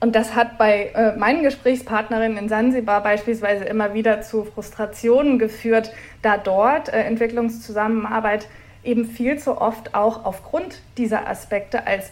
Und 0.00 0.16
das 0.16 0.34
hat 0.34 0.58
bei 0.58 0.86
äh, 0.94 1.16
meinen 1.16 1.44
Gesprächspartnerinnen 1.44 2.36
in 2.36 2.48
Sansibar 2.48 3.02
beispielsweise 3.02 3.64
immer 3.64 3.94
wieder 3.94 4.20
zu 4.22 4.44
Frustrationen 4.44 5.38
geführt, 5.38 5.92
da 6.22 6.38
dort 6.38 6.88
äh, 6.88 7.02
Entwicklungszusammenarbeit 7.02 8.48
eben 8.82 9.04
viel 9.04 9.38
zu 9.38 9.60
oft 9.60 9.94
auch 9.94 10.24
aufgrund 10.24 10.80
dieser 10.96 11.28
Aspekte 11.28 11.86
als 11.86 12.10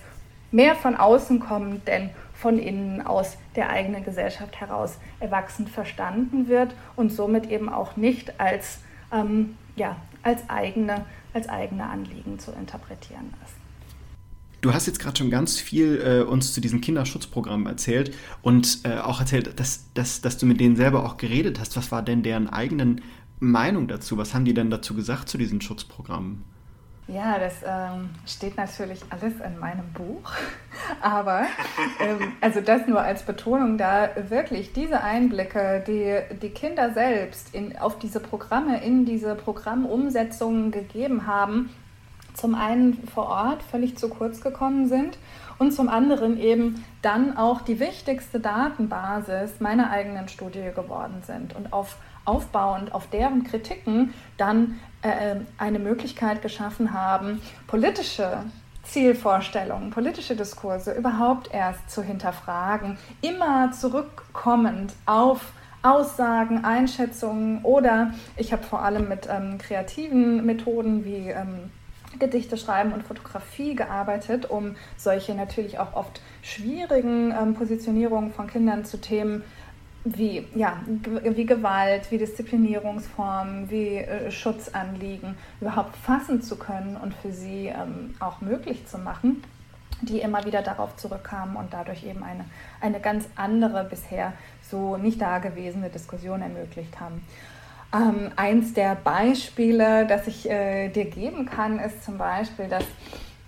mehr 0.53 0.77
von 0.77 0.95
außen 0.95 1.41
kommend 1.41 1.89
denn 1.89 2.11
von 2.41 2.59
innen 2.59 3.03
aus 3.03 3.37
der 3.57 3.71
eigenen 3.71 4.05
Gesellschaft 4.05 4.61
heraus 4.61 4.99
erwachsen 5.21 5.67
verstanden 5.67 6.49
wird 6.49 6.75
und 6.97 7.11
somit 7.13 7.51
eben 7.51 7.69
auch 7.69 7.97
nicht 7.97 8.41
als 8.41 8.79
ähm, 9.13 9.57
ja, 9.77 9.97
als 10.23 10.49
eigene, 10.49 11.05
als 11.33 11.49
eigene 11.49 11.85
Anliegen 11.85 12.39
zu 12.39 12.53
interpretieren 12.53 13.33
ist. 13.45 13.55
Du 14.61 14.75
hast 14.75 14.87
jetzt 14.87 15.01
gerade 15.01 15.17
schon 15.17 15.31
ganz 15.31 15.59
viel 15.59 16.03
äh, 16.05 16.23
uns 16.23 16.53
zu 16.53 16.61
diesem 16.61 16.83
Kinderschutzprogramm 16.83 17.67
erzählt 17.67 18.15
und 18.43 18.81
äh, 18.85 18.99
auch 18.99 19.21
erzählt, 19.21 19.59
dass, 19.59 19.87
dass, 19.95 20.21
dass 20.21 20.37
du 20.37 20.45
mit 20.45 20.61
denen 20.61 20.77
selber 20.77 21.05
auch 21.07 21.17
geredet 21.17 21.59
hast. 21.59 21.77
Was 21.77 21.91
war 21.91 22.03
denn 22.03 22.23
deren 22.23 22.47
eigenen 22.47 23.01
Meinung 23.39 23.89
dazu? 23.89 24.19
Was 24.19 24.35
haben 24.35 24.45
die 24.45 24.53
denn 24.53 24.71
dazu 24.71 24.95
gesagt 24.95 25.31
zu 25.31 25.39
diesen 25.39 25.63
Schutzprogrammen? 25.63 26.45
Ja, 27.13 27.41
das 27.41 27.55
ähm, 27.67 28.11
steht 28.25 28.57
natürlich 28.57 29.01
alles 29.11 29.33
in 29.45 29.59
meinem 29.59 29.93
Buch. 29.93 30.31
Aber 31.01 31.43
ähm, 31.99 32.33
also 32.41 32.61
das 32.61 32.87
nur 32.87 33.01
als 33.01 33.25
Betonung, 33.25 33.79
da 33.79 34.11
wirklich 34.29 34.73
diese 34.73 35.03
Einblicke, 35.03 35.83
die 35.87 36.21
die 36.41 36.51
Kinder 36.51 36.93
selbst 36.93 37.53
in, 37.53 37.77
auf 37.79 37.99
diese 37.99 38.21
Programme, 38.21 38.85
in 38.85 39.07
diese 39.07 39.35
Programmumsetzungen 39.35 40.71
gegeben 40.71 41.27
haben, 41.27 41.71
zum 42.35 42.55
einen 42.55 43.09
vor 43.09 43.27
Ort 43.27 43.63
völlig 43.65 43.99
zu 43.99 44.09
kurz 44.09 44.41
gekommen 44.41 44.89
sind 44.89 45.19
und 45.59 45.73
zum 45.73 45.89
anderen 45.89 46.39
eben 46.39 46.85
dann 47.03 47.37
auch 47.37 47.63
die 47.63 47.81
wichtigste 47.81 48.39
Datenbasis 48.39 49.59
meiner 49.59 49.91
eigenen 49.91 50.29
Studie 50.29 50.71
geworden 50.75 51.23
sind 51.27 51.57
und 51.57 51.73
auf 51.73 51.97
aufbauend 52.25 52.95
auf 52.95 53.09
deren 53.09 53.45
Kritiken 53.45 54.15
dann 54.37 54.79
äh, 55.03 55.37
eine 55.59 55.79
Möglichkeit 55.79 56.43
geschaffen 56.43 56.93
haben, 56.93 57.41
politische 57.67 58.45
Zielvorstellungen, 58.85 59.91
politische 59.91 60.35
Diskurse 60.35 60.93
überhaupt 60.93 61.53
erst 61.53 61.91
zu 61.91 62.03
hinterfragen, 62.03 62.99
immer 63.21 63.73
zurückkommend 63.73 64.95
auf 65.07 65.53
Aussagen, 65.83 66.65
Einschätzungen 66.65 67.63
oder 67.63 68.13
ich 68.37 68.53
habe 68.53 68.63
vor 68.63 68.83
allem 68.83 69.09
mit 69.09 69.29
ähm, 69.31 69.59
kreativen 69.59 70.45
Methoden 70.45 71.05
wie 71.05 71.31
ähm, 71.31 71.71
Gedichte 72.19 72.57
schreiben 72.57 72.93
und 72.93 73.05
Fotografie 73.05 73.75
gearbeitet, 73.75 74.51
um 74.51 74.75
solche 74.97 75.35
natürlich 75.35 75.79
auch 75.79 75.95
oft 75.95 76.21
schwierigen 76.43 77.33
ähm, 77.33 77.55
Positionierungen 77.55 78.33
von 78.33 78.49
Kindern 78.49 78.85
zu 78.85 79.01
Themen 79.01 79.45
wie, 80.05 80.47
ja, 80.55 80.81
wie 81.23 81.45
Gewalt, 81.45 82.11
wie 82.11 82.19
Disziplinierungsformen, 82.19 83.71
wie 83.71 83.97
äh, 83.97 84.31
Schutzanliegen 84.31 85.37
überhaupt 85.61 85.97
fassen 85.97 86.43
zu 86.43 86.57
können 86.57 86.97
und 86.97 87.15
für 87.15 87.33
sie 87.33 87.67
ähm, 87.67 88.15
auch 88.19 88.41
möglich 88.41 88.87
zu 88.87 88.97
machen, 88.99 89.43
die 90.01 90.21
immer 90.21 90.45
wieder 90.47 90.63
darauf 90.63 90.97
zurückkamen 90.97 91.57
und 91.57 91.73
dadurch 91.73 92.05
eben 92.05 92.23
eine, 92.23 92.47
eine 92.81 93.01
ganz 93.01 93.29
andere, 93.37 93.85
bisher 93.85 94.33
so 94.71 94.97
nicht 94.97 95.21
dagewesene 95.21 95.91
Diskussion 95.91 96.41
ermöglicht 96.41 96.99
haben. 96.99 97.23
Ähm, 97.93 98.31
eins 98.37 98.73
der 98.73 98.95
Beispiele, 98.95 100.07
das 100.07 100.27
ich 100.27 100.49
äh, 100.49 100.89
dir 100.89 101.07
geben 101.07 101.45
kann, 101.45 101.79
ist 101.79 102.05
zum 102.05 102.17
Beispiel, 102.17 102.69
dass 102.69 102.85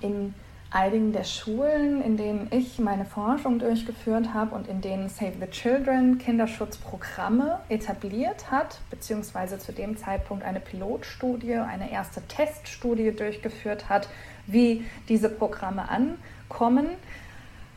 in 0.00 0.34
einigen 0.72 1.12
der 1.12 1.24
Schulen, 1.24 2.02
in 2.02 2.16
denen 2.16 2.48
ich 2.50 2.78
meine 2.78 3.04
Forschung 3.04 3.58
durchgeführt 3.58 4.32
habe 4.32 4.54
und 4.54 4.68
in 4.68 4.80
denen 4.80 5.08
Save 5.08 5.34
the 5.38 5.46
Children 5.46 6.18
Kinderschutzprogramme 6.18 7.58
etabliert 7.68 8.50
hat, 8.50 8.80
beziehungsweise 8.90 9.58
zu 9.58 9.72
dem 9.72 9.96
Zeitpunkt 9.96 10.44
eine 10.44 10.60
Pilotstudie, 10.60 11.56
eine 11.56 11.92
erste 11.92 12.22
Teststudie 12.26 13.12
durchgeführt 13.12 13.88
hat, 13.88 14.08
wie 14.46 14.84
diese 15.08 15.28
Programme 15.28 15.84
ankommen. 15.88 16.86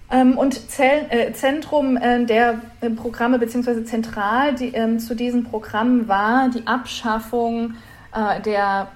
Ähm, 0.09 0.37
und 0.37 0.61
äh, 0.77 1.33
Zentrum 1.33 1.97
äh, 1.97 2.25
der 2.25 2.61
äh, 2.79 2.89
Programme, 2.91 3.39
beziehungsweise 3.39 3.83
zentral 3.83 4.55
ähm, 4.61 4.99
zu 4.99 5.15
diesen 5.15 5.43
Programmen 5.43 6.07
war 6.07 6.49
die 6.49 6.65
Abschaffung 6.65 7.73
der 8.45 8.87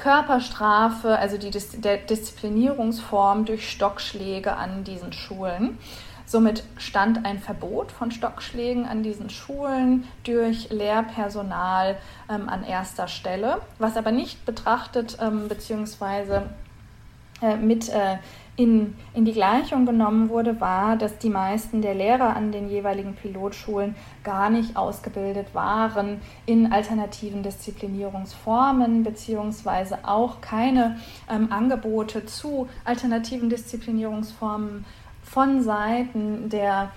Körperstrafe, 0.00 1.18
also 1.18 1.36
die 1.36 1.50
Dis 1.50 1.78
der 1.78 1.98
Disziplinierungsform 1.98 3.44
durch 3.44 3.70
Stockschläge 3.70 4.56
an 4.56 4.82
diesen 4.82 5.12
Schulen. 5.12 5.78
Somit 6.24 6.64
stand 6.78 7.26
ein 7.26 7.38
Verbot 7.38 7.92
von 7.92 8.10
Stockschlägen 8.10 8.86
an 8.86 9.02
diesen 9.02 9.28
Schulen 9.28 10.04
durch 10.24 10.70
Lehrpersonal 10.70 11.98
ähm, 12.30 12.48
an 12.48 12.64
erster 12.64 13.08
Stelle, 13.08 13.60
was 13.78 13.98
aber 13.98 14.10
nicht 14.10 14.46
betrachtet 14.46 15.18
ähm, 15.20 15.48
bzw. 15.48 16.42
Äh, 17.42 17.56
mit 17.56 17.90
äh, 17.90 18.16
in, 18.56 18.94
in 19.14 19.24
die 19.24 19.32
Gleichung 19.32 19.86
genommen 19.86 20.28
wurde, 20.28 20.60
war, 20.60 20.96
dass 20.96 21.18
die 21.18 21.30
meisten 21.30 21.80
der 21.80 21.94
Lehrer 21.94 22.36
an 22.36 22.52
den 22.52 22.68
jeweiligen 22.68 23.14
Pilotschulen 23.14 23.94
gar 24.22 24.50
nicht 24.50 24.76
ausgebildet 24.76 25.54
waren 25.54 26.20
in 26.46 26.72
alternativen 26.72 27.42
Disziplinierungsformen, 27.42 29.02
beziehungsweise 29.02 29.98
auch 30.02 30.40
keine 30.40 30.98
ähm, 31.30 31.50
Angebote 31.50 32.26
zu 32.26 32.68
alternativen 32.84 33.48
Disziplinierungsformen 33.48 34.84
von 35.22 35.62
Seiten 35.62 36.48
der, 36.50 36.90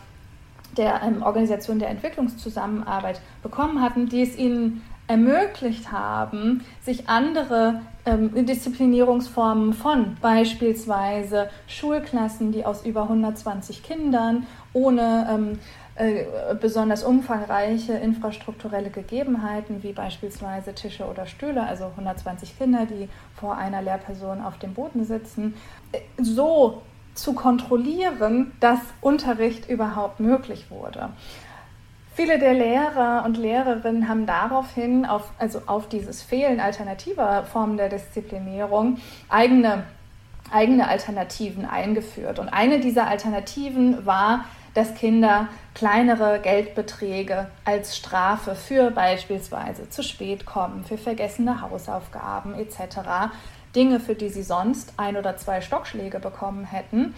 der 0.76 1.02
ähm, 1.04 1.24
Organisation 1.24 1.80
der 1.80 1.89
Entwicklungszusammenarbeit 1.89 3.22
bekommen 3.42 3.82
hatten, 3.82 4.10
die 4.10 4.22
es 4.22 4.36
ihnen 4.38 4.82
ermöglicht 5.08 5.92
haben, 5.92 6.63
sich 6.82 7.10
andere 7.10 7.82
ähm, 8.06 8.46
Disziplinierungsformen 8.46 9.74
von 9.74 10.16
beispielsweise 10.22 11.50
Schulklassen, 11.68 12.52
die 12.52 12.66
aus 12.66 12.86
über 12.86 13.04
120 13.04 13.84
Kindern 13.84 14.48
ohne 14.74 15.28
ähm, 15.30 15.60
äh, 15.96 16.26
besonders 16.60 17.04
umfangreiche 17.04 17.94
infrastrukturelle 17.94 18.89
Gegebenheiten 18.89 19.84
wie 19.84 19.94
beispielsweise 19.94 20.74
Tische 20.74 21.06
oder 21.06 21.28
Stühle, 21.28 21.63
also 21.63 21.86
120 21.86 22.58
Kinder, 22.58 22.88
die 22.88 23.10
vor 23.36 23.58
einer 23.58 23.82
Lehrperson 23.84 24.42
auf 24.42 24.58
dem 24.58 24.74
Boden 24.74 25.06
sitzen, 25.06 25.54
äh, 25.92 26.00
so 26.18 26.82
zu 27.13 27.34
kontrollieren, 27.34 28.54
dass 28.60 28.80
Unterricht 29.02 29.70
überhaupt 29.70 30.20
möglich 30.20 30.72
wurde. 30.72 31.10
Viele 32.15 32.38
der 32.38 32.54
Lehrer 32.54 33.23
und 33.26 33.38
Lehrerinnen 33.38 34.08
haben 34.08 34.28
daraufhin, 34.28 35.06
auf, 35.06 35.32
also 35.39 35.62
auf 35.65 35.89
dieses 35.89 36.21
Fehlen 36.21 36.60
alternativer 36.60 37.43
Formen 37.43 37.76
der 37.76 37.89
Disziplinierung, 37.89 38.99
eigene, 39.30 39.86
eigene 40.52 40.88
Alternativen 40.88 41.65
eingeführt. 41.65 42.38
Und 42.38 42.49
eine 42.49 42.80
dieser 42.80 43.08
Alternativen 43.08 44.06
war, 44.06 44.45
dass 44.76 44.93
Kinder 44.93 45.47
kleinere 45.73 46.39
Geldbeträge 46.39 47.47
als 47.65 47.97
Strafe 47.97 48.54
für 48.54 48.91
beispielsweise 48.91 49.89
zu 49.89 50.04
spät 50.04 50.45
kommen, 50.45 50.84
für 50.84 50.99
vergessene 50.99 51.62
Hausaufgaben 51.62 52.54
etc., 52.54 53.32
Dinge, 53.76 53.99
für 53.99 54.13
die 54.13 54.30
sie 54.30 54.43
sonst 54.43 54.93
ein 54.97 55.17
oder 55.17 55.38
zwei 55.38 55.62
Stockschläge 55.62 56.19
bekommen 56.19 56.65
hätten, 56.65 57.15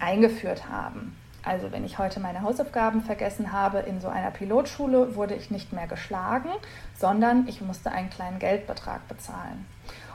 eingeführt 0.00 0.70
haben. 0.70 1.19
Also 1.50 1.72
wenn 1.72 1.84
ich 1.84 1.98
heute 1.98 2.20
meine 2.20 2.42
Hausaufgaben 2.42 3.00
vergessen 3.00 3.50
habe 3.50 3.80
in 3.80 4.00
so 4.00 4.06
einer 4.06 4.30
Pilotschule, 4.30 5.16
wurde 5.16 5.34
ich 5.34 5.50
nicht 5.50 5.72
mehr 5.72 5.88
geschlagen, 5.88 6.48
sondern 6.96 7.48
ich 7.48 7.60
musste 7.60 7.90
einen 7.90 8.08
kleinen 8.08 8.38
Geldbetrag 8.38 9.08
bezahlen. 9.08 9.66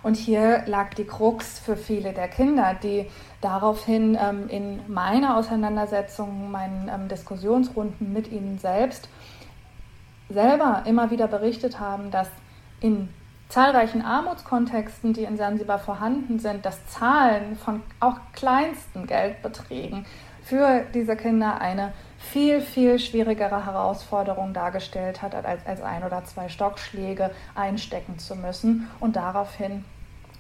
Und 0.02 0.15
hier 0.15 0.63
lag 0.65 0.93
die 0.93 1.04
Krux 1.04 1.60
für 1.60 1.76
viele 1.76 2.13
der 2.13 2.30
Kinder, 2.30 2.74
die 2.82 3.12
daraufhin 3.41 4.17
ähm, 4.17 4.48
in 4.48 4.80
meiner 4.88 5.36
Auseinandersetzung, 5.36 6.52
meinen 6.52 6.88
ähm, 6.88 7.10
Diskussionsrunden 7.10 8.13
mit 8.13 8.32
ihnen 8.32 8.58
selbst 8.58 9.10
selber 10.30 10.84
immer 10.86 11.12
wieder 11.12 11.28
berichtet 11.28 11.82
haben, 11.82 12.12
dass 12.12 12.30
in 12.80 13.10
zahlreichen 13.50 14.02
Armutskontexten, 14.02 15.12
die 15.12 15.26
in 15.26 15.36
Sansibar 15.36 15.80
vorhanden 15.80 16.39
sind, 16.39 16.65
das 16.65 16.88
Zahlen 16.88 17.58
von 17.58 17.84
auch 18.00 18.19
kleinsten 18.32 19.06
Geldbeträgen 19.06 20.06
für 20.45 20.86
diese 20.93 21.15
Kinder 21.15 21.60
eine 21.60 21.93
viel, 22.19 22.62
viel 22.62 22.99
schwierigere 22.99 23.65
Herausforderung 23.65 24.53
dargestellt 24.53 25.23
hat, 25.23 25.34
als, 25.34 25.65
als 25.65 25.81
ein 25.81 26.03
oder 26.03 26.23
zwei 26.23 26.49
Stockschläge 26.49 27.31
einstecken 27.55 28.19
zu 28.19 28.36
müssen 28.36 28.88
und 28.99 29.15
daraufhin 29.15 29.84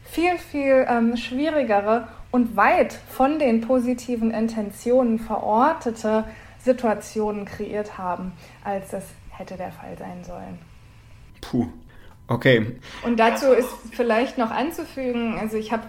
viel, 0.05 0.39
viel 0.39 0.87
ähm, 0.89 1.17
schwierigere 1.17 2.09
und 2.31 2.57
weit 2.57 2.93
von 2.93 3.39
den 3.39 3.61
positiven 3.61 4.31
Intentionen 4.31 5.19
verortete 5.19 6.25
Situationen 6.65 7.45
kreiert 7.45 7.99
haben, 7.99 8.33
als 8.65 8.91
das 8.91 9.05
hätte 9.31 9.57
der 9.57 9.73
Fall 9.73 9.97
sein 9.99 10.25
sollen. 10.25 10.59
Puh, 11.41 11.67
okay. 12.29 12.77
Und 13.05 13.19
dazu 13.19 13.47
ist 13.53 13.69
vielleicht 13.93 14.39
noch 14.39 14.51
anzufügen, 14.51 15.39
also 15.39 15.57
ich 15.57 15.73
habe 15.73 15.85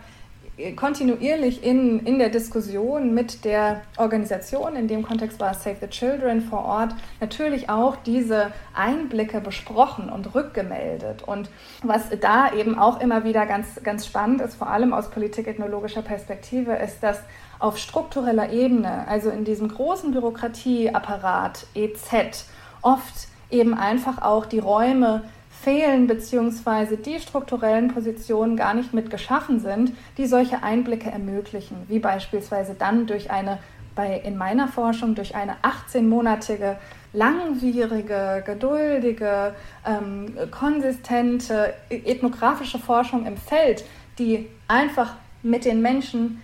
kontinuierlich 0.75 1.63
in, 1.63 2.05
in 2.05 2.19
der 2.19 2.29
Diskussion 2.29 3.13
mit 3.13 3.43
der 3.43 3.81
Organisation, 3.97 4.75
in 4.75 4.87
dem 4.87 5.01
Kontext 5.01 5.39
war 5.39 5.55
Save 5.55 5.77
the 5.81 5.87
Children 5.87 6.41
vor 6.41 6.63
Ort, 6.63 6.95
natürlich 7.19 7.69
auch 7.69 7.95
diese 7.95 8.51
Einblicke 8.75 9.41
besprochen 9.41 10.09
und 10.09 10.35
rückgemeldet. 10.35 11.23
Und 11.23 11.49
was 11.81 12.03
da 12.21 12.53
eben 12.53 12.77
auch 12.77 13.01
immer 13.01 13.23
wieder 13.23 13.47
ganz, 13.47 13.81
ganz 13.83 14.05
spannend 14.05 14.41
ist, 14.41 14.55
vor 14.55 14.69
allem 14.69 14.93
aus 14.93 15.09
politikethnologischer 15.09 16.03
Perspektive, 16.03 16.73
ist, 16.73 17.01
dass 17.01 17.19
auf 17.57 17.79
struktureller 17.79 18.51
Ebene, 18.51 19.07
also 19.07 19.31
in 19.31 19.45
diesem 19.45 19.69
großen 19.69 20.11
Bürokratieapparat 20.11 21.65
EZ, 21.73 22.45
oft 22.81 23.27
eben 23.49 23.73
einfach 23.73 24.21
auch 24.21 24.45
die 24.45 24.59
Räume 24.59 25.23
fehlen 25.63 26.07
beziehungsweise 26.07 26.97
die 26.97 27.19
strukturellen 27.19 27.93
Positionen 27.93 28.57
gar 28.57 28.73
nicht 28.73 28.93
mit 28.93 29.09
geschaffen 29.09 29.59
sind, 29.59 29.93
die 30.17 30.25
solche 30.25 30.61
Einblicke 30.63 31.09
ermöglichen, 31.09 31.77
wie 31.87 31.99
beispielsweise 31.99 32.75
dann 32.77 33.07
durch 33.07 33.31
eine, 33.31 33.59
bei, 33.95 34.19
in 34.19 34.37
meiner 34.37 34.67
Forschung, 34.67 35.15
durch 35.15 35.35
eine 35.35 35.55
18-monatige 35.63 36.75
langwierige, 37.13 38.43
geduldige, 38.45 39.53
ähm, 39.85 40.35
konsistente 40.49 41.75
ethnografische 41.89 42.79
Forschung 42.79 43.25
im 43.25 43.37
Feld, 43.37 43.85
die 44.17 44.49
einfach 44.67 45.13
mit 45.43 45.65
den 45.65 45.81
Menschen, 45.81 46.41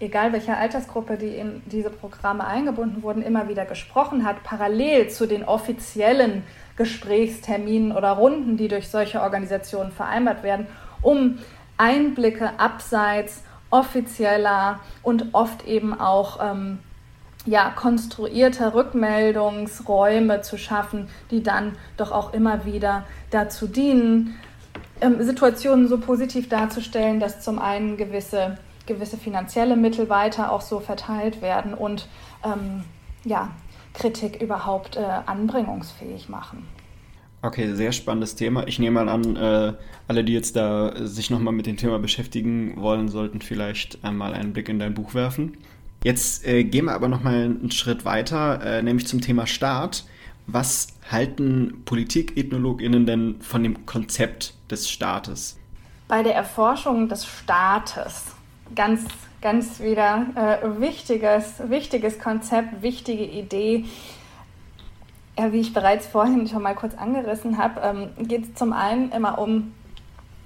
egal 0.00 0.32
welcher 0.32 0.58
Altersgruppe, 0.58 1.16
die 1.16 1.36
in 1.36 1.62
diese 1.66 1.90
Programme 1.90 2.44
eingebunden 2.46 3.02
wurden, 3.02 3.22
immer 3.22 3.48
wieder 3.48 3.64
gesprochen 3.64 4.24
hat, 4.24 4.42
parallel 4.42 5.08
zu 5.08 5.26
den 5.26 5.44
offiziellen 5.44 6.42
Gesprächsterminen 6.78 7.92
oder 7.92 8.12
Runden, 8.12 8.56
die 8.56 8.68
durch 8.68 8.88
solche 8.88 9.20
Organisationen 9.20 9.92
vereinbart 9.92 10.42
werden, 10.42 10.66
um 11.02 11.38
Einblicke 11.76 12.58
abseits 12.58 13.42
offizieller 13.70 14.80
und 15.02 15.34
oft 15.34 15.66
eben 15.66 15.98
auch 16.00 16.38
ähm, 16.42 16.78
ja, 17.44 17.70
konstruierter 17.70 18.74
Rückmeldungsräume 18.74 20.40
zu 20.40 20.56
schaffen, 20.56 21.08
die 21.30 21.42
dann 21.42 21.76
doch 21.96 22.12
auch 22.12 22.32
immer 22.32 22.64
wieder 22.64 23.04
dazu 23.30 23.66
dienen, 23.66 24.38
ähm, 25.00 25.22
Situationen 25.22 25.88
so 25.88 25.98
positiv 25.98 26.48
darzustellen, 26.48 27.20
dass 27.20 27.40
zum 27.40 27.58
einen 27.58 27.96
gewisse, 27.96 28.58
gewisse 28.86 29.16
finanzielle 29.16 29.76
Mittel 29.76 30.08
weiter 30.08 30.52
auch 30.52 30.60
so 30.62 30.80
verteilt 30.80 31.42
werden 31.42 31.74
und 31.74 32.08
ähm, 32.44 32.84
ja, 33.24 33.50
Kritik 33.98 34.40
überhaupt 34.40 34.96
äh, 34.96 35.00
anbringungsfähig 35.26 36.28
machen. 36.28 36.66
Okay, 37.40 37.74
sehr 37.74 37.92
spannendes 37.92 38.34
Thema. 38.34 38.66
Ich 38.66 38.78
nehme 38.78 39.04
mal 39.04 39.08
an, 39.08 39.36
äh, 39.36 39.72
alle, 40.08 40.24
die 40.24 40.32
jetzt 40.32 40.56
da 40.56 40.92
sich 41.06 41.30
nochmal 41.30 41.54
mit 41.54 41.66
dem 41.66 41.76
Thema 41.76 41.98
beschäftigen 41.98 42.80
wollen, 42.80 43.08
sollten 43.08 43.40
vielleicht 43.40 44.04
einmal 44.04 44.34
einen 44.34 44.52
Blick 44.52 44.68
in 44.68 44.78
dein 44.78 44.94
Buch 44.94 45.14
werfen. 45.14 45.56
Jetzt 46.02 46.46
äh, 46.46 46.64
gehen 46.64 46.86
wir 46.86 46.94
aber 46.94 47.08
nochmal 47.08 47.44
einen 47.44 47.70
Schritt 47.70 48.04
weiter, 48.04 48.60
äh, 48.64 48.82
nämlich 48.82 49.06
zum 49.06 49.20
Thema 49.20 49.46
Staat. 49.46 50.04
Was 50.46 50.88
halten 51.10 51.82
Politikethnologinnen 51.84 53.06
denn 53.06 53.36
von 53.40 53.62
dem 53.62 53.84
Konzept 53.86 54.54
des 54.70 54.90
Staates? 54.90 55.58
Bei 56.08 56.22
der 56.22 56.34
Erforschung 56.34 57.08
des 57.08 57.26
Staates 57.26 58.26
ganz 58.74 59.04
ganz 59.40 59.80
wieder 59.80 60.26
äh, 60.34 60.80
wichtiges, 60.80 61.68
wichtiges 61.68 62.18
Konzept, 62.18 62.82
wichtige 62.82 63.24
Idee. 63.24 63.84
Ja, 65.38 65.52
wie 65.52 65.60
ich 65.60 65.72
bereits 65.72 66.06
vorhin 66.06 66.48
schon 66.48 66.62
mal 66.62 66.74
kurz 66.74 66.94
angerissen 66.96 67.58
habe, 67.58 67.80
ähm, 67.80 68.26
geht 68.26 68.44
es 68.44 68.54
zum 68.54 68.72
einen 68.72 69.12
immer 69.12 69.38
um 69.38 69.72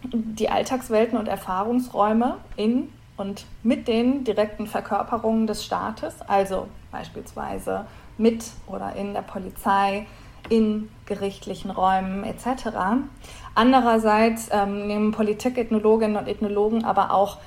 die 0.03 0.51
Alltagswelten 0.51 1.17
und 1.17 1.29
Erfahrungsräume 1.29 2.39
in 2.57 2.89
und 3.17 3.47
mit 3.63 3.89
den 3.89 4.25
direkten 4.25 4.67
Verkörperungen 4.67 5.47
des 5.47 5.65
Staates, 5.65 6.21
also 6.27 6.67
beispielsweise 6.91 7.87
mit 8.19 8.45
oder 8.67 8.95
in 8.97 9.15
der 9.15 9.23
Polizei, 9.23 10.07
in 10.49 10.91
gerichtlichen 11.07 11.71
Räumen 11.71 12.25
etc. 12.25 12.77
Andererseits 13.55 14.49
ähm, 14.51 14.87
nehmen 14.87 15.13
Politikethnologinnen 15.13 16.17
und 16.17 16.29
Ethnologen 16.29 16.85
aber 16.85 17.13
auch 17.13 17.39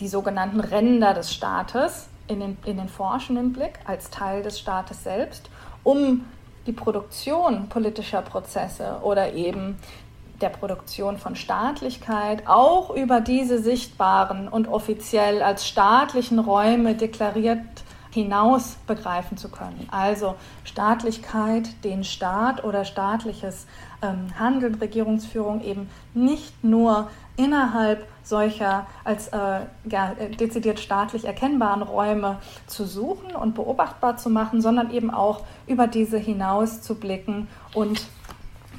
die 0.00 0.08
sogenannten 0.08 0.60
Ränder 0.60 1.14
des 1.14 1.32
Staates 1.32 2.08
in 2.26 2.40
den, 2.40 2.58
in 2.64 2.76
den 2.76 2.88
forschenden 2.88 3.52
Blick 3.52 3.78
als 3.84 4.10
Teil 4.10 4.42
des 4.42 4.58
Staates 4.58 5.04
selbst, 5.04 5.50
um 5.82 6.24
die 6.66 6.72
Produktion 6.72 7.68
politischer 7.68 8.22
Prozesse 8.22 8.98
oder 9.02 9.32
eben 9.32 9.78
der 10.40 10.50
Produktion 10.50 11.18
von 11.18 11.34
Staatlichkeit 11.34 12.46
auch 12.46 12.90
über 12.90 13.20
diese 13.20 13.58
sichtbaren 13.60 14.48
und 14.48 14.68
offiziell 14.68 15.42
als 15.42 15.66
staatlichen 15.66 16.38
Räume 16.38 16.94
deklariert 16.94 17.58
hinaus 18.10 18.76
begreifen 18.86 19.36
zu 19.36 19.48
können. 19.48 19.88
Also 19.90 20.36
Staatlichkeit, 20.64 21.84
den 21.84 22.04
Staat 22.04 22.64
oder 22.64 22.84
staatliches 22.84 23.66
ähm, 24.02 24.28
Handeln, 24.38 24.76
Regierungsführung 24.76 25.62
eben 25.62 25.90
nicht 26.14 26.64
nur 26.64 27.10
innerhalb 27.36 28.06
solcher 28.28 28.86
als 29.04 29.28
äh, 29.28 29.60
ja, 29.90 30.14
dezidiert 30.38 30.80
staatlich 30.80 31.24
erkennbaren 31.24 31.82
Räume 31.82 32.38
zu 32.66 32.84
suchen 32.84 33.34
und 33.34 33.54
beobachtbar 33.54 34.16
zu 34.16 34.30
machen, 34.30 34.60
sondern 34.60 34.90
eben 34.90 35.10
auch 35.10 35.42
über 35.66 35.86
diese 35.86 36.18
hinaus 36.18 36.82
zu 36.82 36.94
blicken 36.94 37.48
und 37.74 38.06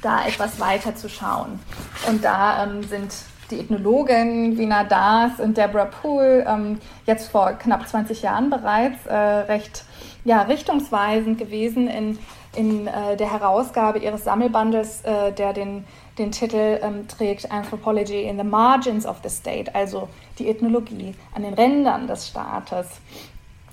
da 0.02 0.26
etwas 0.26 0.60
weiter 0.60 0.94
zu 0.94 1.08
schauen. 1.08 1.60
Und 2.08 2.24
da 2.24 2.64
ähm, 2.64 2.82
sind 2.84 3.12
die 3.50 3.58
Ethnologin 3.58 4.56
Wiener 4.56 4.84
Das 4.84 5.40
und 5.40 5.56
Deborah 5.56 5.86
Poole 5.86 6.44
ähm, 6.46 6.78
jetzt 7.06 7.30
vor 7.30 7.52
knapp 7.52 7.86
20 7.86 8.22
Jahren 8.22 8.48
bereits 8.48 9.06
äh, 9.06 9.14
recht 9.14 9.84
ja, 10.24 10.42
richtungsweisend 10.42 11.38
gewesen 11.38 11.88
in, 11.88 12.18
in 12.54 12.86
äh, 12.86 13.16
der 13.16 13.32
Herausgabe 13.32 13.98
ihres 13.98 14.24
Sammelbandels, 14.24 15.02
äh, 15.02 15.32
der 15.32 15.52
den 15.52 15.84
den 16.20 16.32
Titel 16.32 16.78
ähm, 16.82 17.08
trägt 17.08 17.50
Anthropology 17.50 18.22
in 18.22 18.36
the 18.36 18.44
Margins 18.44 19.06
of 19.06 19.16
the 19.22 19.30
State, 19.30 19.74
also 19.74 20.08
die 20.38 20.48
Ethnologie 20.48 21.14
an 21.34 21.42
den 21.42 21.54
Rändern 21.54 22.06
des 22.06 22.28
Staates. 22.28 23.00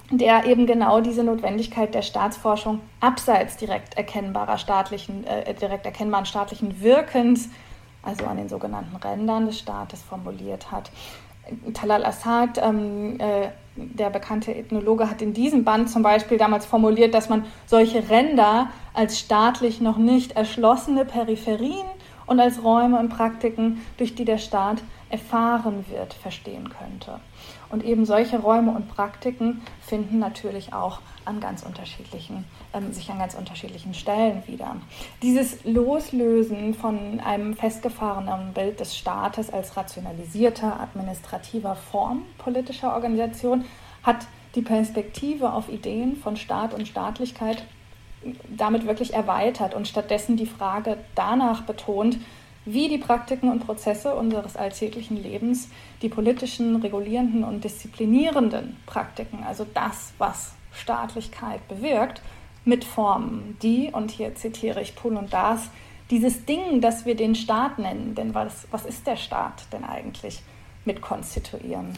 der 0.10 0.46
eben 0.46 0.66
genau 0.66 1.02
diese 1.02 1.22
Notwendigkeit 1.22 1.94
der 1.94 2.02
Staatsforschung 2.02 2.80
abseits 3.02 3.58
direkt 3.58 3.98
erkennbarer 3.98 4.58
staatlichen, 4.58 5.28
äh, 5.28 5.54
direkt 5.54 5.86
erkennbaren 5.86 6.26
staatlichen 6.26 6.82
Wirkens, 6.82 7.50
also 8.04 8.26
an 8.26 8.38
den 8.38 8.48
sogenannten 8.48 8.96
Rändern 8.96 9.48
des 9.48 9.60
Staates, 9.60 10.02
formuliert 10.02 10.72
hat. 10.72 10.92
Talal 11.74 12.06
Assad, 12.06 12.58
ähm, 12.58 13.20
äh, 13.20 13.50
der 13.76 14.10
bekannte 14.10 14.56
Ethnologe, 14.56 15.10
hat 15.10 15.22
in 15.22 15.34
diesem 15.34 15.66
Band 15.66 15.90
zum 15.90 16.04
Beispiel 16.04 16.38
damals 16.38 16.66
formuliert, 16.66 17.14
dass 17.14 17.28
man 17.28 17.46
solche 17.66 18.10
Ränder 18.10 18.70
als 18.94 19.20
staatlich 19.20 19.82
noch 19.82 19.98
nicht 19.98 20.34
erschlossene 20.34 21.04
Peripherien 21.04 21.86
und 22.28 22.40
als 22.40 22.64
Räume 22.64 23.00
und 23.00 23.10
Praktiken, 23.10 23.82
durch 23.98 24.14
die 24.14 24.26
der 24.26 24.38
Staat 24.38 24.84
erfahren 25.10 25.86
wird, 25.90 26.14
verstehen 26.14 26.70
könnte. 26.70 27.20
Und 27.70 27.84
eben 27.84 28.06
solche 28.06 28.40
Räume 28.40 28.72
und 28.72 28.90
Praktiken 28.90 29.62
finden 29.82 30.20
natürlich 30.20 30.74
auch 30.74 31.00
an 31.26 31.40
ganz 31.40 31.64
unterschiedlichen, 31.64 32.46
ähm, 32.74 32.94
sich 32.94 33.10
an 33.10 33.20
ganz 33.20 33.34
unterschiedlichen 33.34 33.94
Stellen 33.94 34.44
wieder. 34.48 34.76
Dieses 35.22 35.64
Loslösen 35.64 36.74
von 36.74 37.20
einem 37.22 37.56
festgefahrenen 37.56 38.54
Bild 38.54 38.80
des 38.80 38.98
Staates 38.98 39.52
als 39.52 39.76
rationalisierter, 39.76 40.80
administrativer 40.80 41.76
Form 41.76 42.24
politischer 42.38 42.94
Organisation 42.94 43.66
hat 44.04 44.28
die 44.56 44.62
Perspektive 44.62 45.52
auf 45.52 45.70
Ideen 45.70 46.16
von 46.16 46.36
Staat 46.38 46.74
und 46.74 46.88
Staatlichkeit 46.88 47.66
damit 48.50 48.86
wirklich 48.88 49.14
erweitert 49.14 49.74
und 49.74 49.88
stattdessen 49.88 50.38
die 50.38 50.46
Frage 50.46 50.98
danach 51.16 51.62
betont, 51.62 52.18
wie 52.66 52.90
die 52.90 52.98
Praktiken 52.98 53.50
und 53.50 53.66
Prozesse 53.66 54.14
unseres 54.16 54.58
alltäglichen 54.58 55.22
Lebens 55.22 55.70
die 56.02 56.10
politischen, 56.10 56.76
regulierenden 56.78 57.44
und 57.44 57.64
disziplinierenden 57.64 58.76
Praktiken, 58.86 59.44
also 59.48 59.66
das, 59.74 60.14
was 60.18 60.54
Staatlichkeit 60.74 61.66
bewirkt, 61.70 62.22
mitformen, 62.66 63.58
die, 63.62 63.90
und 63.92 64.12
hier 64.12 64.36
zitiere 64.36 64.82
ich 64.82 64.96
Pohl 64.96 65.16
und 65.16 65.32
Das, 65.32 65.70
dieses 66.12 66.46
Ding, 66.46 66.82
das 66.82 67.06
wir 67.06 67.16
den 67.16 67.36
Staat 67.36 67.80
nennen, 67.80 68.16
denn 68.16 68.34
was, 68.34 68.68
was 68.72 68.86
ist 68.86 69.08
der 69.08 69.16
Staat 69.16 69.72
denn 69.72 69.84
eigentlich, 69.84 70.42
mitkonstituieren. 70.86 71.98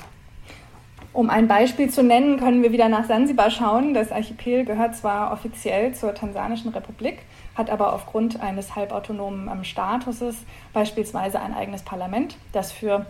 Um 1.12 1.30
ein 1.32 1.48
Beispiel 1.48 1.90
zu 1.90 2.04
nennen, 2.04 2.40
können 2.40 2.62
wir 2.62 2.72
wieder 2.72 2.88
nach 2.88 3.06
Sansibar 3.06 3.50
schauen. 3.50 3.96
Das 3.96 4.12
Archipel 4.12 4.64
gehört 4.64 4.96
zwar 4.96 5.32
offiziell 5.34 5.94
zur 5.96 6.14
Tansanischen 6.14 6.72
Republik, 6.72 7.20
hat 7.56 7.72
aber 7.72 7.94
aufgrund 7.94 8.42
eines 8.42 8.76
halbautonomen 8.76 9.50
ähm, 9.52 9.64
Statuses 9.64 10.38
beispielsweise 10.72 11.40
ein 11.42 11.56
eigenes 11.56 11.82
Parlament, 11.82 12.38
das 12.52 12.72
für 12.72 13.08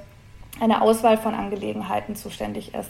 eine 0.62 0.82
Auswahl 0.82 1.18
von 1.18 1.36
Angelegenheiten 1.36 2.16
zuständig 2.16 2.74
ist. 2.74 2.90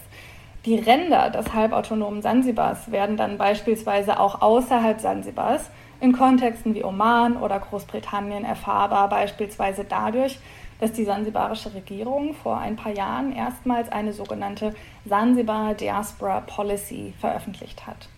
Die 0.64 0.76
Ränder 0.76 1.30
des 1.30 1.54
halbautonomen 1.54 2.22
Sansibars 2.22 2.92
werden 2.92 3.16
dann 3.16 3.36
beispielsweise 3.36 4.20
auch 4.20 4.42
außerhalb 4.42 5.00
Sansibars 5.00 5.70
in 6.00 6.12
Kontexten 6.12 6.74
wie 6.74 6.84
Oman 6.84 7.36
oder 7.36 7.58
Großbritannien 7.58 8.44
erfahrbar, 8.44 9.08
beispielsweise 9.08 9.84
dadurch, 9.84 10.38
dass 10.80 10.92
die 10.92 11.04
sansibarische 11.04 11.72
Regierung 11.74 12.34
vor 12.34 12.58
ein 12.58 12.76
paar 12.76 12.92
Jahren 12.92 13.32
erstmals 13.32 13.90
eine 13.90 14.12
sogenannte 14.12 14.74
Sansibar 15.04 15.74
Diaspora 15.74 16.40
Policy 16.40 17.12
veröffentlicht 17.20 17.86
hat. 17.86 18.08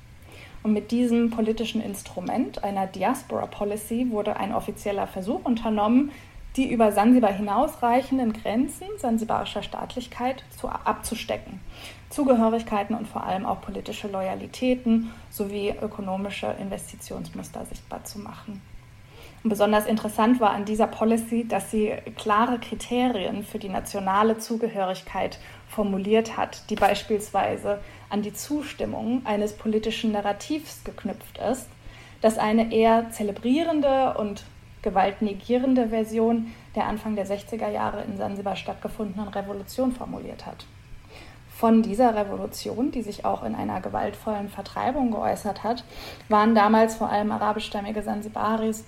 Und 0.62 0.72
mit 0.72 0.92
diesem 0.92 1.30
politischen 1.30 1.82
Instrument 1.82 2.62
einer 2.62 2.86
Diaspora 2.86 3.46
Policy 3.46 4.08
wurde 4.10 4.36
ein 4.36 4.54
offizieller 4.54 5.08
Versuch 5.08 5.44
unternommen, 5.44 6.12
die 6.56 6.70
über 6.70 6.92
Sansibar 6.92 7.32
hinausreichenden 7.32 8.32
Grenzen 8.32 8.86
sansibarischer 8.98 9.62
Staatlichkeit 9.62 10.44
zu, 10.56 10.68
abzustecken. 10.68 11.60
Zugehörigkeiten 12.10 12.94
und 12.94 13.08
vor 13.08 13.24
allem 13.24 13.46
auch 13.46 13.62
politische 13.62 14.06
Loyalitäten 14.08 15.10
sowie 15.30 15.74
ökonomische 15.80 16.54
Investitionsmuster 16.60 17.64
sichtbar 17.64 18.04
zu 18.04 18.18
machen. 18.18 18.60
Und 19.42 19.50
besonders 19.50 19.86
interessant 19.86 20.40
war 20.40 20.50
an 20.50 20.64
dieser 20.64 20.86
Policy, 20.86 21.46
dass 21.48 21.70
sie 21.70 21.94
klare 22.16 22.58
Kriterien 22.58 23.42
für 23.42 23.58
die 23.58 23.68
nationale 23.68 24.38
Zugehörigkeit 24.38 25.38
formuliert 25.68 26.36
hat, 26.36 26.70
die 26.70 26.76
beispielsweise 26.76 27.80
an 28.08 28.22
die 28.22 28.32
Zustimmung 28.32 29.22
eines 29.24 29.54
politischen 29.54 30.12
Narrativs 30.12 30.84
geknüpft 30.84 31.38
ist, 31.38 31.68
das 32.20 32.38
eine 32.38 32.72
eher 32.72 33.10
zelebrierende 33.10 34.14
und 34.16 34.44
gewaltnegierende 34.82 35.88
Version 35.88 36.52
der 36.76 36.86
Anfang 36.86 37.16
der 37.16 37.26
60er 37.26 37.68
Jahre 37.68 38.02
in 38.02 38.16
Sansibar 38.16 38.56
stattgefundenen 38.56 39.28
Revolution 39.28 39.92
formuliert 39.92 40.46
hat. 40.46 40.66
Von 41.56 41.82
dieser 41.82 42.14
Revolution, 42.16 42.90
die 42.90 43.02
sich 43.02 43.24
auch 43.24 43.44
in 43.44 43.54
einer 43.54 43.80
gewaltvollen 43.80 44.48
Vertreibung 44.48 45.12
geäußert 45.12 45.62
hat, 45.62 45.84
waren 46.28 46.54
damals 46.54 46.96
vor 46.96 47.08
allem 47.08 47.30
arabischstämmige 47.30 48.02
Sansibaris 48.02 48.84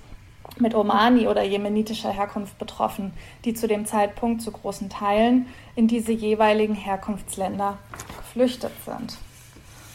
mit 0.59 0.75
Omani 0.75 1.27
oder 1.27 1.43
jemenitischer 1.43 2.11
Herkunft 2.11 2.59
betroffen, 2.59 3.13
die 3.45 3.55
zu 3.55 3.67
dem 3.67 3.87
Zeitpunkt 3.87 4.43
zu 4.43 4.53
großen 4.53 4.89
Teilen 4.89 5.47
in 5.75 5.89
diese 5.89 6.13
jeweiligen 6.13 6.75
Herkunftsländer 6.75 7.79
geflüchtet 8.19 8.73
sind. 8.85 9.19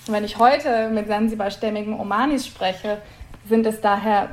Und 0.08 0.14
wenn 0.14 0.24
ich 0.24 0.38
heute 0.38 0.90
mit 0.90 1.08
Sansibar-stämmigen 1.08 2.00
Omanis 2.00 2.48
spreche, 2.48 3.02
sind 3.48 3.66
es 3.66 3.80
daher 3.82 4.32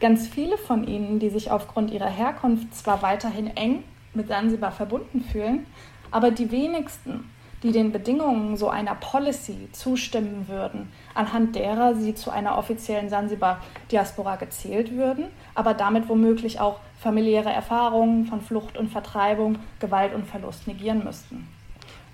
ganz 0.00 0.26
viele 0.26 0.58
von 0.58 0.86
ihnen, 0.86 1.18
die 1.20 1.30
sich 1.30 1.50
aufgrund 1.50 1.90
ihrer 1.90 2.10
Herkunft 2.10 2.74
zwar 2.74 3.02
weiterhin 3.02 3.56
eng 3.56 3.84
mit 4.14 4.28
Sansibar 4.28 4.72
verbunden 4.72 5.22
fühlen, 5.22 5.66
aber 6.10 6.30
die 6.30 6.50
wenigsten 6.50 7.30
die 7.62 7.70
den 7.70 7.92
Bedingungen 7.92 8.56
so 8.56 8.68
einer 8.68 8.94
Policy 8.96 9.68
zustimmen 9.72 10.48
würden, 10.48 10.90
anhand 11.14 11.54
derer 11.54 11.94
sie 11.94 12.14
zu 12.14 12.30
einer 12.30 12.58
offiziellen 12.58 13.08
Sansibar-Diaspora 13.08 14.36
gezählt 14.36 14.92
würden, 14.92 15.26
aber 15.54 15.74
damit 15.74 16.08
womöglich 16.08 16.60
auch 16.60 16.78
familiäre 16.98 17.50
Erfahrungen 17.50 18.26
von 18.26 18.40
Flucht 18.40 18.76
und 18.76 18.90
Vertreibung, 18.90 19.58
Gewalt 19.80 20.14
und 20.14 20.26
Verlust 20.26 20.66
negieren 20.66 21.04
müssten. 21.04 21.48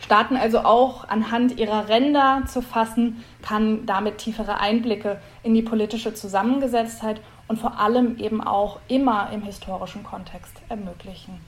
Staaten 0.01 0.37
also 0.37 0.61
auch 0.61 1.09
anhand 1.09 1.59
ihrer 1.59 1.89
Ränder 1.89 2.45
zu 2.47 2.63
fassen, 2.63 3.25
kann 3.43 3.85
damit 3.85 4.19
tiefere 4.19 4.61
Einblicke 4.61 5.21
in 5.43 5.55
die 5.55 5.63
politische 5.63 6.15
Zusammengesetztheit 6.15 7.21
und 7.49 7.59
vor 7.59 7.81
allem 7.81 8.19
eben 8.19 8.41
auch 8.41 8.79
immer 8.89 9.31
im 9.33 9.43
historischen 9.43 10.05
Kontext 10.05 10.57
ermöglichen. 10.69 11.41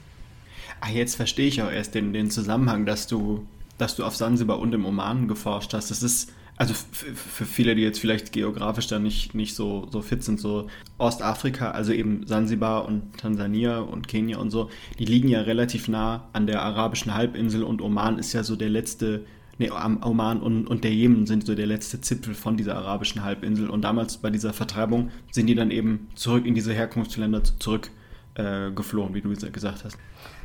Ah, 0.81 0.91
jetzt 0.91 1.15
verstehe 1.15 1.47
ich 1.47 1.63
auch 1.63 1.71
erst 1.71 1.95
den, 1.95 2.13
den 2.13 2.31
Zusammenhang, 2.31 2.87
dass 2.87 3.07
du 3.07 3.47
dass 3.81 3.97
du 3.97 4.05
auf 4.05 4.15
Sansibar 4.15 4.59
und 4.59 4.75
im 4.75 4.85
Oman 4.85 5.27
geforscht 5.27 5.73
hast. 5.73 5.91
Das 5.91 6.03
ist, 6.03 6.33
also 6.61 6.75
für 6.75 7.47
viele, 7.47 7.75
die 7.75 7.81
jetzt 7.81 8.01
vielleicht 8.01 8.33
geografisch 8.33 8.87
da 8.87 8.99
nicht, 8.99 9.35
nicht 9.35 9.55
so, 9.55 9.89
so 9.91 10.03
fit 10.03 10.23
sind, 10.23 10.39
so 10.39 10.67
Ostafrika, 10.99 11.71
also 11.71 11.95
eben 11.95 12.27
Sansibar 12.27 12.85
und 12.85 13.17
Tansania 13.17 13.79
und 13.79 14.09
Kenia 14.09 14.37
und 14.37 14.51
so, 14.51 14.69
die 14.99 15.07
liegen 15.07 15.31
ja 15.31 15.41
relativ 15.41 15.89
nah 15.89 16.29
an 16.35 16.47
der 16.47 16.61
arabischen 16.61 17.15
Halbinsel 17.15 17.65
und 17.65 17.81
Oman 17.81 18.19
ist 18.19 18.35
ja 18.35 18.43
so 18.43 18.57
der 18.57 18.69
letzte, 18.69 19.25
nee, 19.57 19.71
Oman 19.71 20.43
und, 20.43 20.67
und 20.67 20.85
der 20.85 20.93
Jemen 20.93 21.27
sind 21.27 21.47
so 21.47 21.55
der 21.55 21.67
letzte 21.67 22.03
Zipfel 22.03 22.35
von 22.35 22.59
dieser 22.59 22.77
arabischen 22.77 23.25
Halbinsel. 23.25 23.71
Und 23.71 23.81
damals 23.81 24.19
bei 24.19 24.29
dieser 24.29 24.53
Vertreibung 24.53 25.11
sind 25.31 25.47
die 25.47 25.55
dann 25.55 25.71
eben 25.71 26.09
zurück 26.15 26.45
in 26.45 26.55
diese 26.55 26.75
Herkunftsländer 26.75 27.41
zurückgeflohen, 27.59 29.13
äh, 29.13 29.15
wie 29.15 29.23
du 29.23 29.51
gesagt 29.51 29.87
hast. 29.87 29.97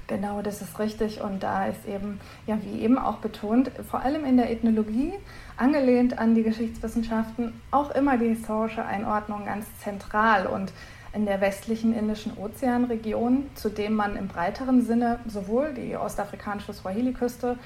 Genau, 0.08 0.42
das 0.42 0.62
ist 0.62 0.78
richtig. 0.80 1.22
Und 1.22 1.42
da 1.42 1.66
ist 1.66 1.86
eben, 1.88 2.20
ja, 2.46 2.58
wie 2.62 2.82
eben 2.82 2.98
auch 2.98 3.18
betont, 3.18 3.72
vor 3.90 4.02
allem 4.02 4.26
in 4.26 4.38
der 4.38 4.52
Ethnologie, 4.52 5.14
angelehnt 5.58 6.20
an 6.20 6.36
die 6.36 6.44
Geschichtswissenschaften, 6.44 7.60
auch 7.72 7.92
immer 7.92 8.18
die 8.18 8.30
historische 8.30 8.86
Einordnung 8.86 9.46
ganz 9.46 9.66
zentral. 9.80 10.46
Und 10.46 10.72
in 11.14 11.26
der 11.26 11.42
westlichen 11.42 11.98
Indischen 11.98 12.38
Ozeanregion, 12.38 13.50
zu 13.56 13.70
dem 13.70 13.94
man 13.94 14.18
im 14.18 14.28
breiteren 14.28 14.82
Sinne 14.82 15.20
sowohl 15.26 15.74
die 15.74 15.96
ostafrikanische 15.96 16.74
Swahili-Küste 16.74 17.58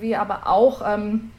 wie 0.00 0.16
aber 0.16 0.46
auch 0.46 0.82
ähm, 0.86 1.30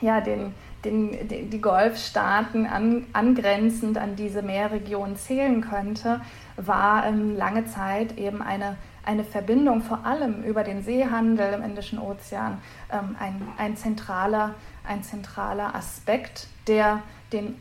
ja, 0.00 0.20
den, 0.20 0.54
den, 0.84 1.28
den, 1.28 1.50
die 1.50 1.60
Golfstaaten 1.60 2.66
an, 2.66 3.06
angrenzend 3.12 3.98
an 3.98 4.16
diese 4.16 4.42
Meerregion 4.42 5.16
zählen 5.16 5.60
könnte, 5.60 6.20
war 6.56 7.06
ähm, 7.06 7.36
lange 7.36 7.66
Zeit 7.66 8.18
eben 8.18 8.42
eine 8.42 8.76
eine 9.08 9.24
Verbindung 9.24 9.80
vor 9.80 10.04
allem 10.04 10.44
über 10.44 10.64
den 10.64 10.82
Seehandel 10.82 11.54
im 11.54 11.62
Indischen 11.62 11.98
Ozean 11.98 12.60
ähm, 12.92 13.16
ein, 13.18 13.40
ein, 13.56 13.74
zentraler, 13.74 14.54
ein 14.86 15.02
zentraler 15.02 15.74
Aspekt, 15.74 16.46
der 16.66 17.02
den 17.32 17.56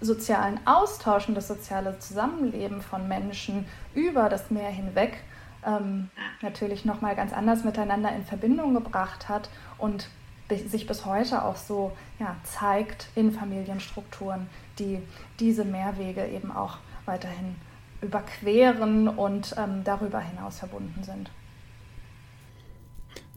sozialen 0.00 0.58
Austausch 0.66 1.28
und 1.28 1.36
das 1.36 1.46
soziale 1.46 2.00
Zusammenleben 2.00 2.82
von 2.82 3.06
Menschen 3.06 3.64
über 3.94 4.28
das 4.28 4.50
Meer 4.50 4.70
hinweg 4.70 5.22
ähm, 5.64 6.10
natürlich 6.42 6.84
nochmal 6.84 7.14
ganz 7.14 7.32
anders 7.32 7.62
miteinander 7.62 8.12
in 8.12 8.24
Verbindung 8.24 8.74
gebracht 8.74 9.28
hat 9.28 9.50
und 9.78 10.08
sich 10.66 10.88
bis 10.88 11.04
heute 11.04 11.44
auch 11.44 11.56
so 11.56 11.92
ja, 12.18 12.34
zeigt 12.42 13.06
in 13.14 13.30
Familienstrukturen, 13.30 14.48
die 14.80 15.00
diese 15.38 15.64
Mehrwege 15.64 16.26
eben 16.26 16.50
auch 16.50 16.78
weiterhin 17.06 17.54
überqueren 18.00 19.08
und 19.08 19.54
ähm, 19.58 19.82
darüber 19.84 20.20
hinaus 20.20 20.58
verbunden 20.58 21.02
sind. 21.02 21.30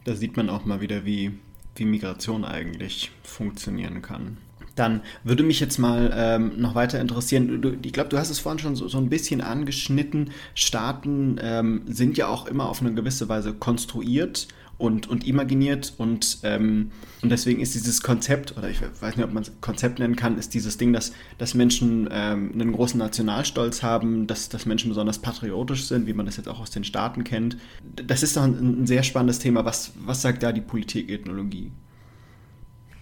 Da 0.04 0.14
sieht 0.14 0.36
man 0.36 0.50
auch 0.50 0.64
mal 0.64 0.80
wieder, 0.80 1.04
wie, 1.04 1.38
wie 1.76 1.84
Migration 1.84 2.44
eigentlich 2.44 3.10
funktionieren 3.22 4.02
kann. 4.02 4.38
Dann 4.74 5.02
würde 5.22 5.42
mich 5.42 5.60
jetzt 5.60 5.78
mal 5.78 6.12
ähm, 6.16 6.52
noch 6.60 6.74
weiter 6.74 6.98
interessieren, 6.98 7.60
du, 7.60 7.76
ich 7.82 7.92
glaube, 7.92 8.08
du 8.08 8.18
hast 8.18 8.30
es 8.30 8.38
vorhin 8.38 8.58
schon 8.58 8.74
so, 8.74 8.88
so 8.88 8.98
ein 8.98 9.10
bisschen 9.10 9.42
angeschnitten, 9.42 10.30
Staaten 10.54 11.38
ähm, 11.42 11.82
sind 11.86 12.16
ja 12.16 12.28
auch 12.28 12.46
immer 12.46 12.68
auf 12.68 12.80
eine 12.80 12.94
gewisse 12.94 13.28
Weise 13.28 13.52
konstruiert 13.52 14.48
und, 14.82 15.08
und 15.08 15.24
imaginiert 15.26 15.94
und, 15.96 16.38
ähm, 16.42 16.90
und 17.22 17.30
deswegen 17.30 17.60
ist 17.60 17.74
dieses 17.76 18.02
Konzept, 18.02 18.56
oder 18.58 18.68
ich 18.68 18.80
weiß 18.82 19.16
nicht, 19.16 19.24
ob 19.24 19.32
man 19.32 19.44
es 19.44 19.52
Konzept 19.60 20.00
nennen 20.00 20.16
kann, 20.16 20.36
ist 20.36 20.54
dieses 20.54 20.76
Ding, 20.76 20.92
dass, 20.92 21.12
dass 21.38 21.54
Menschen 21.54 22.08
ähm, 22.10 22.50
einen 22.52 22.72
großen 22.72 22.98
Nationalstolz 22.98 23.84
haben, 23.84 24.26
dass, 24.26 24.48
dass 24.48 24.66
Menschen 24.66 24.88
besonders 24.88 25.20
patriotisch 25.20 25.84
sind, 25.84 26.08
wie 26.08 26.14
man 26.14 26.26
das 26.26 26.36
jetzt 26.36 26.48
auch 26.48 26.58
aus 26.58 26.70
den 26.70 26.82
Staaten 26.82 27.22
kennt. 27.22 27.56
Das 27.94 28.24
ist 28.24 28.36
doch 28.36 28.42
ein, 28.42 28.82
ein 28.82 28.86
sehr 28.88 29.04
spannendes 29.04 29.38
Thema. 29.38 29.64
Was, 29.64 29.92
was 30.04 30.20
sagt 30.20 30.42
da 30.42 30.50
die 30.50 30.60
Politikethnologie? 30.60 31.70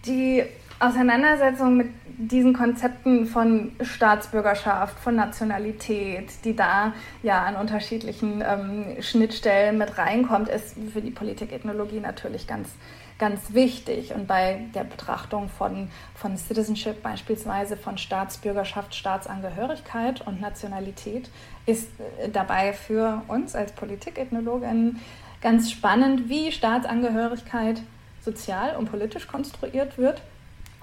Die 0.05 0.43
Auseinandersetzung 0.81 1.77
mit 1.77 1.89
diesen 2.17 2.55
Konzepten 2.55 3.27
von 3.27 3.73
Staatsbürgerschaft, 3.83 4.99
von 4.99 5.15
Nationalität, 5.15 6.31
die 6.45 6.57
da 6.57 6.95
ja 7.23 7.45
an 7.45 7.57
unterschiedlichen 7.57 8.43
ähm, 8.47 8.97
Schnittstellen 9.03 9.77
mit 9.77 9.99
reinkommt, 9.99 10.49
ist 10.49 10.77
für 10.93 11.03
die 11.03 11.11
Politikethnologie 11.11 12.01
natürlich 12.01 12.47
ganz, 12.47 12.71
ganz 13.19 13.53
wichtig. 13.53 14.15
Und 14.15 14.27
bei 14.27 14.63
der 14.75 14.85
Betrachtung 14.85 15.51
von, 15.51 15.91
von 16.15 16.39
Citizenship 16.39 17.03
beispielsweise, 17.03 17.77
von 17.77 17.99
Staatsbürgerschaft, 17.99 18.95
Staatsangehörigkeit 18.95 20.27
und 20.27 20.41
Nationalität 20.41 21.29
ist 21.67 21.91
äh, 22.01 22.31
dabei 22.31 22.73
für 22.73 23.21
uns 23.29 23.55
als 23.55 23.73
Politikethnologen 23.73 24.99
ganz 25.43 25.71
spannend, 25.71 26.31
wie 26.31 26.51
Staatsangehörigkeit 26.51 27.83
sozial 28.23 28.77
und 28.77 28.91
politisch 28.91 29.27
konstruiert 29.27 29.99
wird 29.99 30.23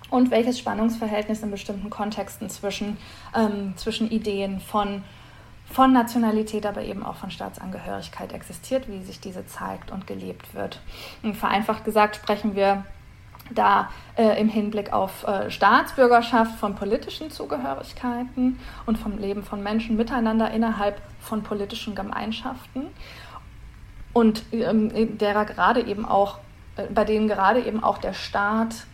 und 0.10 0.32
welches 0.32 0.60
Spannungsverhältnis 0.60 1.44
in 1.44 1.52
bestimmten 1.52 1.90
Kontexten 1.90 2.50
zwischen, 2.50 2.98
ähm, 3.36 3.74
zwischen 3.76 4.10
Ideen 4.10 4.60
von, 4.60 5.04
von 5.70 5.92
Nationalität, 5.92 6.66
aber 6.66 6.84
eben 6.84 7.06
auch 7.06 7.16
von 7.16 7.32
Staatsangehörigkeit 7.32 8.34
existiert, 8.34 8.88
wie 8.90 9.04
sich 9.04 9.20
diese 9.20 9.46
zeigt 9.46 9.92
und 9.92 10.08
gelebt 10.08 10.54
wird. 10.54 10.80
Und 11.24 11.36
vereinfacht 11.36 11.84
gesagt 11.84 12.16
sprechen 12.16 12.56
wir 12.56 12.86
da 13.52 13.90
äh, 14.18 14.40
im 14.40 14.50
Hinblick 14.50 14.92
auf 14.92 15.26
äh, 15.26 15.50
Staatsbürgerschaft 15.50 16.60
von 16.60 16.76
politischen 16.76 17.32
Zugehörigkeiten 17.32 18.60
und 18.86 18.98
vom 18.98 19.18
Leben 19.18 19.44
von 19.44 19.64
Menschen 19.64 19.96
miteinander 19.96 20.52
innerhalb 20.52 21.02
von 21.22 21.44
politischen 21.44 21.96
Gemeinschaften 21.96 22.88
und 24.14 24.44
ähm, 24.52 25.18
derer 25.18 25.46
gerade 25.46 25.82
eben 25.82 26.06
auch, 26.06 26.40
äh, 26.76 26.84
bei 26.94 27.06
denen 27.06 27.28
gerade 27.28 27.62
eben 27.62 27.84
auch 27.84 28.00
der 28.00 28.14
Staat 28.14 28.86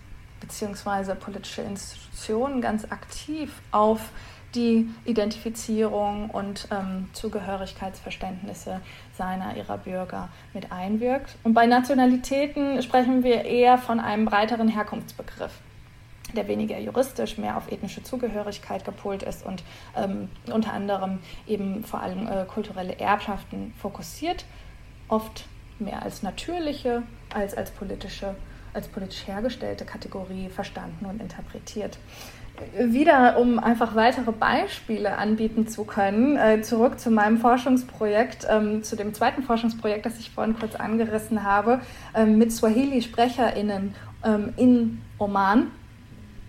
beziehungsweise 0.44 1.16
politische 1.16 1.62
Institutionen 1.62 2.62
ganz 2.62 2.84
aktiv 2.92 3.62
auf 3.72 4.02
die 4.56 4.90
Identifizierung 5.06 6.30
und 6.30 6.68
ähm, 6.70 7.10
Zugehörigkeitsverständnisse 7.14 8.82
seiner, 9.18 9.56
ihrer 9.56 9.78
Bürger 9.78 10.30
mit 10.54 10.72
einwirkt. 10.72 11.38
Und 11.44 11.54
bei 11.54 11.66
Nationalitäten 11.66 12.82
sprechen 12.84 13.24
wir 13.24 13.46
eher 13.46 13.78
von 13.78 14.02
einem 14.02 14.26
breiteren 14.26 14.68
Herkunftsbegriff, 14.68 15.54
der 16.36 16.48
weniger 16.50 16.78
juristisch, 16.78 17.38
mehr 17.38 17.56
auf 17.56 17.72
ethnische 17.72 18.04
Zugehörigkeit 18.04 18.84
gepolt 18.84 19.24
ist 19.24 19.46
und 19.46 19.64
ähm, 19.96 20.30
unter 20.52 20.74
anderem 20.74 21.20
eben 21.48 21.86
vor 21.86 22.02
allem 22.02 22.28
äh, 22.28 22.46
kulturelle 22.46 23.00
Erbschaften 23.00 23.74
fokussiert, 23.78 24.46
oft 25.08 25.46
mehr 25.80 26.04
als 26.04 26.22
natürliche 26.22 27.02
als 27.34 27.56
als 27.56 27.72
politische 27.72 28.36
als 28.74 28.88
politisch 28.88 29.28
hergestellte 29.28 29.86
Kategorie 29.86 30.50
verstanden 30.50 31.06
und 31.06 31.22
interpretiert. 31.22 31.98
Wieder, 32.78 33.40
um 33.40 33.58
einfach 33.58 33.96
weitere 33.96 34.32
Beispiele 34.32 35.18
anbieten 35.18 35.68
zu 35.68 35.86
können, 35.86 36.38
äh, 36.38 36.62
zurück 36.62 37.00
zu 37.00 37.10
meinem 37.10 37.40
Forschungsprojekt, 37.40 38.46
ähm, 38.50 38.84
zu 38.84 38.96
dem 38.96 39.14
zweiten 39.14 39.42
Forschungsprojekt, 39.42 40.06
das 40.06 40.20
ich 40.20 40.30
vorhin 40.30 40.58
kurz 40.58 40.76
angerissen 40.76 41.44
habe, 41.44 41.82
ähm, 42.14 42.38
mit 42.38 42.52
Swahili-SprecherInnen 42.52 43.96
ähm, 44.24 44.54
in 44.56 45.02
Oman 45.18 45.72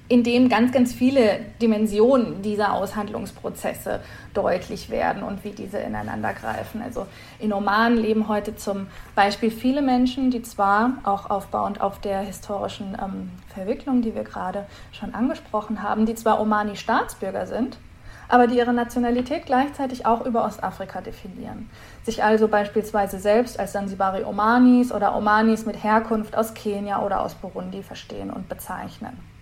in 0.08 0.22
dem 0.22 0.50
ganz, 0.50 0.70
ganz 0.70 0.92
viele 0.92 1.40
Dimensionen 1.62 2.42
dieser 2.42 2.74
Aushandlungsprozesse 2.74 4.00
deutlich 4.34 4.90
werden 4.90 5.22
und 5.22 5.44
wie 5.44 5.52
diese 5.52 5.78
ineinander 5.78 6.34
greifen. 6.34 6.82
Also 6.82 7.06
in 7.38 7.54
Oman 7.54 7.96
leben 7.96 8.28
heute 8.28 8.54
zum 8.54 8.86
Beispiel 9.14 9.50
viele 9.50 9.80
Menschen, 9.80 10.30
die 10.30 10.42
zwar 10.42 10.98
auch 11.04 11.30
aufbauend 11.30 11.80
auf 11.80 12.00
der 12.00 12.20
historischen 12.20 12.98
ähm, 13.02 13.30
Verwicklung, 13.54 14.02
die 14.02 14.14
wir 14.14 14.24
gerade 14.24 14.66
schon 14.92 15.14
angesprochen 15.14 15.82
haben, 15.82 16.04
die 16.04 16.14
zwar 16.14 16.38
Omani-Staatsbürger 16.38 17.46
sind, 17.46 17.78
aber 18.28 18.46
die 18.46 18.58
ihre 18.58 18.74
Nationalität 18.74 19.46
gleichzeitig 19.46 20.04
auch 20.04 20.26
über 20.26 20.44
Ostafrika 20.44 21.00
definieren. 21.00 21.70
Sich 22.02 22.22
also 22.22 22.48
beispielsweise 22.48 23.18
selbst 23.18 23.58
als 23.58 23.72
Sansibari 23.72 24.24
Omanis 24.24 24.92
oder 24.92 25.16
Omanis 25.16 25.64
mit 25.64 25.82
Herkunft 25.82 26.36
aus 26.36 26.52
Kenia 26.52 27.02
oder 27.02 27.22
aus 27.22 27.34
Burundi 27.34 27.82
verstehen 27.82 28.30
und 28.30 28.50
bezeichnen. 28.50 29.33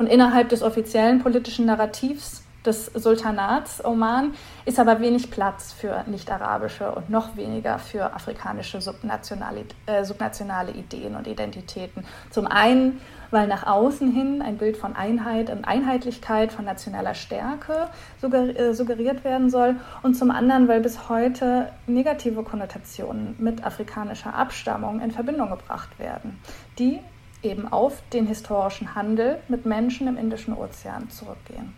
Und 0.00 0.06
innerhalb 0.06 0.48
des 0.48 0.62
offiziellen 0.62 1.18
politischen 1.18 1.66
Narrativs 1.66 2.42
des 2.64 2.86
Sultanats 2.86 3.84
Oman 3.84 4.32
ist 4.64 4.80
aber 4.80 4.98
wenig 5.00 5.30
Platz 5.30 5.74
für 5.74 6.04
nicht-arabische 6.06 6.90
und 6.90 7.10
noch 7.10 7.36
weniger 7.36 7.78
für 7.78 8.14
afrikanische 8.14 8.80
subnationale, 8.80 9.66
äh, 9.84 10.02
subnationale 10.02 10.72
Ideen 10.72 11.16
und 11.16 11.26
Identitäten. 11.26 12.06
Zum 12.30 12.46
einen, 12.46 13.02
weil 13.30 13.46
nach 13.46 13.66
außen 13.66 14.10
hin 14.10 14.40
ein 14.40 14.56
Bild 14.56 14.78
von 14.78 14.96
Einheit 14.96 15.50
und 15.50 15.66
Einheitlichkeit, 15.66 16.50
von 16.50 16.64
nationaler 16.64 17.12
Stärke 17.12 17.90
äh, 18.22 18.72
suggeriert 18.72 19.22
werden 19.22 19.50
soll 19.50 19.76
und 20.02 20.14
zum 20.14 20.30
anderen, 20.30 20.66
weil 20.66 20.80
bis 20.80 21.10
heute 21.10 21.70
negative 21.86 22.42
Konnotationen 22.42 23.34
mit 23.38 23.66
afrikanischer 23.66 24.32
Abstammung 24.32 25.02
in 25.02 25.10
Verbindung 25.10 25.50
gebracht 25.50 25.98
werden, 25.98 26.40
die 26.78 27.00
eben 27.42 27.70
auf 27.72 28.02
den 28.12 28.26
historischen 28.26 28.94
Handel 28.94 29.38
mit 29.48 29.66
Menschen 29.66 30.08
im 30.08 30.16
Indischen 30.16 30.54
Ozean 30.54 31.10
zurückgehen. 31.10 31.74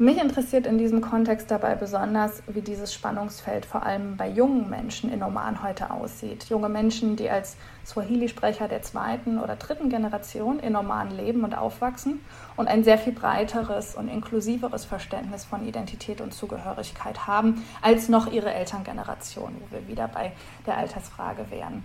Mich 0.00 0.18
interessiert 0.18 0.64
in 0.64 0.78
diesem 0.78 1.00
Kontext 1.00 1.50
dabei 1.50 1.74
besonders, 1.74 2.44
wie 2.46 2.60
dieses 2.60 2.94
Spannungsfeld 2.94 3.66
vor 3.66 3.82
allem 3.82 4.16
bei 4.16 4.28
jungen 4.28 4.70
Menschen 4.70 5.12
in 5.12 5.24
Oman 5.24 5.60
heute 5.64 5.90
aussieht. 5.90 6.44
Junge 6.44 6.68
Menschen, 6.68 7.16
die 7.16 7.28
als 7.28 7.56
Swahili-Sprecher 7.84 8.68
der 8.68 8.82
zweiten 8.82 9.40
oder 9.40 9.56
dritten 9.56 9.90
Generation 9.90 10.60
in 10.60 10.76
Oman 10.76 11.10
leben 11.16 11.42
und 11.42 11.58
aufwachsen 11.58 12.20
und 12.56 12.68
ein 12.68 12.84
sehr 12.84 12.96
viel 12.96 13.12
breiteres 13.12 13.96
und 13.96 14.06
inklusiveres 14.06 14.84
Verständnis 14.84 15.44
von 15.44 15.66
Identität 15.66 16.20
und 16.20 16.32
Zugehörigkeit 16.32 17.26
haben 17.26 17.64
als 17.82 18.08
noch 18.08 18.30
ihre 18.30 18.54
Elterngeneration, 18.54 19.56
wo 19.58 19.74
wir 19.74 19.88
wieder 19.88 20.06
bei 20.06 20.30
der 20.64 20.76
Altersfrage 20.76 21.50
wären 21.50 21.82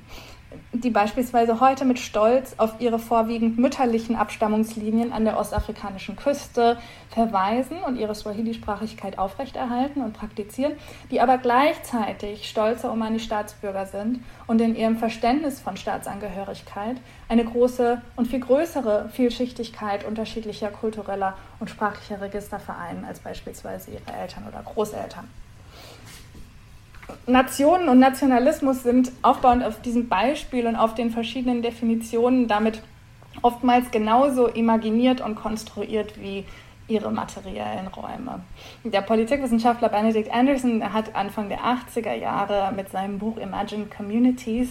die 0.72 0.90
beispielsweise 0.90 1.60
heute 1.60 1.86
mit 1.86 2.00
Stolz 2.00 2.56
auf 2.58 2.80
ihre 2.80 3.00
vorwiegend 3.00 3.58
mütterlichen 3.58 4.16
Abstammungslinien 4.16 5.14
an 5.14 5.26
der 5.26 5.38
ostafrikanischen 5.38 6.16
Küste 6.16 6.78
verweisen 7.10 7.78
und 7.86 7.98
ihre 7.98 8.16
Swahili-Sprachigkeit 8.16 9.20
aufrechterhalten 9.20 10.02
und 10.02 10.14
praktizieren, 10.14 10.74
die 11.12 11.22
aber 11.22 11.38
gleichzeitig 11.38 12.50
stolze 12.50 12.92
Omani-Staatsbürger 12.92 13.86
sind 13.86 14.20
und 14.48 14.62
in 14.62 14.76
ihrem 14.76 14.98
Verständnis 14.98 15.60
von 15.60 15.78
Staatsangehörigkeit 15.78 16.98
eine 17.30 17.46
große 17.46 18.02
und 18.16 18.28
viel 18.28 18.40
größere 18.40 19.10
Vielschichtigkeit 19.10 20.06
unterschiedlicher 20.06 20.70
kultureller 20.70 21.38
und 21.60 21.70
sprachlicher 21.70 22.22
Register 22.22 22.60
vereinen 22.60 23.06
als 23.06 23.20
beispielsweise 23.20 23.92
ihre 23.92 24.18
Eltern 24.18 24.46
oder 24.48 24.62
Großeltern. 24.64 25.28
Nationen 27.26 27.90
und 27.90 28.00
Nationalismus 28.00 28.84
sind 28.84 29.12
aufbauend 29.22 29.64
auf 29.64 29.82
diesem 29.82 30.08
Beispiel 30.08 30.68
und 30.68 30.76
auf 30.76 30.94
den 30.96 31.12
verschiedenen 31.12 31.62
Definitionen 31.62 32.48
damit 32.48 32.82
oftmals 33.42 33.92
genauso 33.92 34.48
imaginiert 34.48 35.22
und 35.22 35.36
konstruiert 35.36 36.20
wie 36.20 36.46
ihre 36.88 37.12
materiellen 37.12 37.88
Räume. 37.88 38.42
Der 38.84 39.02
Politikwissenschaftler 39.02 39.90
Benedict 39.90 40.32
Anderson 40.32 40.94
hat 40.94 41.16
Anfang 41.16 41.50
der 41.50 41.60
80er 41.60 42.14
Jahre 42.14 42.74
mit 42.76 42.90
seinem 42.90 43.20
Buch 43.20 43.38
Imagine 43.38 43.86
Communities 43.86 44.70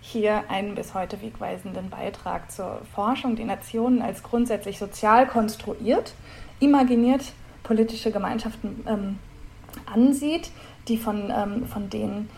hier 0.00 0.44
einen 0.48 0.74
bis 0.74 0.94
heute 0.94 1.20
wegweisenden 1.20 1.90
Beitrag 1.90 2.50
zur 2.50 2.80
Forschung, 2.94 3.34
die 3.34 3.44
Nationen 3.44 4.00
als 4.00 4.22
grundsätzlich 4.22 4.78
sozial 4.78 5.26
konstruiert, 5.26 6.14
imaginiert 6.60 7.32
politische 7.64 8.12
Gemeinschaften 8.12 8.84
ähm, 8.88 9.18
ansieht, 9.92 10.50
die 10.88 10.96
von, 10.96 11.32
ähm, 11.34 11.66
von 11.66 11.90
den 11.90 12.28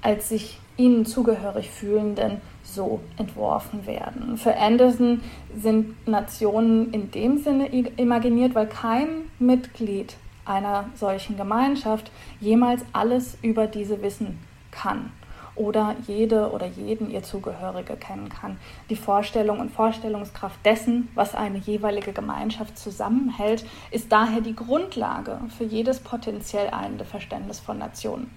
als 0.00 0.28
sich 0.28 0.60
ihnen 0.76 1.04
zugehörig 1.04 1.70
fühlenden 1.70 2.40
so 2.62 3.00
entworfen 3.16 3.84
werden. 3.86 4.38
Für 4.38 4.56
Anderson 4.56 5.20
sind 5.56 6.06
Nationen 6.06 6.92
in 6.92 7.10
dem 7.10 7.38
Sinne 7.38 7.66
imaginiert, 7.96 8.54
weil 8.54 8.68
kein 8.68 9.08
Mitglied 9.40 10.14
einer 10.44 10.88
solchen 10.94 11.36
Gemeinschaft 11.36 12.12
jemals 12.40 12.82
alles 12.92 13.36
über 13.42 13.66
diese 13.66 14.02
wissen 14.02 14.38
kann 14.70 15.10
oder 15.58 15.96
jede 16.06 16.50
oder 16.52 16.66
jeden 16.66 17.10
ihr 17.10 17.22
Zugehörige 17.22 17.96
kennen 17.96 18.28
kann. 18.28 18.58
Die 18.88 18.96
Vorstellung 18.96 19.60
und 19.60 19.70
Vorstellungskraft 19.70 20.64
dessen, 20.64 21.08
was 21.14 21.34
eine 21.34 21.58
jeweilige 21.58 22.12
Gemeinschaft 22.12 22.78
zusammenhält, 22.78 23.66
ist 23.90 24.10
daher 24.10 24.40
die 24.40 24.56
Grundlage 24.56 25.38
für 25.56 25.64
jedes 25.64 26.00
potenziell 26.00 26.70
einende 26.70 27.04
Verständnis 27.04 27.60
von 27.60 27.78
Nationen. 27.78 28.30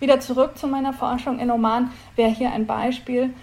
Wieder 0.00 0.20
zurück 0.20 0.58
zu 0.58 0.66
meiner 0.66 0.92
Forschung 0.92 1.38
in 1.38 1.50
Oman 1.50 1.90
wäre 2.16 2.30
hier 2.30 2.52
ein 2.52 2.66
Beispiel, 2.66 3.34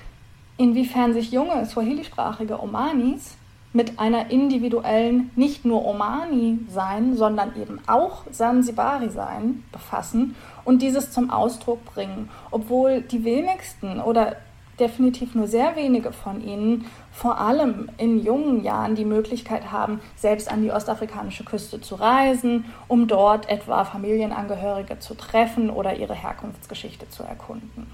inwiefern 0.58 1.14
sich 1.14 1.32
junge 1.32 1.66
Swahili-sprachige 1.66 2.62
Omanis 2.62 3.38
mit 3.76 4.00
einer 4.00 4.32
individuellen, 4.32 5.32
nicht 5.36 5.66
nur 5.66 5.86
Omani-Sein, 5.86 7.18
sondern 7.18 7.62
eben 7.62 7.82
auch 7.88 8.24
Sansibari-Sein 8.32 9.66
befassen 9.74 10.36
und 10.64 10.82
dieses 10.82 11.12
zum 11.12 11.30
Ausdruck 11.30 11.84
bringen, 11.84 12.30
obwohl 12.52 13.02
die 13.02 13.26
wenigsten 13.26 14.00
oder 14.00 14.38
definitiv 14.80 15.36
nur 15.36 15.48
sehr 15.48 15.76
wenige 15.76 16.14
von 16.14 16.42
ihnen 16.42 16.86
vor 17.12 17.38
allem 17.38 17.90
in 17.98 18.24
jungen 18.24 18.64
Jahren 18.64 18.96
die 18.96 19.06
Möglichkeit 19.06 19.74
haben, 19.74 20.00
selbst 20.16 20.50
an 20.50 20.64
die 20.64 20.72
ostafrikanische 20.72 21.44
Küste 21.44 21.82
zu 21.82 21.96
reisen, 21.96 22.66
um 22.88 23.08
dort 23.08 23.50
etwa 23.50 23.84
Familienangehörige 23.84 25.00
zu 25.00 25.16
treffen 25.16 25.70
oder 25.70 25.98
ihre 25.98 26.16
Herkunftsgeschichte 26.16 27.10
zu 27.10 27.24
erkunden. 27.24 27.88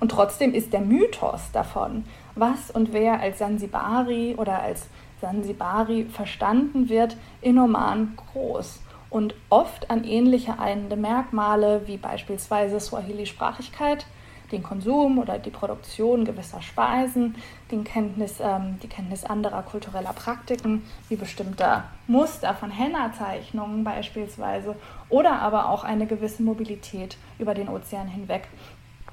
Und 0.00 0.10
trotzdem 0.10 0.54
ist 0.54 0.72
der 0.72 0.80
Mythos 0.80 1.50
davon, 1.52 2.04
was 2.34 2.70
und 2.70 2.92
wer 2.92 3.20
als 3.20 3.38
Sansibari 3.38 4.34
oder 4.36 4.60
als 4.60 4.88
Sansibari 5.24 6.04
verstanden 6.04 6.90
wird, 6.90 7.16
in 7.40 7.58
Oman 7.58 8.14
groß 8.16 8.80
und 9.08 9.34
oft 9.48 9.90
an 9.90 10.04
ähnliche 10.04 10.58
einende 10.58 10.96
Merkmale 10.96 11.82
wie 11.86 11.96
beispielsweise 11.96 12.78
Swahili-Sprachigkeit, 12.78 14.04
den 14.52 14.62
Konsum 14.62 15.18
oder 15.18 15.38
die 15.38 15.50
Produktion 15.50 16.26
gewisser 16.26 16.60
Speisen, 16.60 17.36
Kenntnis, 17.84 18.34
ähm, 18.40 18.78
die 18.82 18.86
Kenntnis 18.86 19.24
anderer 19.24 19.62
kultureller 19.62 20.12
Praktiken, 20.12 20.82
wie 21.08 21.16
bestimmter 21.16 21.84
Muster 22.06 22.52
von 22.54 22.70
Henna-Zeichnungen 22.70 23.82
beispielsweise, 23.82 24.76
oder 25.08 25.40
aber 25.40 25.70
auch 25.70 25.84
eine 25.84 26.06
gewisse 26.06 26.42
Mobilität 26.42 27.16
über 27.38 27.54
den 27.54 27.70
Ozean 27.70 28.08
hinweg 28.08 28.46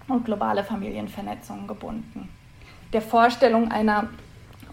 und 0.09 0.25
globale 0.25 0.65
Familienvernetzungen 0.65 1.67
gebunden. 1.67 2.27
Der 2.91 3.01
Vorstellung 3.01 3.71
einer 3.71 4.09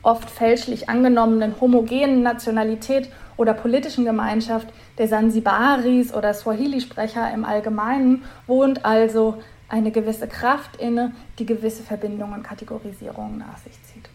oft 0.02 0.30
fälschlich 0.30 0.88
angenommenen 0.88 1.60
homogenen 1.60 2.22
Nationalität 2.22 3.10
oder 3.36 3.54
politischen 3.54 4.04
Gemeinschaft 4.04 4.68
der 4.98 5.08
Sansibaris 5.08 6.12
oder 6.12 6.34
Swahili-Sprecher 6.34 7.32
im 7.32 7.44
Allgemeinen 7.44 8.24
wohnt 8.46 8.84
also 8.84 9.40
eine 9.68 9.90
gewisse 9.90 10.26
Kraft 10.26 10.76
inne, 10.76 11.12
die 11.38 11.46
gewisse 11.46 11.82
Verbindungen 11.82 12.34
und 12.34 12.42
Kategorisierungen 12.42 13.38
nach 13.38 13.58
sich 13.58 13.74
zieht. 13.84 14.08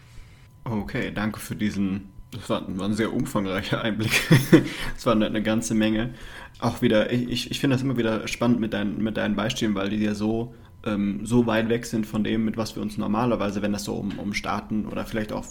Okay, 0.64 1.12
danke 1.14 1.40
für 1.40 1.54
diesen, 1.54 2.10
das 2.32 2.50
war, 2.50 2.62
war 2.78 2.86
ein 2.86 2.94
sehr 2.94 3.12
umfangreicher 3.12 3.82
Einblick. 3.82 4.12
Es 4.96 5.06
war 5.06 5.14
eine, 5.14 5.26
eine, 5.26 5.42
ganze 5.42 5.74
Menge. 5.74 6.14
Auch 6.60 6.82
wieder, 6.82 7.12
ich, 7.12 7.50
ich 7.50 7.60
finde 7.60 7.76
das 7.76 7.82
immer 7.82 7.96
wieder 7.96 8.26
spannend 8.26 8.60
mit, 8.60 8.72
dein, 8.72 8.98
mit 8.98 9.16
deinen 9.16 9.36
Beispielen, 9.36 9.74
weil 9.74 9.90
die 9.90 10.02
ja 10.02 10.14
so 10.14 10.54
ähm, 10.84 11.24
so 11.24 11.46
weit 11.46 11.68
weg 11.68 11.86
sind 11.86 12.06
von 12.06 12.24
dem, 12.24 12.44
mit 12.44 12.56
was 12.56 12.76
wir 12.76 12.82
uns 12.82 12.98
normalerweise, 12.98 13.62
wenn 13.62 13.72
das 13.72 13.84
so 13.84 13.94
um, 13.94 14.18
um 14.18 14.34
Staaten 14.34 14.86
oder 14.86 15.06
vielleicht 15.06 15.32
auch 15.32 15.44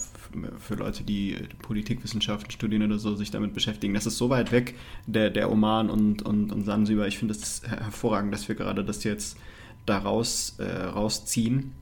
für 0.58 0.74
Leute, 0.74 1.02
die 1.04 1.36
Politikwissenschaften 1.62 2.50
studieren 2.50 2.82
oder 2.82 2.98
so, 2.98 3.14
sich 3.14 3.30
damit 3.30 3.54
beschäftigen. 3.54 3.94
Das 3.94 4.06
ist 4.06 4.18
so 4.18 4.30
weit 4.30 4.52
weg, 4.52 4.74
der, 5.06 5.30
der 5.30 5.50
Oman 5.50 5.90
und, 5.90 6.22
und, 6.22 6.52
und 6.52 6.64
Sansibar. 6.64 7.06
Ich 7.06 7.18
finde 7.18 7.34
es 7.34 7.62
hervorragend, 7.66 8.32
dass 8.32 8.48
wir 8.48 8.54
gerade 8.54 8.84
das 8.84 9.04
jetzt 9.04 9.36
da 9.86 9.98
raus, 9.98 10.56
äh, 10.58 10.84
rausziehen. 10.84 11.72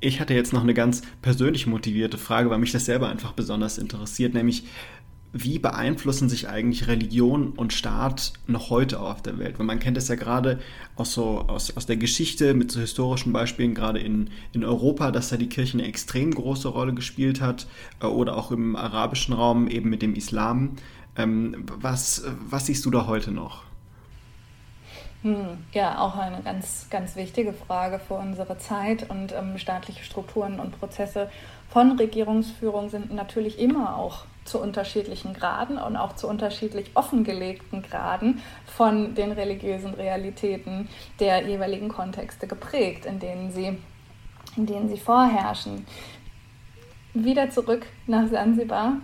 Ich 0.00 0.20
hatte 0.20 0.34
jetzt 0.34 0.52
noch 0.52 0.62
eine 0.62 0.74
ganz 0.74 1.02
persönlich 1.22 1.66
motivierte 1.66 2.18
Frage, 2.18 2.50
weil 2.50 2.58
mich 2.58 2.72
das 2.72 2.84
selber 2.84 3.08
einfach 3.08 3.32
besonders 3.32 3.78
interessiert, 3.78 4.34
nämlich 4.34 4.64
wie 5.36 5.58
beeinflussen 5.58 6.28
sich 6.28 6.48
eigentlich 6.48 6.86
Religion 6.86 7.50
und 7.50 7.72
Staat 7.72 8.34
noch 8.46 8.70
heute 8.70 9.00
auf 9.00 9.20
der 9.20 9.36
Welt? 9.40 9.58
Weil 9.58 9.66
man 9.66 9.80
kennt 9.80 9.96
es 9.96 10.06
ja 10.06 10.14
gerade 10.14 10.60
aus, 10.94 11.12
so, 11.12 11.40
aus, 11.48 11.76
aus 11.76 11.86
der 11.86 11.96
Geschichte 11.96 12.54
mit 12.54 12.70
so 12.70 12.78
historischen 12.78 13.32
Beispielen, 13.32 13.74
gerade 13.74 13.98
in, 13.98 14.30
in 14.52 14.64
Europa, 14.64 15.10
dass 15.10 15.30
da 15.30 15.36
die 15.36 15.48
Kirche 15.48 15.76
eine 15.76 15.88
extrem 15.88 16.30
große 16.30 16.68
Rolle 16.68 16.94
gespielt 16.94 17.40
hat 17.40 17.66
äh, 18.00 18.06
oder 18.06 18.36
auch 18.36 18.52
im 18.52 18.76
arabischen 18.76 19.34
Raum 19.34 19.66
eben 19.66 19.90
mit 19.90 20.02
dem 20.02 20.14
Islam. 20.14 20.76
Ähm, 21.16 21.66
was, 21.80 22.24
was 22.48 22.66
siehst 22.66 22.84
du 22.84 22.92
da 22.92 23.08
heute 23.08 23.32
noch? 23.32 23.64
Hm, 25.22 25.58
ja, 25.72 25.98
auch 25.98 26.16
eine 26.16 26.42
ganz, 26.42 26.86
ganz 26.90 27.16
wichtige 27.16 27.52
Frage 27.52 27.98
für 27.98 28.14
unsere 28.14 28.56
Zeit 28.58 29.10
und 29.10 29.32
ähm, 29.32 29.58
staatliche 29.58 30.04
Strukturen 30.04 30.60
und 30.60 30.78
Prozesse 30.78 31.28
von 31.70 31.98
Regierungsführung 31.98 32.88
sind 32.88 33.12
natürlich 33.12 33.58
immer 33.58 33.96
auch 33.96 34.26
zu 34.44 34.60
unterschiedlichen 34.60 35.34
Graden 35.34 35.78
und 35.78 35.96
auch 35.96 36.14
zu 36.16 36.28
unterschiedlich 36.28 36.90
offengelegten 36.94 37.82
Graden 37.82 38.42
von 38.66 39.14
den 39.14 39.32
religiösen 39.32 39.94
Realitäten 39.94 40.88
der 41.20 41.46
jeweiligen 41.46 41.88
Kontexte 41.88 42.46
geprägt, 42.46 43.06
in 43.06 43.18
denen 43.18 43.52
sie, 43.52 43.78
in 44.56 44.66
denen 44.66 44.88
sie 44.88 44.98
vorherrschen. 44.98 45.86
Wieder 47.14 47.50
zurück 47.50 47.86
nach 48.06 48.28
Sansibar. 48.28 48.96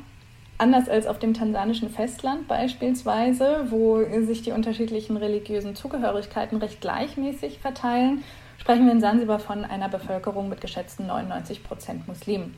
Anders 0.58 0.90
als 0.90 1.06
auf 1.06 1.18
dem 1.18 1.32
tansanischen 1.32 1.88
Festland 1.88 2.46
beispielsweise, 2.46 3.66
wo 3.70 4.04
sich 4.26 4.42
die 4.42 4.52
unterschiedlichen 4.52 5.16
religiösen 5.16 5.74
Zugehörigkeiten 5.74 6.58
recht 6.58 6.82
gleichmäßig 6.82 7.60
verteilen, 7.60 8.22
sprechen 8.58 8.84
wir 8.84 8.92
in 8.92 9.00
Sansibar 9.00 9.38
von 9.38 9.64
einer 9.64 9.88
Bevölkerung 9.88 10.50
mit 10.50 10.60
geschätzten 10.60 11.06
99 11.06 11.64
Prozent 11.64 12.06
Muslimen. 12.06 12.56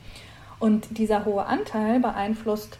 Und 0.63 0.97
dieser 0.97 1.25
hohe 1.25 1.45
Anteil 1.45 1.99
beeinflusst 1.99 2.79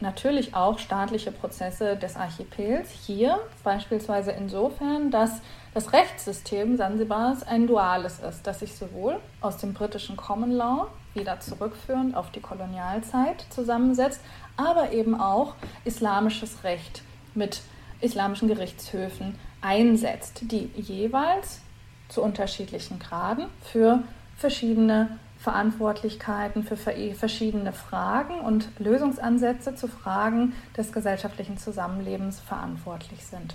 natürlich 0.00 0.54
auch 0.54 0.78
staatliche 0.78 1.32
Prozesse 1.32 1.96
des 1.96 2.16
Archipels. 2.16 2.90
Hier 2.90 3.40
beispielsweise 3.62 4.32
insofern, 4.32 5.10
dass 5.10 5.40
das 5.72 5.94
Rechtssystem 5.94 6.76
Sansibars 6.76 7.42
ein 7.42 7.66
duales 7.66 8.18
ist, 8.18 8.46
das 8.46 8.60
sich 8.60 8.74
sowohl 8.74 9.16
aus 9.40 9.56
dem 9.56 9.72
britischen 9.72 10.18
Common 10.18 10.50
Law, 10.50 10.88
wieder 11.14 11.40
zurückführend 11.40 12.14
auf 12.14 12.30
die 12.30 12.40
Kolonialzeit, 12.40 13.46
zusammensetzt, 13.48 14.20
aber 14.58 14.92
eben 14.92 15.18
auch 15.18 15.54
islamisches 15.86 16.62
Recht 16.62 17.00
mit 17.34 17.62
islamischen 18.02 18.48
Gerichtshöfen 18.48 19.38
einsetzt, 19.62 20.42
die 20.42 20.68
jeweils 20.76 21.62
zu 22.10 22.20
unterschiedlichen 22.20 22.98
Graden 22.98 23.46
für 23.62 24.02
verschiedene 24.36 25.18
Verantwortlichkeiten 25.44 26.64
für 26.64 26.76
verschiedene 26.78 27.74
Fragen 27.74 28.40
und 28.40 28.70
Lösungsansätze 28.78 29.74
zu 29.74 29.88
Fragen 29.88 30.54
des 30.74 30.90
gesellschaftlichen 30.90 31.58
Zusammenlebens 31.58 32.40
verantwortlich 32.40 33.26
sind. 33.26 33.54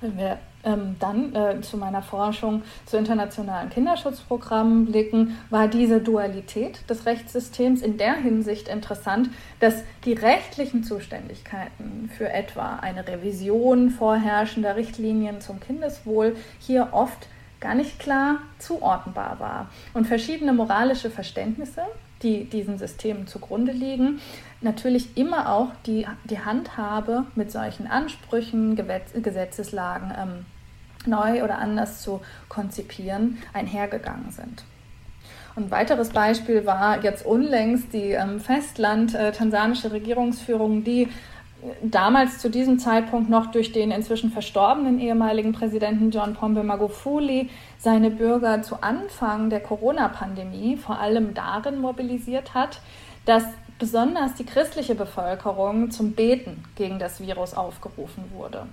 Wenn 0.00 0.18
wir 0.18 0.38
ähm, 0.64 0.96
dann 0.98 1.32
äh, 1.34 1.60
zu 1.60 1.76
meiner 1.76 2.02
Forschung 2.02 2.62
zu 2.86 2.96
internationalen 2.96 3.70
Kinderschutzprogrammen 3.70 4.86
blicken, 4.86 5.38
war 5.50 5.68
diese 5.68 6.00
Dualität 6.00 6.88
des 6.90 7.06
Rechtssystems 7.06 7.80
in 7.80 7.96
der 7.96 8.14
Hinsicht 8.14 8.66
interessant, 8.66 9.30
dass 9.60 9.84
die 10.04 10.14
rechtlichen 10.14 10.82
Zuständigkeiten 10.82 12.10
für 12.16 12.32
etwa 12.32 12.76
eine 12.80 13.06
Revision 13.06 13.90
vorherrschender 13.90 14.74
Richtlinien 14.74 15.40
zum 15.40 15.60
Kindeswohl 15.60 16.34
hier 16.58 16.88
oft 16.90 17.28
gar 17.60 17.74
nicht 17.74 17.98
klar 17.98 18.38
zuordnenbar 18.58 19.40
war. 19.40 19.70
Und 19.94 20.06
verschiedene 20.06 20.52
moralische 20.52 21.10
Verständnisse, 21.10 21.82
die 22.22 22.44
diesen 22.44 22.78
Systemen 22.78 23.26
zugrunde 23.26 23.72
liegen, 23.72 24.20
natürlich 24.60 25.16
immer 25.16 25.52
auch 25.52 25.68
die, 25.86 26.06
die 26.24 26.40
Handhabe 26.40 27.26
mit 27.34 27.52
solchen 27.52 27.86
Ansprüchen, 27.86 28.76
Gesetzeslagen 28.76 30.12
ähm, 30.16 30.46
neu 31.06 31.44
oder 31.44 31.58
anders 31.58 32.02
zu 32.02 32.20
konzipieren, 32.48 33.38
einhergegangen 33.52 34.30
sind. 34.30 34.64
ein 35.56 35.70
weiteres 35.70 36.10
Beispiel 36.10 36.66
war 36.66 37.02
jetzt 37.02 37.24
unlängst 37.24 37.92
die 37.92 38.12
ähm, 38.12 38.40
Festland-tansanische 38.40 39.88
äh, 39.88 39.92
Regierungsführung, 39.92 40.84
die 40.84 41.08
damals 41.82 42.38
zu 42.38 42.50
diesem 42.50 42.78
Zeitpunkt 42.78 43.30
noch 43.30 43.46
durch 43.46 43.72
den 43.72 43.90
inzwischen 43.90 44.30
verstorbenen 44.30 44.98
ehemaligen 44.98 45.52
Präsidenten 45.52 46.10
John 46.10 46.34
Pombe 46.34 46.62
Magufuli 46.62 47.50
seine 47.78 48.10
Bürger 48.10 48.62
zu 48.62 48.82
Anfang 48.82 49.50
der 49.50 49.60
Corona-Pandemie 49.60 50.76
vor 50.76 50.98
allem 50.98 51.34
darin 51.34 51.80
mobilisiert 51.80 52.54
hat, 52.54 52.80
dass 53.24 53.44
besonders 53.78 54.34
die 54.34 54.44
christliche 54.44 54.94
Bevölkerung 54.94 55.90
zum 55.90 56.12
Beten 56.12 56.64
gegen 56.74 56.98
das 56.98 57.20
Virus 57.20 57.54
aufgerufen 57.54 58.24
wurde, 58.32 58.66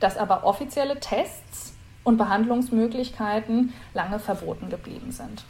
dass 0.00 0.16
aber 0.16 0.44
offizielle 0.44 1.00
Tests 1.00 1.74
und 2.04 2.18
Behandlungsmöglichkeiten 2.18 3.72
lange 3.94 4.18
verboten 4.18 4.68
geblieben 4.68 5.10
sind. 5.10 5.42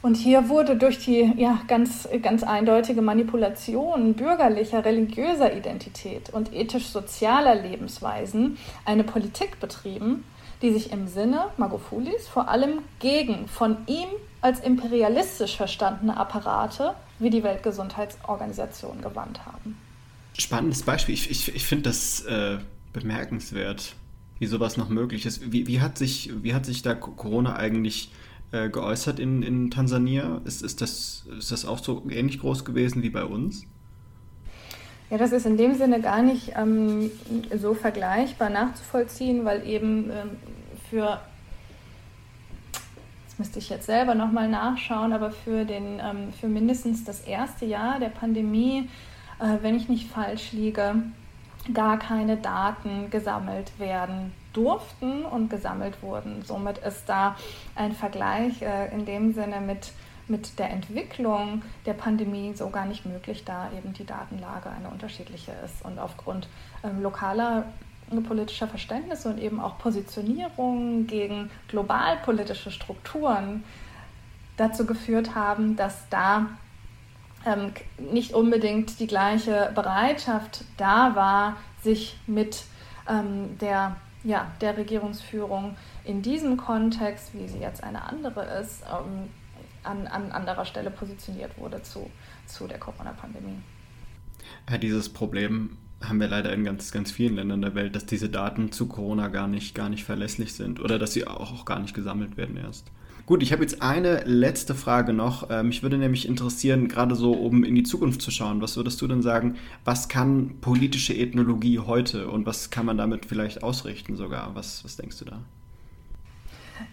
Und 0.00 0.16
hier 0.16 0.48
wurde 0.48 0.76
durch 0.76 0.98
die 0.98 1.32
ja, 1.36 1.60
ganz, 1.66 2.08
ganz 2.22 2.44
eindeutige 2.44 3.02
Manipulation 3.02 4.14
bürgerlicher, 4.14 4.84
religiöser 4.84 5.56
Identität 5.56 6.30
und 6.30 6.54
ethisch-sozialer 6.54 7.56
Lebensweisen 7.56 8.58
eine 8.84 9.02
Politik 9.02 9.58
betrieben, 9.58 10.24
die 10.62 10.72
sich 10.72 10.92
im 10.92 11.08
Sinne 11.08 11.46
Magofulis 11.56 12.28
vor 12.28 12.48
allem 12.48 12.80
gegen 13.00 13.48
von 13.48 13.76
ihm 13.86 14.08
als 14.40 14.60
imperialistisch 14.60 15.56
verstandene 15.56 16.16
Apparate 16.16 16.94
wie 17.18 17.30
die 17.30 17.42
Weltgesundheitsorganisation 17.42 19.00
gewandt 19.02 19.44
haben. 19.46 19.76
Spannendes 20.38 20.84
Beispiel. 20.84 21.14
Ich, 21.14 21.28
ich, 21.28 21.54
ich 21.56 21.66
finde 21.66 21.90
das 21.90 22.20
äh, 22.20 22.58
bemerkenswert, 22.92 23.94
wie 24.38 24.46
sowas 24.46 24.76
noch 24.76 24.88
möglich 24.88 25.26
ist. 25.26 25.50
Wie, 25.50 25.66
wie, 25.66 25.80
hat, 25.80 25.98
sich, 25.98 26.30
wie 26.40 26.54
hat 26.54 26.64
sich 26.64 26.82
da 26.82 26.94
Corona 26.94 27.56
eigentlich 27.56 28.12
äh, 28.12 28.27
geäußert 28.50 29.18
in, 29.18 29.42
in 29.42 29.70
Tansania? 29.70 30.40
Ist, 30.44 30.62
ist, 30.62 30.80
das, 30.80 31.26
ist 31.38 31.52
das 31.52 31.64
auch 31.64 31.78
so 31.78 32.04
ähnlich 32.10 32.40
groß 32.40 32.64
gewesen 32.64 33.02
wie 33.02 33.10
bei 33.10 33.24
uns? 33.24 33.66
Ja, 35.10 35.16
das 35.16 35.32
ist 35.32 35.46
in 35.46 35.56
dem 35.56 35.74
Sinne 35.74 36.00
gar 36.00 36.22
nicht 36.22 36.52
ähm, 36.54 37.10
so 37.56 37.72
vergleichbar 37.72 38.50
nachzuvollziehen, 38.50 39.44
weil 39.44 39.66
eben 39.66 40.10
ähm, 40.10 40.30
für, 40.90 41.20
das 43.26 43.38
müsste 43.38 43.58
ich 43.58 43.70
jetzt 43.70 43.86
selber 43.86 44.14
nochmal 44.14 44.48
nachschauen, 44.48 45.14
aber 45.14 45.30
für, 45.30 45.64
den, 45.64 45.98
ähm, 46.00 46.32
für 46.38 46.48
mindestens 46.48 47.04
das 47.04 47.20
erste 47.20 47.64
Jahr 47.64 47.98
der 48.00 48.10
Pandemie, 48.10 48.90
äh, 49.40 49.62
wenn 49.62 49.76
ich 49.76 49.88
nicht 49.88 50.10
falsch 50.10 50.52
liege, 50.52 50.96
gar 51.72 51.98
keine 51.98 52.36
Daten 52.36 53.08
gesammelt 53.10 53.78
werden 53.78 54.32
durften 54.58 55.24
und 55.24 55.48
gesammelt 55.48 56.02
wurden. 56.02 56.42
Somit 56.42 56.78
ist 56.78 57.08
da 57.08 57.36
ein 57.76 57.92
Vergleich 57.92 58.60
äh, 58.60 58.92
in 58.92 59.06
dem 59.06 59.32
Sinne 59.32 59.60
mit 59.60 59.92
mit 60.30 60.58
der 60.58 60.68
Entwicklung 60.68 61.62
der 61.86 61.94
Pandemie 61.94 62.52
so 62.54 62.68
gar 62.68 62.84
nicht 62.84 63.06
möglich, 63.06 63.46
da 63.46 63.70
eben 63.74 63.94
die 63.94 64.04
Datenlage 64.04 64.68
eine 64.68 64.90
unterschiedliche 64.90 65.52
ist. 65.64 65.82
Und 65.82 65.98
aufgrund 65.98 66.48
ähm, 66.84 67.02
lokaler 67.02 67.64
politischer 68.26 68.68
Verständnisse 68.68 69.28
und 69.30 69.38
eben 69.38 69.58
auch 69.58 69.78
Positionierungen 69.78 71.06
gegen 71.06 71.50
globalpolitische 71.68 72.70
Strukturen 72.70 73.64
dazu 74.58 74.84
geführt 74.84 75.34
haben, 75.34 75.76
dass 75.76 76.08
da 76.10 76.46
ähm, 77.46 77.72
nicht 78.12 78.32
unbedingt 78.34 78.98
die 79.00 79.06
gleiche 79.06 79.70
Bereitschaft 79.74 80.64
da 80.76 81.14
war, 81.14 81.56
sich 81.82 82.18
mit 82.26 82.64
ähm, 83.08 83.58
der, 83.58 83.96
ja, 84.28 84.52
der 84.60 84.76
Regierungsführung 84.76 85.74
in 86.04 86.20
diesem 86.20 86.58
Kontext, 86.58 87.32
wie 87.32 87.48
sie 87.48 87.58
jetzt 87.58 87.82
eine 87.82 88.02
andere 88.02 88.44
ist, 88.60 88.82
ähm, 88.82 89.30
an, 89.82 90.06
an 90.06 90.30
anderer 90.32 90.66
Stelle 90.66 90.90
positioniert 90.90 91.56
wurde 91.56 91.82
zu, 91.82 92.10
zu 92.44 92.66
der 92.66 92.78
Corona-Pandemie. 92.78 93.56
Ja, 94.68 94.76
dieses 94.76 95.08
Problem 95.08 95.78
haben 96.04 96.20
wir 96.20 96.28
leider 96.28 96.52
in 96.52 96.62
ganz, 96.62 96.92
ganz 96.92 97.10
vielen 97.10 97.36
Ländern 97.36 97.62
der 97.62 97.74
Welt, 97.74 97.96
dass 97.96 98.04
diese 98.04 98.28
Daten 98.28 98.70
zu 98.70 98.86
Corona 98.86 99.28
gar 99.28 99.48
nicht, 99.48 99.74
gar 99.74 99.88
nicht 99.88 100.04
verlässlich 100.04 100.52
sind 100.52 100.78
oder 100.78 100.98
dass 100.98 101.14
sie 101.14 101.26
auch, 101.26 101.50
auch 101.52 101.64
gar 101.64 101.80
nicht 101.80 101.94
gesammelt 101.94 102.36
werden 102.36 102.58
erst. 102.58 102.86
Gut, 103.28 103.42
ich 103.42 103.52
habe 103.52 103.60
jetzt 103.60 103.82
eine 103.82 104.24
letzte 104.24 104.74
Frage 104.74 105.12
noch. 105.12 105.50
Ähm, 105.50 105.68
mich 105.68 105.82
würde 105.82 105.98
nämlich 105.98 106.26
interessieren, 106.26 106.88
gerade 106.88 107.14
so, 107.14 107.32
um 107.32 107.62
in 107.62 107.74
die 107.74 107.82
Zukunft 107.82 108.22
zu 108.22 108.30
schauen, 108.30 108.62
was 108.62 108.78
würdest 108.78 109.02
du 109.02 109.06
denn 109.06 109.20
sagen, 109.20 109.56
was 109.84 110.08
kann 110.08 110.54
politische 110.62 111.12
Ethnologie 111.12 111.78
heute 111.78 112.28
und 112.28 112.46
was 112.46 112.70
kann 112.70 112.86
man 112.86 112.96
damit 112.96 113.26
vielleicht 113.26 113.62
ausrichten 113.62 114.16
sogar? 114.16 114.54
Was, 114.54 114.82
was 114.82 114.96
denkst 114.96 115.18
du 115.18 115.26
da? 115.26 115.40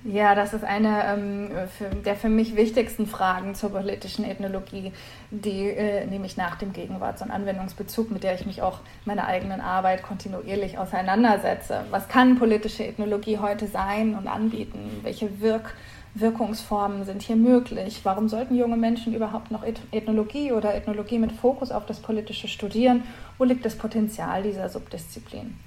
Ja, 0.04 0.36
das 0.36 0.54
ist 0.54 0.66
eine 0.66 1.06
ähm, 1.06 1.50
für, 1.78 1.96
der 1.96 2.18
für 2.18 2.28
mich 2.28 2.58
wichtigsten 2.58 3.08
Fragen 3.08 3.56
zur 3.56 3.70
politischen 3.70 4.26
Ethnologie, 4.26 4.92
die 5.32 5.70
äh, 5.70 6.06
nämlich 6.06 6.36
nach 6.36 6.58
dem 6.58 6.74
Gegenwarts- 6.74 7.22
und 7.22 7.32
Anwendungsbezug, 7.32 8.12
mit 8.12 8.24
der 8.24 8.36
ich 8.36 8.46
mich 8.46 8.62
auch 8.62 8.80
meiner 9.06 9.26
eigenen 9.26 9.62
Arbeit 9.62 10.04
kontinuierlich 10.04 10.78
auseinandersetze. 10.78 11.86
Was 11.92 12.10
kann 12.10 12.38
politische 12.38 12.86
Ethnologie 12.86 13.38
heute 13.38 13.68
sein 13.68 14.16
und 14.16 14.28
anbieten? 14.28 15.00
Welche 15.02 15.40
Wirk 15.40 15.76
Wirkungsformen 16.16 17.04
sind 17.04 17.22
hier 17.22 17.36
möglich? 17.36 18.00
Warum 18.04 18.30
sollten 18.30 18.56
junge 18.56 18.78
Menschen 18.78 19.14
überhaupt 19.14 19.52
noch 19.52 19.64
Ethnologie 19.92 20.54
oder 20.54 20.74
Ethnologie 20.74 21.20
mit 21.20 21.34
Fokus 21.34 21.72
auf 21.72 21.86
das 21.86 22.00
Politische 22.00 22.48
studieren? 22.48 23.04
Wo 23.38 23.44
liegt 23.44 23.66
das 23.66 23.78
Potenzial 23.78 24.42
dieser 24.44 24.70
Subdisziplin? 24.70 25.58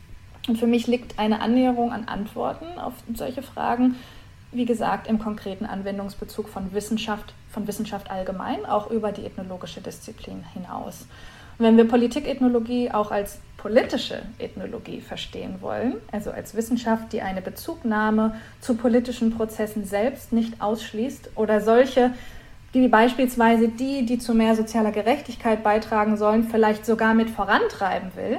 Und 0.49 0.57
für 0.57 0.67
mich 0.67 0.87
liegt 0.87 1.19
eine 1.19 1.43
Annäherung 1.43 1.93
an 1.93 2.09
Antworten 2.09 2.79
auf 2.79 2.95
solche 3.13 3.43
Fragen, 3.43 3.97
wie 4.51 4.65
gesagt, 4.65 5.07
im 5.07 5.19
konkreten 5.19 5.67
Anwendungsbezug 5.67 6.49
von 6.49 6.73
Wissenschaft, 6.73 7.35
von 7.51 7.67
Wissenschaft 7.67 8.11
allgemein, 8.11 8.65
auch 8.65 8.91
über 8.91 9.13
die 9.13 9.27
ethnologische 9.27 9.83
Disziplin 9.83 10.43
hinaus. 10.55 11.07
Und 11.59 11.65
wenn 11.65 11.77
wir 11.77 11.89
Politikethnologie 11.89 12.91
auch 12.93 13.11
als 13.11 13.41
politische 13.57 14.23
Ethnologie 14.39 15.01
verstehen 15.01 15.57
wollen, 15.61 15.95
also 16.13 16.31
als 16.31 16.55
Wissenschaft, 16.55 17.13
die 17.13 17.23
eine 17.23 17.43
Bezugnahme 17.43 18.37
zu 18.61 18.77
politischen 18.77 19.37
Prozessen 19.37 19.85
selbst 19.85 20.33
nicht 20.33 20.63
ausschließt 20.63 21.31
oder 21.35 21.61
solche, 21.61 22.13
wie 22.73 22.87
beispielsweise 22.87 23.69
die, 23.69 24.07
die 24.07 24.19
zu 24.19 24.35
mehr 24.35 24.55
sozialer 24.55 24.93
Gerechtigkeit 24.93 25.65
beitragen 25.65 26.17
sollen, 26.17 26.45
vielleicht 26.45 26.87
sogar 26.87 27.15
mit 27.15 27.31
vorantreiben 27.31 28.13
will, 28.15 28.39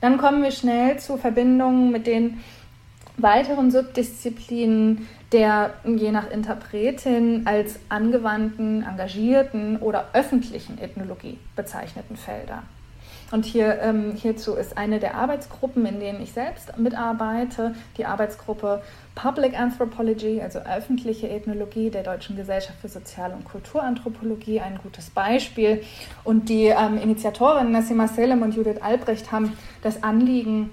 dann 0.00 0.18
kommen 0.18 0.42
wir 0.42 0.52
schnell 0.52 0.98
zu 0.98 1.16
Verbindungen 1.16 1.90
mit 1.90 2.06
den 2.06 2.40
weiteren 3.16 3.70
Subdisziplinen 3.70 5.08
der 5.34 5.74
je 5.84 6.12
nach 6.12 6.30
Interpretin 6.30 7.42
als 7.44 7.80
angewandten, 7.88 8.86
engagierten 8.88 9.78
oder 9.78 10.06
öffentlichen 10.12 10.78
Ethnologie 10.78 11.38
bezeichneten 11.56 12.16
Felder. 12.16 12.62
Und 13.32 13.44
hier, 13.44 13.80
ähm, 13.80 14.12
hierzu 14.14 14.54
ist 14.54 14.78
eine 14.78 15.00
der 15.00 15.16
Arbeitsgruppen, 15.16 15.84
in 15.86 15.98
denen 15.98 16.22
ich 16.22 16.32
selbst 16.32 16.78
mitarbeite, 16.78 17.74
die 17.96 18.06
Arbeitsgruppe 18.06 18.80
Public 19.16 19.58
Anthropology, 19.58 20.40
also 20.40 20.60
öffentliche 20.60 21.28
Ethnologie 21.28 21.90
der 21.90 22.04
Deutschen 22.04 22.36
Gesellschaft 22.36 22.78
für 22.80 22.88
Sozial- 22.88 23.32
und 23.32 23.44
Kulturanthropologie, 23.44 24.60
ein 24.60 24.78
gutes 24.80 25.10
Beispiel. 25.10 25.82
Und 26.22 26.48
die 26.48 26.66
ähm, 26.66 26.96
Initiatorinnen 27.02 27.72
Nassima 27.72 28.06
Selem 28.06 28.42
und 28.42 28.54
Judith 28.54 28.80
Albrecht 28.80 29.32
haben 29.32 29.56
das 29.82 30.04
Anliegen 30.04 30.70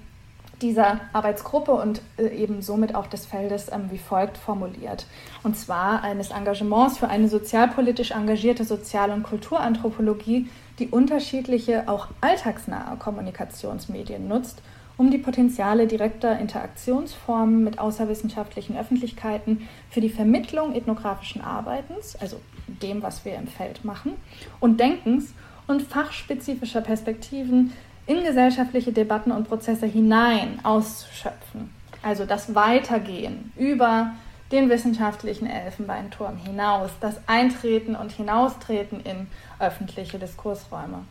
dieser 0.62 1.00
Arbeitsgruppe 1.12 1.72
und 1.72 2.00
äh, 2.16 2.28
eben 2.28 2.62
somit 2.62 2.94
auch 2.94 3.06
des 3.06 3.26
Feldes 3.26 3.70
ähm, 3.70 3.90
wie 3.90 3.98
folgt 3.98 4.38
formuliert. 4.38 5.06
Und 5.42 5.56
zwar 5.56 6.02
eines 6.02 6.30
Engagements 6.30 6.98
für 6.98 7.08
eine 7.08 7.28
sozialpolitisch 7.28 8.12
engagierte 8.12 8.64
Sozial- 8.64 9.10
und 9.10 9.24
Kulturanthropologie, 9.24 10.48
die 10.78 10.88
unterschiedliche, 10.88 11.88
auch 11.88 12.08
alltagsnahe 12.20 12.96
Kommunikationsmedien 12.96 14.26
nutzt 14.28 14.62
um 14.96 15.10
die 15.10 15.18
Potenziale 15.18 15.86
direkter 15.86 16.38
Interaktionsformen 16.38 17.64
mit 17.64 17.78
außerwissenschaftlichen 17.78 18.76
Öffentlichkeiten 18.76 19.68
für 19.90 20.00
die 20.00 20.10
Vermittlung 20.10 20.74
ethnografischen 20.74 21.42
Arbeitens, 21.42 22.16
also 22.16 22.40
dem, 22.66 23.02
was 23.02 23.24
wir 23.24 23.34
im 23.34 23.46
Feld 23.46 23.84
machen, 23.84 24.12
und 24.60 24.80
Denkens 24.80 25.34
und 25.66 25.82
fachspezifischer 25.82 26.80
Perspektiven 26.80 27.72
in 28.06 28.24
gesellschaftliche 28.24 28.92
Debatten 28.92 29.32
und 29.32 29.48
Prozesse 29.48 29.86
hinein 29.86 30.58
auszuschöpfen. 30.62 31.70
Also 32.02 32.24
das 32.24 32.54
Weitergehen 32.54 33.52
über 33.56 34.12
den 34.50 34.68
wissenschaftlichen 34.68 35.46
Elfenbeinturm 35.46 36.36
hinaus, 36.36 36.90
das 37.00 37.16
Eintreten 37.26 37.96
und 37.96 38.12
Hinaustreten 38.12 39.00
in 39.00 39.28
öffentliche 39.58 40.18
Diskursräume. 40.18 41.04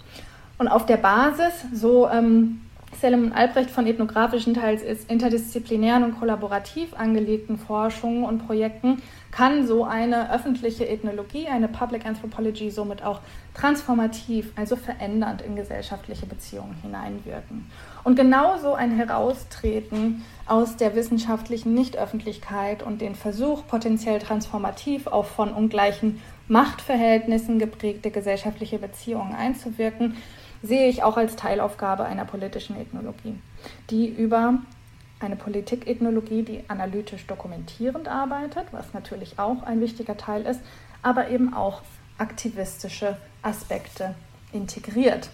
Und 0.58 0.68
auf 0.68 0.86
der 0.86 0.98
Basis, 0.98 1.54
so 1.74 2.08
ähm, 2.08 2.62
Selim 3.00 3.32
Albrecht 3.34 3.72
von 3.72 3.88
ethnografischen, 3.88 4.54
teils 4.54 4.84
interdisziplinären 5.06 6.04
und 6.04 6.20
kollaborativ 6.20 6.94
angelegten 6.94 7.58
Forschungen 7.58 8.26
und 8.26 8.46
Projekten 8.46 9.02
kann 9.32 9.66
so 9.66 9.86
eine 9.86 10.32
öffentliche 10.32 10.88
Ethnologie, 10.88 11.48
eine 11.48 11.68
Public 11.68 12.06
Anthropology 12.06 12.70
somit 12.70 13.02
auch 13.02 13.22
transformativ, 13.54 14.52
also 14.56 14.76
verändernd 14.76 15.42
in 15.42 15.56
gesellschaftliche 15.56 16.26
Beziehungen 16.26 16.76
hineinwirken. 16.82 17.70
Und 18.04 18.16
genauso 18.16 18.74
ein 18.74 18.92
Heraustreten 18.92 20.24
aus 20.46 20.76
der 20.76 20.96
wissenschaftlichen 20.96 21.74
Nichtöffentlichkeit 21.74 22.84
und 22.84 23.02
den 23.02 23.16
Versuch, 23.16 23.66
potenziell 23.68 24.20
transformativ 24.20 25.08
auf 25.08 25.30
von 25.30 25.54
ungleichen 25.54 26.22
Machtverhältnissen 26.48 27.60
geprägte 27.60 28.12
gesellschaftliche 28.12 28.78
Beziehungen 28.78 29.34
einzuwirken, 29.34 30.18
sehe 30.62 30.90
ich 30.90 31.04
auch 31.04 31.18
als 31.18 31.36
Teilaufgabe 31.36 32.04
einer 32.04 32.26
politischen 32.26 32.80
Ethnologie, 32.80 33.36
die 33.90 34.08
über 34.08 34.60
eine 35.22 35.36
Politikethnologie, 35.36 36.44
die 36.44 36.64
analytisch 36.68 37.26
dokumentierend 37.28 38.08
arbeitet, 38.08 38.66
was 38.72 38.94
natürlich 38.94 39.40
auch 39.40 39.64
ein 39.64 39.82
wichtiger 39.82 40.18
Teil 40.18 40.46
ist, 40.46 40.62
aber 41.02 41.30
eben 41.30 41.54
auch 41.54 41.82
aktivistische 42.18 43.18
Aspekte 43.42 44.16
integriert. 44.54 45.30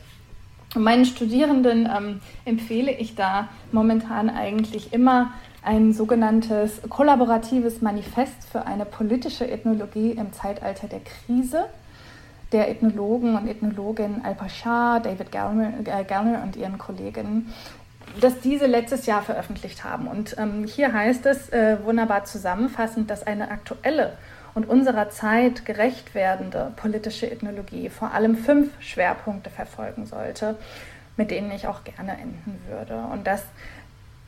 Und 0.76 0.84
meinen 0.84 1.06
Studierenden 1.06 1.90
ähm, 1.96 2.22
empfehle 2.46 2.92
ich 2.92 3.16
da 3.16 3.50
momentan 3.72 4.30
eigentlich 4.30 4.94
immer 4.94 5.32
ein 5.62 5.94
sogenanntes 5.94 6.82
kollaboratives 6.90 7.82
Manifest 7.82 8.48
für 8.52 8.66
eine 8.66 8.86
politische 8.86 9.50
Ethnologie 9.50 10.12
im 10.12 10.34
Zeitalter 10.34 10.88
der 10.88 11.02
Krise 11.02 11.66
der 12.52 12.70
Ethnologen 12.70 13.36
und 13.36 13.48
Ethnologin 13.48 14.22
Al-Pashar, 14.24 15.02
David 15.02 15.32
Gallner, 15.32 15.74
äh, 15.84 16.04
Gallner 16.04 16.44
und 16.44 16.56
ihren 16.56 16.78
Kolleginnen 16.78 17.54
dass 18.20 18.40
diese 18.40 18.66
letztes 18.66 19.06
Jahr 19.06 19.22
veröffentlicht 19.22 19.84
haben. 19.84 20.08
Und 20.08 20.36
ähm, 20.38 20.66
hier 20.66 20.94
heißt 20.94 21.26
es 21.26 21.50
äh, 21.50 21.78
wunderbar 21.84 22.26
zusammenfassend, 22.26 23.10
dass 23.10 23.26
eine 23.26 23.52
aktuelle 23.52 24.14
und 24.56 24.68
unserer 24.68 25.10
Zeit 25.10 25.66
gerecht 25.66 26.16
werdende 26.16 26.72
politische 26.78 27.30
Ethnologie 27.30 27.90
vor 27.90 28.14
allem 28.14 28.36
fünf 28.36 28.70
Schwerpunkte 28.80 29.52
verfolgen 29.52 30.08
sollte, 30.08 30.56
mit 31.16 31.30
denen 31.30 31.52
ich 31.52 31.68
auch 31.68 31.84
gerne 31.84 32.14
enden 32.14 32.60
würde. 32.68 32.98
Und 33.14 33.28
das 33.28 33.44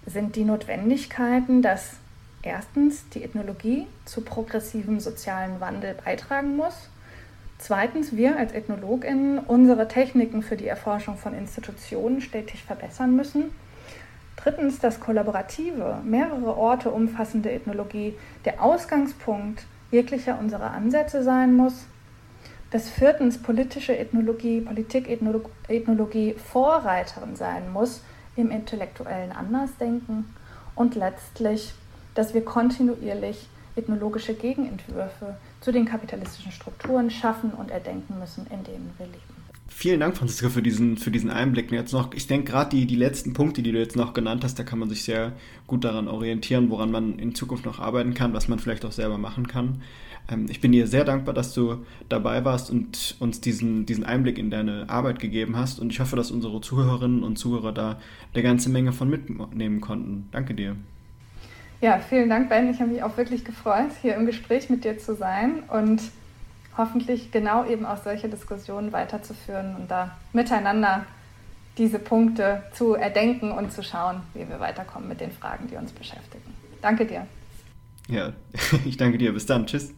sind 0.05 0.35
die 0.35 0.43
Notwendigkeiten, 0.43 1.61
dass 1.61 1.93
erstens 2.43 3.09
die 3.09 3.23
Ethnologie 3.23 3.87
zu 4.05 4.21
progressivem 4.21 4.99
sozialen 4.99 5.59
Wandel 5.59 5.95
beitragen 6.05 6.55
muss. 6.55 6.89
Zweitens, 7.57 8.15
wir 8.15 8.37
als 8.37 8.53
Ethnologinnen 8.53 9.39
unsere 9.39 9.87
Techniken 9.87 10.43
für 10.43 10.55
die 10.55 10.67
Erforschung 10.67 11.17
von 11.17 11.33
Institutionen 11.33 12.21
stetig 12.21 12.63
verbessern 12.63 13.15
müssen. 13.15 13.51
Drittens, 14.41 14.79
dass 14.79 15.01
kollaborative, 15.01 15.99
mehrere 16.03 16.55
Orte 16.55 16.91
umfassende 16.91 17.51
Ethnologie 17.51 18.15
der 18.45 18.63
Ausgangspunkt 18.63 19.65
jeglicher 19.91 20.39
unserer 20.39 20.71
Ansätze 20.71 21.23
sein 21.23 21.53
muss. 21.55 21.85
Dass 22.71 22.89
viertens 22.89 23.41
politische 23.41 23.97
Ethnologie, 23.97 24.61
Politikethnologie 24.61 26.35
Vorreiterin 26.35 27.35
sein 27.35 27.71
muss 27.73 28.01
im 28.35 28.51
intellektuellen 28.51 29.31
Andersdenken. 29.33 30.33
Und 30.75 30.95
letztlich, 30.95 31.73
dass 32.15 32.33
wir 32.33 32.45
kontinuierlich 32.45 33.49
ethnologische 33.75 34.35
Gegenentwürfe 34.35 35.35
zu 35.59 35.71
den 35.71 35.85
kapitalistischen 35.85 36.51
Strukturen 36.51 37.09
schaffen 37.09 37.51
und 37.51 37.71
erdenken 37.71 38.19
müssen, 38.19 38.47
in 38.47 38.63
denen 38.63 38.93
wir 38.97 39.07
leben. 39.07 39.28
Vielen 39.71 39.99
Dank, 39.99 40.17
Franziska, 40.17 40.49
für 40.49 40.61
diesen, 40.61 40.97
für 40.97 41.11
diesen 41.11 41.29
Einblick. 41.29 41.71
Jetzt 41.71 41.93
noch, 41.93 42.13
ich 42.13 42.27
denke 42.27 42.51
gerade 42.51 42.71
die, 42.71 42.85
die 42.85 42.95
letzten 42.95 43.33
Punkte, 43.33 43.61
die 43.61 43.71
du 43.71 43.79
jetzt 43.79 43.95
noch 43.95 44.13
genannt 44.13 44.43
hast, 44.43 44.59
da 44.59 44.63
kann 44.63 44.79
man 44.79 44.89
sich 44.89 45.03
sehr 45.03 45.33
gut 45.67 45.83
daran 45.83 46.07
orientieren, 46.07 46.69
woran 46.69 46.91
man 46.91 47.17
in 47.19 47.35
Zukunft 47.35 47.65
noch 47.65 47.79
arbeiten 47.79 48.13
kann, 48.13 48.33
was 48.33 48.47
man 48.47 48.59
vielleicht 48.59 48.83
auch 48.83 48.91
selber 48.91 49.17
machen 49.17 49.47
kann. 49.47 49.81
Ähm, 50.29 50.47
ich 50.49 50.59
bin 50.59 50.71
dir 50.71 50.87
sehr 50.87 51.05
dankbar, 51.05 51.33
dass 51.33 51.53
du 51.53 51.85
dabei 52.09 52.43
warst 52.43 52.69
und 52.69 53.15
uns 53.19 53.41
diesen, 53.41 53.85
diesen 53.85 54.03
Einblick 54.03 54.37
in 54.37 54.49
deine 54.49 54.89
Arbeit 54.89 55.19
gegeben 55.19 55.55
hast. 55.55 55.79
Und 55.79 55.91
ich 55.91 55.99
hoffe, 55.99 56.15
dass 56.15 56.31
unsere 56.31 56.59
Zuhörerinnen 56.61 57.23
und 57.23 57.37
Zuhörer 57.37 57.71
da 57.71 57.99
eine 58.33 58.43
ganze 58.43 58.69
Menge 58.69 58.91
von 58.91 59.09
mitnehmen 59.09 59.81
konnten. 59.81 60.27
Danke 60.31 60.53
dir. 60.53 60.75
Ja, 61.81 61.99
vielen 61.99 62.29
Dank, 62.29 62.49
Ben. 62.49 62.69
Ich 62.69 62.81
habe 62.81 62.91
mich 62.91 63.03
auch 63.03 63.15
wirklich 63.15 63.45
gefreut, 63.45 63.91
hier 64.01 64.15
im 64.15 64.25
Gespräch 64.25 64.69
mit 64.69 64.83
dir 64.83 64.97
zu 64.97 65.15
sein 65.15 65.63
und 65.69 66.01
hoffentlich 66.79 67.31
genau 67.31 67.65
eben 67.65 67.85
auch 67.85 67.97
solche 68.03 68.29
Diskussionen 68.29 68.91
weiterzuführen 68.91 69.75
und 69.75 69.91
da 69.91 70.17
miteinander 70.33 71.05
diese 71.77 71.99
Punkte 71.99 72.63
zu 72.73 72.95
erdenken 72.95 73.51
und 73.51 73.71
zu 73.71 73.83
schauen, 73.83 74.21
wie 74.33 74.47
wir 74.49 74.59
weiterkommen 74.59 75.07
mit 75.07 75.21
den 75.21 75.31
Fragen, 75.31 75.67
die 75.67 75.75
uns 75.75 75.91
beschäftigen. 75.91 76.55
Danke 76.81 77.05
dir. 77.05 77.27
Ja, 78.07 78.33
ich 78.85 78.97
danke 78.97 79.17
dir. 79.17 79.33
Bis 79.33 79.45
dann. 79.45 79.65
Tschüss. 79.67 79.93